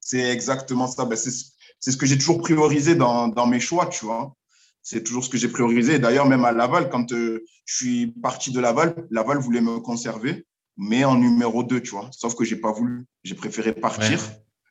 [0.00, 1.04] C'est exactement ça.
[1.04, 4.34] Ben, c'est ce que j'ai toujours priorisé dans, dans, mes choix, tu vois.
[4.82, 5.98] C'est toujours ce que j'ai priorisé.
[5.98, 10.44] D'ailleurs, même à Laval, quand euh, je suis parti de Laval, Laval voulait me conserver,
[10.76, 12.08] mais en numéro 2, tu vois.
[12.12, 13.06] Sauf que je n'ai pas voulu.
[13.22, 14.20] J'ai préféré partir.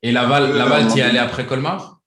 [0.03, 2.01] Et Laval, euh, Laval tu es allé après Colmar?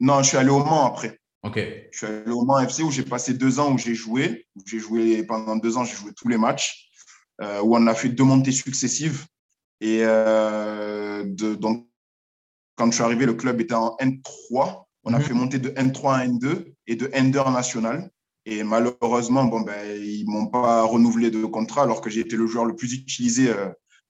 [0.00, 1.18] Non, je suis allé au Mans après.
[1.42, 1.58] Ok.
[1.90, 4.46] Je suis allé au Mans FC où j'ai passé deux ans où j'ai joué.
[4.66, 6.90] J'ai joué pendant deux ans, j'ai joué tous les matchs,
[7.40, 9.26] euh, où on a fait deux montées successives.
[9.80, 11.88] Et euh, de, donc,
[12.76, 14.84] quand je suis arrivé, le club était en N3.
[15.04, 15.24] On a mhm.
[15.24, 18.10] fait monter de N3 à N2 et de N2 national.
[18.44, 22.36] Et malheureusement, bon, ben, ils ne m'ont pas renouvelé de contrat alors que j'ai été
[22.36, 23.52] le joueur le plus utilisé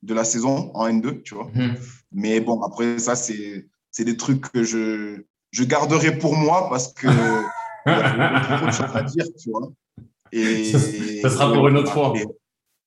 [0.03, 1.51] de la saison en N2, tu vois.
[1.55, 1.77] Mhm.
[2.13, 3.67] Mais bon, après, ça, c'est
[3.99, 7.07] des trucs que je, je garderai pour moi parce que
[7.87, 9.73] il y a trop de choses à dire, tu vois.
[10.33, 10.73] Et,
[11.21, 12.15] ça, sera pour une autre fois.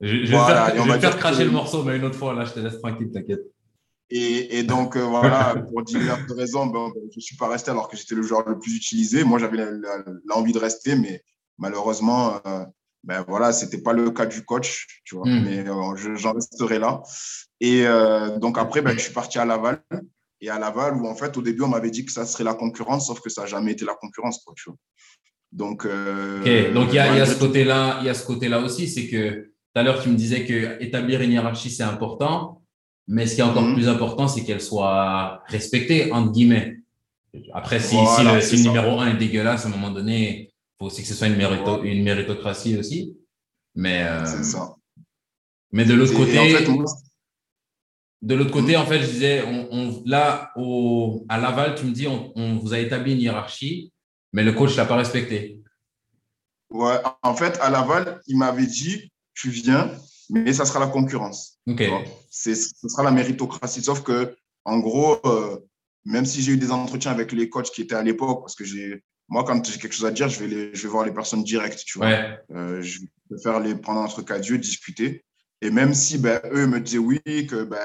[0.02, 3.12] je, vais faire, cracher le morceau, mais une autre fois, là, je te laisse tranquille,
[3.12, 3.42] t'inquiète.
[4.10, 7.90] Et, et, donc, euh, voilà, pour diverses raisons, ben, je ne suis pas resté alors
[7.90, 9.24] que j'étais le joueur le plus utilisé.
[9.24, 9.58] Moi, j'avais
[10.26, 11.24] l'envie de rester, mais
[11.58, 12.66] malheureusement, euh,
[13.06, 15.44] ben voilà, c'était pas le cas du coach, tu vois, hmm.
[15.44, 17.02] mais euh, j'en resterai là.
[17.62, 19.82] Et euh, donc après, ben, je suis parti à Laval.
[20.42, 22.54] Et à Laval, où en fait, au début, on m'avait dit que ça serait la
[22.54, 24.78] concurrence, sauf que ça n'a jamais été la concurrence, quoi, tu vois.
[25.52, 28.60] Donc, euh, donc il y a, y a ce côté-là, il y a ce côté-là
[28.60, 32.62] aussi, c'est que tout à l'heure, tu me disais que établir une hiérarchie, c'est important,
[33.08, 33.76] mais ce qui est encore hmm.
[33.76, 36.78] plus important, c'est qu'elle soit respectée, entre guillemets.
[37.54, 41.02] Après, si, si, le, si numéro 1 est dégueulasse, à un moment donné, faut aussi
[41.02, 43.16] que ce soit une, mérito une méritocratie aussi.
[43.76, 44.76] Mais, euh, ça.
[45.72, 46.68] Mais de l'autre côté, en fait,
[48.22, 48.82] de l'autre côté, hmm.
[48.82, 52.80] en fait, je disais, on, là, au, à Laval, tu me dis, on, vous a
[52.80, 53.92] établi une hiérarchie,
[54.34, 55.60] mais le coach ne l'a pas respecté.
[56.72, 59.92] Ouais, en fait, à Laval, il m'avait dit, tu viens,
[60.30, 61.60] mais ça sera la concurrence.
[61.68, 61.84] Ok.
[62.30, 63.82] Ce sera la méritocratie.
[63.82, 65.58] Sauf que, en gros, euh,
[66.06, 68.64] même si j'ai eu des entretiens avec les coachs qui étaient à l'époque, parce que
[68.64, 71.12] j'ai moi, quand j'ai quelque chose à dire, je vais, les, je vais voir les
[71.12, 72.10] personnes directes, tu vois.
[72.54, 73.00] Euh, je
[73.30, 75.26] vais faire les prendre entre quatre yeux, discuter.
[75.62, 77.78] Et même si ben, eux me disaient oui, que ben,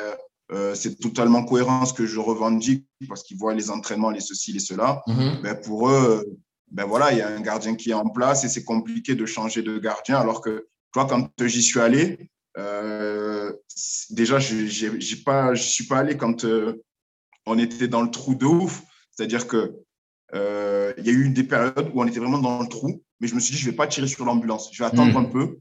[0.53, 4.53] euh, c'est totalement cohérent ce que je revendique parce qu'ils voient les entraînements, les ceci,
[4.53, 5.43] les cela, mm-hmm.
[5.43, 6.26] ben, pour eux,
[6.70, 9.24] ben voilà, il y a un gardien qui est en place et c'est compliqué de
[9.24, 10.18] changer de gardien.
[10.18, 13.53] Alors que, toi, quand j'y suis allé, euh,
[14.11, 16.45] déjà, je n'y pas, suis pas allé quand
[17.47, 18.82] on était dans le trou de ouf.
[19.11, 19.74] C'est-à-dire que
[20.34, 23.34] euh, y a eu des périodes où on était vraiment dans le trou, mais je
[23.34, 24.70] me suis dit, je ne vais pas tirer sur l'ambulance.
[24.72, 25.24] Je vais attendre hmm.
[25.24, 25.59] un peu.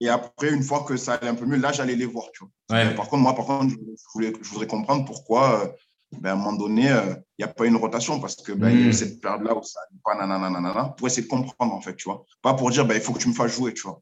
[0.00, 2.26] Et après, une fois que ça allait un peu mieux, là, j'allais les voir.
[2.34, 2.94] Tu vois.
[2.94, 5.68] Par contre, moi, par contre, je, voulais, je voudrais comprendre pourquoi, euh,
[6.20, 8.70] ben, à un moment donné, euh, il n'y a pas une rotation parce que ben,
[8.70, 8.92] y a eu hmm.
[8.92, 12.24] cette période-là où ça n'allait pas, nanana, pour essayer de comprendre, en fait, tu vois.
[12.42, 14.00] Pas pour dire, ben, il faut que tu me fasses jouer, tu vois.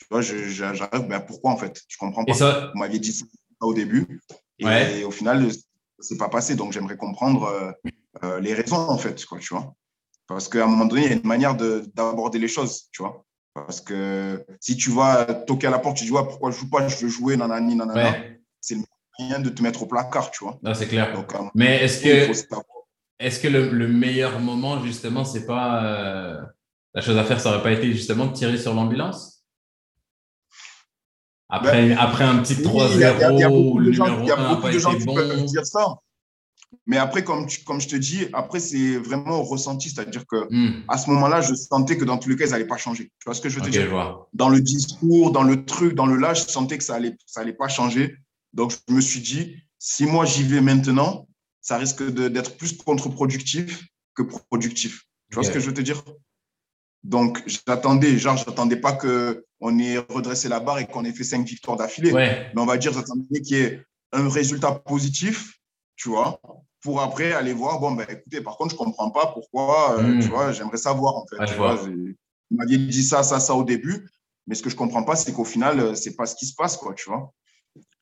[0.00, 1.82] Tu vois, j'arrive, ben, pourquoi, en fait?
[1.88, 2.34] Je comprends pas.
[2.34, 2.70] Ça...
[2.72, 3.24] Vous m'aviez dit ça
[3.60, 4.20] au début.
[4.58, 5.48] Et, au final,
[5.98, 6.54] c'est pas passé.
[6.54, 7.74] Donc, j'aimerais comprendre
[8.22, 9.74] euh, les raisons, en fait, quoi, tu vois.
[10.26, 13.24] Parce qu'à un moment donné, il y a une manière d'aborder les choses, tu vois.
[13.54, 16.68] Parce que si tu vas toquer à la porte, tu dis, ouais, pourquoi je joue
[16.68, 18.16] pas, je veux jouer, nanani, nanana,
[18.60, 18.82] c'est le
[19.18, 20.58] moyen de te mettre au placard, tu vois.
[20.74, 21.24] c'est clair.
[21.54, 22.32] Mais est-ce que,
[23.20, 25.84] est que le, meilleur moment, justement, c'est pas.
[25.84, 26.42] Euh,
[26.94, 29.33] la chose à faire, ça n'aurait pas été justement de tirer sur l'ambulance?
[31.48, 34.30] Après, ben, après un petit 3-0, il y a, y a beaucoup de gens, y
[34.30, 35.96] a beaucoup de gens qui peuvent dire ça.
[36.86, 39.90] Mais après, comme, comme je te dis, après, c'est vraiment ressenti.
[39.90, 40.84] C'est-à-dire que hmm.
[40.88, 43.04] à ce moment-là, je sentais que dans tous les cas, ça n'allait pas changer.
[43.04, 44.26] Tu vois ce que je veux te dire?
[44.32, 47.40] Dans le discours, dans le truc, dans le là, je sentais que ça n'allait ça
[47.40, 48.16] allait pas changer.
[48.52, 51.26] Donc, je me suis dit, si moi, j'y vais maintenant,
[51.60, 53.84] ça risque d'être plus contre-productif
[54.14, 55.04] que productif.
[55.30, 56.02] Tu vois ce que je veux te dire?
[57.02, 58.92] Donc, j'attendais, genre, j'attendais pas
[59.64, 62.12] qu'on ait redressé la barre et qu'on ait fait cinq victoires d'affilée.
[62.12, 65.54] Mais on va dire, j'attendais qu'il y ait un résultat positif,
[65.96, 66.38] tu vois,
[66.82, 70.20] pour après aller voir, bon, ben écoutez, par contre, je comprends pas pourquoi, euh, hmm.
[70.20, 71.46] tu vois, j'aimerais savoir, en fait.
[71.46, 72.14] tu vois, vous
[72.50, 74.06] m'aviez dit ça, ça, ça au début,
[74.46, 76.54] mais ce que je comprends pas, c'est qu'au final, euh, c'est pas ce qui se
[76.54, 77.32] passe, quoi, tu vois.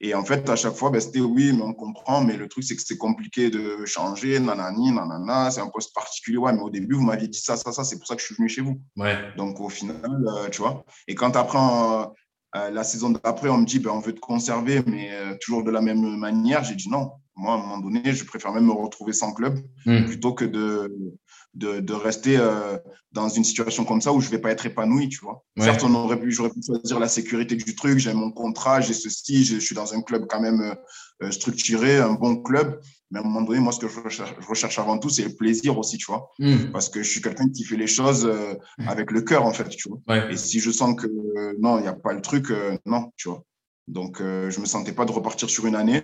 [0.01, 2.65] Et en fait, à chaque fois, ben, c'était oui, mais on comprend, mais le truc,
[2.65, 6.39] c'est que c'est compliqué de changer, nanani, nanana, c'est un poste particulier.
[6.39, 8.27] Ouais, mais au début, vous m'aviez dit ça, ça, ça, c'est pour ça que je
[8.27, 8.81] suis venu chez vous.
[8.97, 9.17] Ouais.
[9.37, 10.85] Donc, au final, euh, tu vois.
[11.07, 14.83] Et quand après, euh, la saison d'après, on me dit, ben, on veut te conserver,
[14.87, 17.13] mais euh, toujours de la même manière, j'ai dit non.
[17.35, 20.05] Moi, à un moment donné, je préfère même me retrouver sans club hmm.
[20.05, 20.95] plutôt que de,
[21.55, 22.79] de, de rester euh,
[23.13, 25.45] dans une situation comme ça où je vais pas être épanoui, tu vois.
[25.59, 28.95] Certes, on aurait pu, j'aurais pu choisir la sécurité du truc, j'ai mon contrat, j'ai
[28.95, 30.75] ceci, je suis dans un club quand même euh,
[31.25, 32.81] euh, structuré, un bon club.
[33.11, 35.25] Mais à un moment donné, moi, ce que je recherche, je recherche avant tout, c'est
[35.25, 36.31] le plaisir aussi, tu vois.
[36.39, 36.71] Hmm.
[36.73, 38.89] Parce que je suis quelqu'un qui fait les choses hmm.
[38.89, 40.31] avec le cœur, en fait, tu vois.
[40.31, 41.07] Et si je sens que
[41.61, 42.47] non, il n'y a pas le truc,
[42.87, 43.43] non, tu vois.
[43.89, 46.03] Donc, je me sentais pas de repartir sur une année.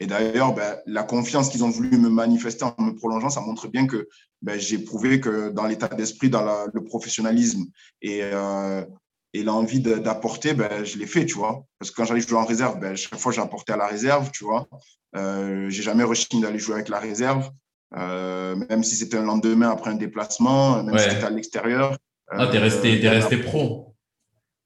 [0.00, 3.68] Et d'ailleurs, ben, la confiance qu'ils ont voulu me manifester en me prolongeant, ça montre
[3.68, 4.08] bien que
[4.40, 7.66] ben, j'ai prouvé que dans l'état d'esprit, dans le professionnalisme
[8.00, 8.82] et, euh,
[9.34, 11.64] et l'envie d'apporter, ben, je l'ai fait, tu vois.
[11.78, 14.30] Parce que quand j'allais jouer en réserve, ben, chaque fois, j'ai apporté à la réserve,
[14.32, 14.66] tu vois.
[15.16, 17.50] Euh, j'ai jamais rechigné d'aller jouer avec la réserve,
[17.94, 21.98] euh, même si c'était un lendemain après un déplacement, même si c'était à l'extérieur.
[22.28, 23.94] Ah, t'es resté, es resté pro.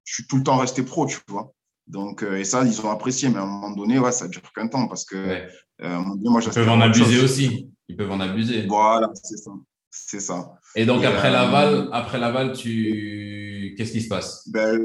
[0.05, 1.53] Je suis tout le temps resté pro, tu vois.
[1.87, 4.43] Donc, euh, et ça, ils ont apprécié, mais à un moment donné, ouais, ça dure
[4.55, 7.69] qu'un temps parce que euh, moi, Ils peuvent en abuser aussi.
[7.89, 8.67] Ils peuvent en abuser.
[8.67, 9.51] Voilà, c'est ça.
[9.91, 10.55] C'est ça.
[10.75, 13.75] Et donc, après, euh, Laval, après Laval, tu...
[13.77, 14.49] qu'est-ce qui se passe?
[14.49, 14.81] Ben,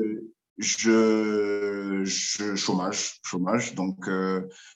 [0.57, 3.75] je, je, chômage, chômage.
[3.75, 4.09] Donc,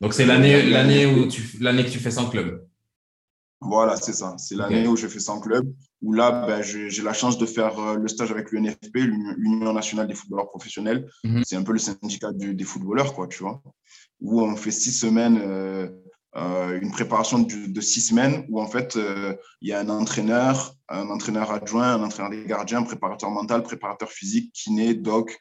[0.01, 2.65] donc c'est l'année, l'année où tu, l'année que tu fais sans club.
[3.65, 4.35] Voilà, c'est ça.
[4.37, 7.79] C'est l'année où je fais sans club, où là, ben, j'ai la chance de faire
[7.79, 11.09] euh, le stage avec l'UNFP, l'Union nationale des footballeurs professionnels.
[11.23, 11.43] Mhm.
[11.45, 13.61] C'est un peu le syndicat des footballeurs, quoi, tu vois,
[14.19, 15.89] où on fait six semaines, euh,
[16.35, 18.97] euh, une préparation de, six semaines, où en fait,
[19.61, 23.63] il y a un entraîneur, un entraîneur adjoint, un entraîneur des gardiens, un préparateur mental,
[23.63, 25.37] préparateur physique, kiné, doc.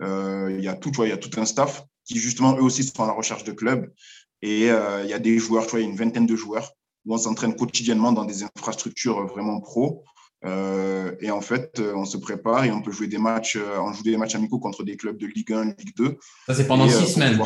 [0.00, 2.62] Il y a tout, tu vois, il y a tout un staff qui, justement, eux
[2.62, 3.92] aussi sont à la recherche de clubs.
[4.40, 6.75] Et il y a des joueurs, tu vois, il y a une vingtaine de joueurs
[7.06, 10.04] où on s'entraîne quotidiennement dans des infrastructures vraiment pro.
[10.44, 13.78] Euh, et en fait, euh, on se prépare et on peut jouer des matchs, euh,
[13.80, 16.18] on joue des matchs amicaux contre des clubs de Ligue 1, Ligue 2.
[16.46, 17.40] Ça, c'est pendant six semaines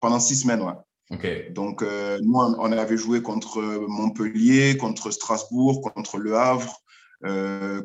[0.00, 0.74] Pendant six semaines, ouais.
[1.10, 1.52] Ok.
[1.52, 6.76] Donc, nous, on avait joué contre Montpellier, contre Strasbourg, contre Le Havre,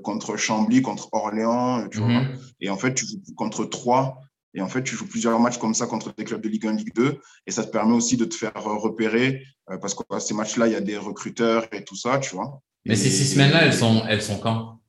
[0.04, 2.08] contre Chambly, contre Orléans, tu vois.
[2.08, 2.38] Mhm.
[2.62, 4.20] Et en fait, tu joues contre trois
[4.56, 6.74] et en fait, tu joues plusieurs matchs comme ça contre des clubs de Ligue 1,
[6.74, 7.20] Ligue 2.
[7.46, 10.74] Et ça te permet aussi de te faire repérer euh, parce que ces matchs-là, il
[10.74, 12.62] y a des recruteurs et tout ça, tu vois.
[12.86, 14.80] Mais ces six semaines-là, elles sont, elles sont quand?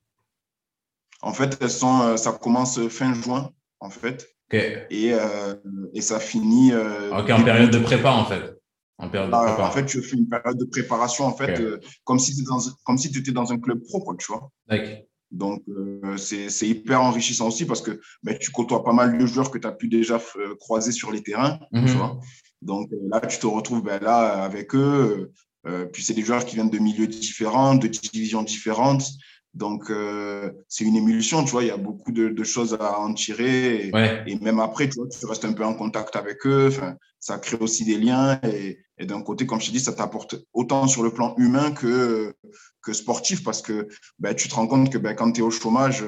[1.20, 3.50] En fait, elles sont, euh, ça commence fin juin,
[3.80, 4.28] en fait.
[4.52, 5.56] Et, euh,
[5.92, 6.72] et ça finit.
[6.72, 8.56] ok, en période de prépa, en fait.
[8.98, 9.66] En, période de ah, prépa.
[9.66, 11.60] en fait, tu fais une période de préparation, en fait,
[12.04, 14.48] comme si tu étais, dans, si étais dans un club pro, quoi, tu vois.
[14.68, 15.05] D'accord.
[15.32, 19.50] Donc, euh, c'est hyper enrichissant aussi parce que ben, tu côtoies pas mal de joueurs
[19.50, 21.58] que tu as pu déjà euh, croiser sur les terrains.
[21.72, 22.20] Mhm.
[22.62, 25.32] Donc euh, là, tu te retrouves ben, là avec eux.
[25.92, 29.04] puis c'est des joueurs qui viennent de milieux différents, de divisions différentes.
[29.52, 29.90] Donc,
[30.68, 33.88] c'est une émulsion, tu vois, il y a beaucoup de, choses à en tirer.
[34.26, 36.70] Et, même après, tu, vois, tu restes un peu en contact avec eux.
[37.18, 38.38] ça crée aussi des liens.
[38.44, 41.72] Et, et d'un côté, comme je te dis, ça t'apporte autant sur le plan humain
[41.72, 42.34] que,
[42.82, 43.88] que sportif parce que
[44.18, 46.02] ben, tu te rends compte que ben, quand tu es au chômage,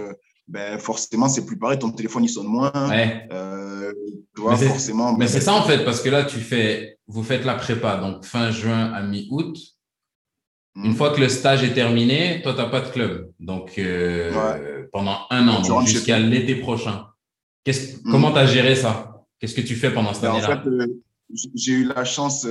[0.48, 2.72] ben, forcément, c'est plus pareil, ton téléphone il sonne moins.
[2.74, 3.92] Euh,
[4.36, 5.12] forcément.
[5.12, 7.98] Mais ben, c'est ça en fait, parce que là, tu fais, vous faites la prépa,
[7.98, 9.56] donc fin juin à mi-août.
[10.76, 10.94] Une hmm.
[10.94, 13.32] fois que le stage est terminé, toi, tu n'as pas de club.
[13.40, 17.06] Donc, euh, pendant un an, jusqu'à l'été prochain.
[17.66, 18.10] Hmm.
[18.10, 19.24] Comment tu as géré ça?
[19.38, 20.62] Qu'est-ce que tu fais pendant cette année-là?
[20.66, 20.86] euh,
[21.54, 22.46] J'ai eu la chance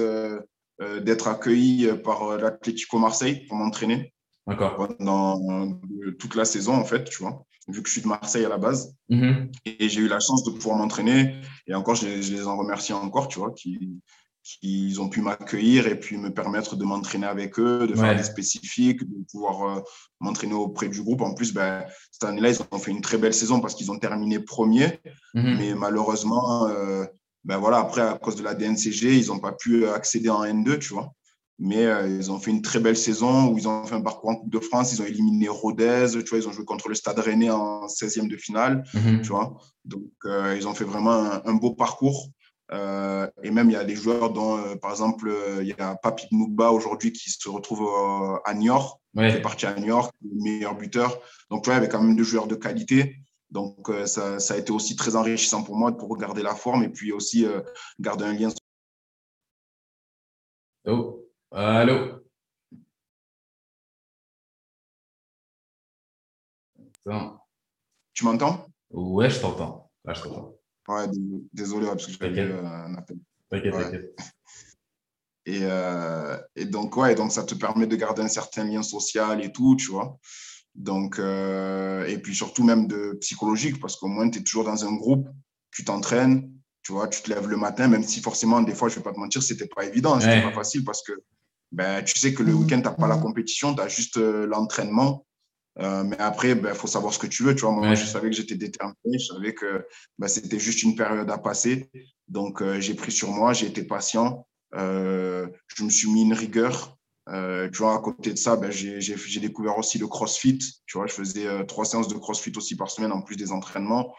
[0.80, 4.14] d'être accueilli par l'Atlético Marseille pour m'entraîner.
[4.48, 4.76] D'accord.
[4.98, 5.80] Pendant
[6.20, 8.58] toute la saison, en fait, tu vois, vu que je suis de Marseille à la
[8.58, 8.96] base.
[9.10, 9.52] Mm-hmm.
[9.66, 11.36] Et j'ai eu la chance de pouvoir m'entraîner.
[11.68, 14.00] Et encore, je, les en remercie encore, tu vois, qui,
[14.44, 18.24] qui ont pu m'accueillir et puis me permettre de m'entraîner avec eux, de faire des
[18.24, 19.82] spécifiques, de pouvoir euh,
[20.22, 21.22] m'entraîner auprès du groupe.
[21.22, 24.00] En plus, ben, cette année-là, ils ont fait une très belle saison parce qu'ils ont
[24.00, 25.00] terminé premier.
[25.36, 25.58] Mm-hmm.
[25.58, 27.06] Mais malheureusement, euh,
[27.44, 30.80] ben voilà, après, à cause de la DNCG, ils n'ont pas pu accéder en N2,
[30.80, 31.14] tu vois.
[31.60, 34.30] Mais euh, ils ont fait une très belle saison où ils ont fait un parcours
[34.30, 34.94] en Coupe de France.
[34.94, 38.28] Ils ont éliminé Rodez, tu vois, ils ont joué contre le Stade Rennais en 16e
[38.28, 39.22] de finale, mhm.
[39.22, 39.58] tu vois.
[39.84, 42.30] Donc, euh, ils ont fait vraiment un, beau parcours
[42.74, 45.76] Euh, et même, il y a des joueurs dont, euh, par exemple, euh, il y
[45.80, 47.88] a Papi Mouba aujourd'hui qui se retrouve
[48.44, 49.32] à Niort, ouais.
[49.32, 51.18] qui est parti à Niort, le meilleur buteur.
[51.50, 53.16] Donc, tu vois, il y avait quand même des joueurs de qualité.
[53.50, 56.90] Donc, ça, ça, a été aussi très enrichissant pour moi pour garder la forme et
[56.90, 57.46] puis aussi
[58.00, 58.50] garder un lien.
[60.86, 62.22] Oh, allô?
[68.14, 68.66] Tu m'entends?
[68.92, 69.92] Ouais, je t'entends.
[70.04, 70.56] Là, je t'entends.
[70.88, 71.06] Ouais,
[71.54, 73.18] désolé, parce que j'avais euh, un appel.
[73.50, 74.20] T'inquiète, t'inquiète.
[75.46, 79.44] Et, euh, et, donc, ouais, donc ça te permet de garder un certain lien social
[79.44, 80.18] et tout, tu vois.
[80.78, 84.86] Donc, euh, et puis surtout même de psychologique, parce qu'au moins, tu es toujours dans
[84.86, 85.28] un groupe,
[85.72, 86.50] tu t'entraînes,
[86.84, 89.04] tu vois, tu te lèves le matin, même si forcément, des fois, je ne vais
[89.04, 91.14] pas te mentir, c'était pas évident, c'était pas facile parce que
[91.72, 95.26] ben, tu sais que le week-end, tu n'as pas la compétition, tu as juste l'entraînement.
[95.80, 97.54] Euh, mais après, il ben, faut savoir ce que tu veux.
[97.56, 99.20] Tu vois, moi, je savais que j'étais déterminé.
[99.20, 99.86] Je savais que
[100.18, 101.90] ben, c'était juste une période à passer.
[102.28, 104.48] Donc, euh, j'ai pris sur moi, j'ai été patient.
[104.76, 106.97] Euh, je me suis mis une rigueur.
[107.28, 110.60] Tu vois, à côté de ça, ben, j'ai découvert aussi le crossfit.
[110.86, 114.14] Tu vois, je faisais trois séances de crossfit aussi par semaine en plus des entraînements.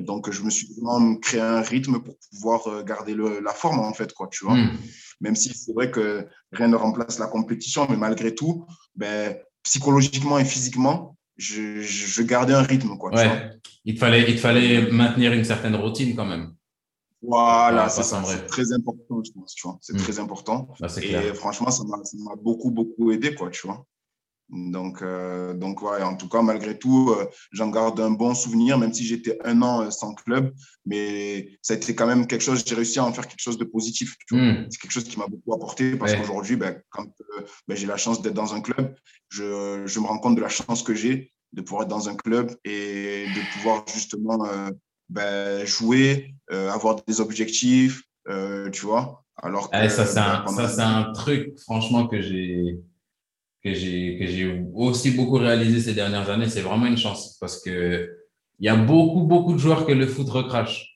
[0.00, 3.94] Donc, je me suis vraiment créé un rythme pour pouvoir garder le, la forme, en
[3.94, 4.54] fait, quoi, tu vois.
[4.54, 4.76] Hmm.
[5.20, 8.66] Même si c'est vrai que rien ne remplace la compétition, mais malgré tout,
[8.96, 12.96] ben, psychologiquement et physiquement, je, je, gardais un rythme.
[12.96, 13.50] Quoi, ouais.
[13.84, 16.52] il, te fallait, il te fallait maintenir une certaine routine quand même.
[17.22, 18.22] Voilà, c'est ça.
[18.24, 19.54] C'est très important, je pense.
[19.54, 19.78] Tu vois.
[19.82, 20.02] C'est hmm.
[20.02, 20.68] très important.
[20.80, 23.84] Bah, et franchement, ça m'a beaucoup, beaucoup aidé, quoi, tu vois.
[24.50, 28.78] Donc, euh, donc ouais, en tout cas, malgré tout, euh, j'en garde un bon souvenir,
[28.78, 30.52] même si j'étais un an euh, sans club.
[30.84, 33.58] Mais ça a été quand même quelque chose, j'ai réussi à en faire quelque chose
[33.58, 34.16] de positif.
[34.30, 34.64] Hmm.
[34.68, 37.06] C'est quelque chose qui m'a beaucoup apporté parce qu'aujourd'hui, ben, quand
[37.68, 38.94] ben, j'ai la chance d'être dans un club,
[39.28, 42.16] je, je, me rends compte de la chance que j'ai de pouvoir être dans un
[42.16, 44.44] club et de pouvoir justement
[45.10, 48.02] ben, jouer, avoir des objectifs,
[48.72, 49.24] tu vois.
[49.42, 50.44] Alors que, ça, c'est un,
[50.78, 52.80] un truc, franchement, que j'ai
[53.62, 57.62] que j'ai que j'ai aussi beaucoup réalisé ces dernières années, c'est vraiment une chance parce
[57.62, 58.10] que
[58.58, 60.86] il y a beaucoup beaucoup de joueurs que le foot recrache.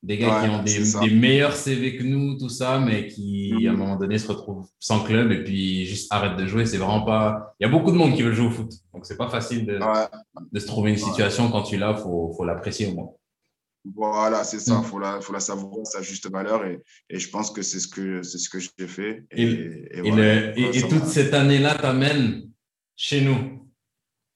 [0.00, 3.70] Des gars qui ont des, des, meilleurs CV que nous, tout ça, mais qui à
[3.70, 3.78] un mhm.
[3.78, 6.66] moment donné se retrouvent sans club et puis juste arrêtent de jouer.
[6.66, 7.56] C'est vraiment pas.
[7.58, 9.66] Il y a beaucoup de monde qui veut jouer au foot, donc c'est pas facile
[9.66, 9.80] de,
[10.52, 13.08] de se trouver une situation quand tu l'as, faut faut l'apprécier au moins.
[13.94, 14.74] Voilà, c'est ça.
[14.74, 14.84] Il mm.
[14.84, 16.64] faut la, faut la savourer sa juste valeur.
[16.64, 19.24] Et, et je pense que c'est ce que, c'est ce que j'ai fait.
[19.30, 19.44] Et,
[19.92, 22.50] et, et, toute cette année-là t'amène
[22.96, 23.68] chez nous,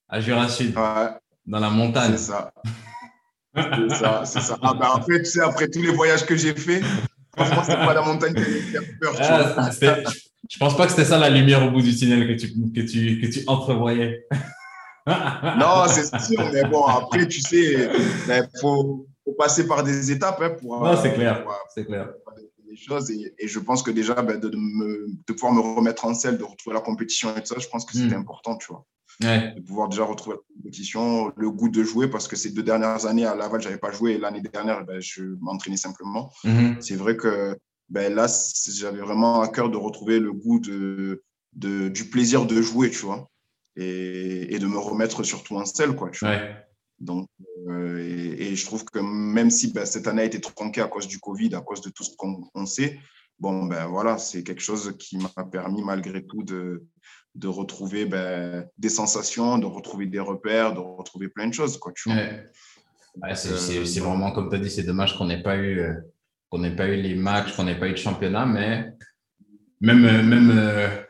[0.08, 2.12] à Jura Sud, dans la montagne.
[2.12, 2.52] C'est ça.
[3.54, 4.58] c'est ça, c'est ça.
[4.62, 6.80] Ah, bah, en fait, tu sais, après tous les voyages que j'ai fait,
[7.36, 9.14] franchement, c'est pas la montagne qui fait peur.
[9.18, 9.70] Ah,
[10.50, 12.80] je pense pas que c'était ça la lumière au bout du tunnel que tu, que
[12.80, 14.26] tu, que tu entrevoyais.
[15.06, 17.88] non, c'est sûr, mais bon, après, tu sais,
[18.28, 20.82] il faut, faut passer par des étapes hein, pour.
[20.82, 21.46] Non, c'est clair.
[21.74, 22.12] c'est clair.
[22.68, 26.06] Des choses et, et, je pense que déjà, ben, de, me, de, pouvoir me remettre
[26.06, 28.20] en selle, de retrouver la compétition et tout ça, je pense que c'était hmm.
[28.20, 28.86] important, tu vois.
[29.20, 33.04] De pouvoir déjà retrouver la compétition, le goût de jouer, parce que ces deux dernières
[33.04, 36.32] années à Laval, je n'avais pas joué et l'année dernière, ben, je m'entraînais simplement.
[36.44, 36.80] Hmm.
[36.80, 37.58] C'est vrai que
[37.90, 38.26] ben, là,
[38.70, 41.22] j'avais vraiment à cœur de retrouver le goût de,
[41.52, 43.28] de, du plaisir de jouer, tu vois.
[43.76, 46.10] Et, et, de me remettre surtout en selle, quoi.
[46.10, 46.38] Tu vois.
[47.00, 47.26] Donc,
[47.68, 47.98] euh,
[48.38, 51.18] et, je trouve que même si ben, cette année a été tronquée à cause du
[51.18, 52.98] Covid, à cause de tout ce qu'on sait,
[53.38, 56.84] bon, ben voilà, c'est quelque chose qui m'a permis malgré tout de,
[57.34, 61.78] de retrouver ben, des sensations, de retrouver des repères, de retrouver plein de choses.
[61.78, 63.34] Quoi, tu vois.
[63.34, 65.94] c'est vraiment, comme tu as dit, c'est dommage qu'on n'ait pas, eu, euh,
[66.50, 68.92] qu'on n'ait pas eu les matchs, qu'on n'ait pas eu de championnat, mais
[69.80, 71.04] même, euh, même,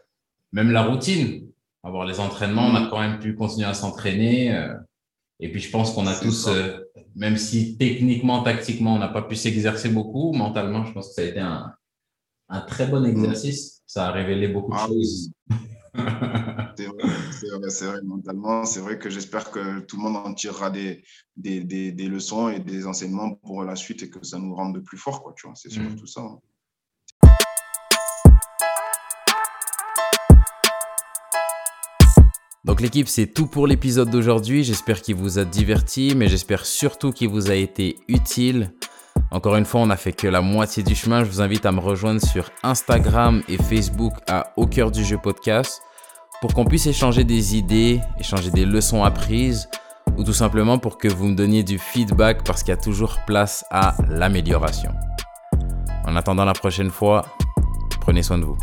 [0.52, 1.48] même la routine,
[1.82, 4.56] avoir les entraînements, on a quand même pu continuer à s'entraîner.
[5.42, 6.78] Et puis, je pense qu'on a tous, euh,
[7.16, 11.22] même si techniquement, tactiquement, on n'a pas pu s'exercer beaucoup, mentalement, je pense que ça
[11.22, 11.74] a été un,
[12.48, 13.82] un très bon exercice.
[13.84, 15.32] Ça a révélé beaucoup de ah choses.
[16.76, 18.64] c'est vrai, c'est vrai, mentalement.
[18.64, 21.02] C'est vrai que j'espère que tout le monde en tirera des,
[21.36, 24.96] des, des, leçons et des enseignements pour la suite et que ça nous rende plus
[24.96, 25.56] forts, quoi, tu vois.
[25.56, 26.06] C'est surtout mm.
[26.06, 26.20] ça.
[26.20, 26.38] Hein.
[32.64, 34.62] Donc l'équipe, c'est tout pour l'épisode d'aujourd'hui.
[34.62, 38.72] J'espère qu'il vous a diverti, mais j'espère surtout qu'il vous a été utile.
[39.32, 41.24] Encore une fois, on n'a fait que la moitié du chemin.
[41.24, 45.18] Je vous invite à me rejoindre sur Instagram et Facebook à Au cœur du jeu
[45.18, 45.82] podcast
[46.40, 49.68] pour qu'on puisse échanger des idées, échanger des leçons apprises
[50.16, 53.18] ou tout simplement pour que vous me donniez du feedback parce qu'il y a toujours
[53.26, 54.92] place à l'amélioration.
[56.04, 57.24] En attendant la prochaine fois,
[58.00, 58.58] prenez soin de vous.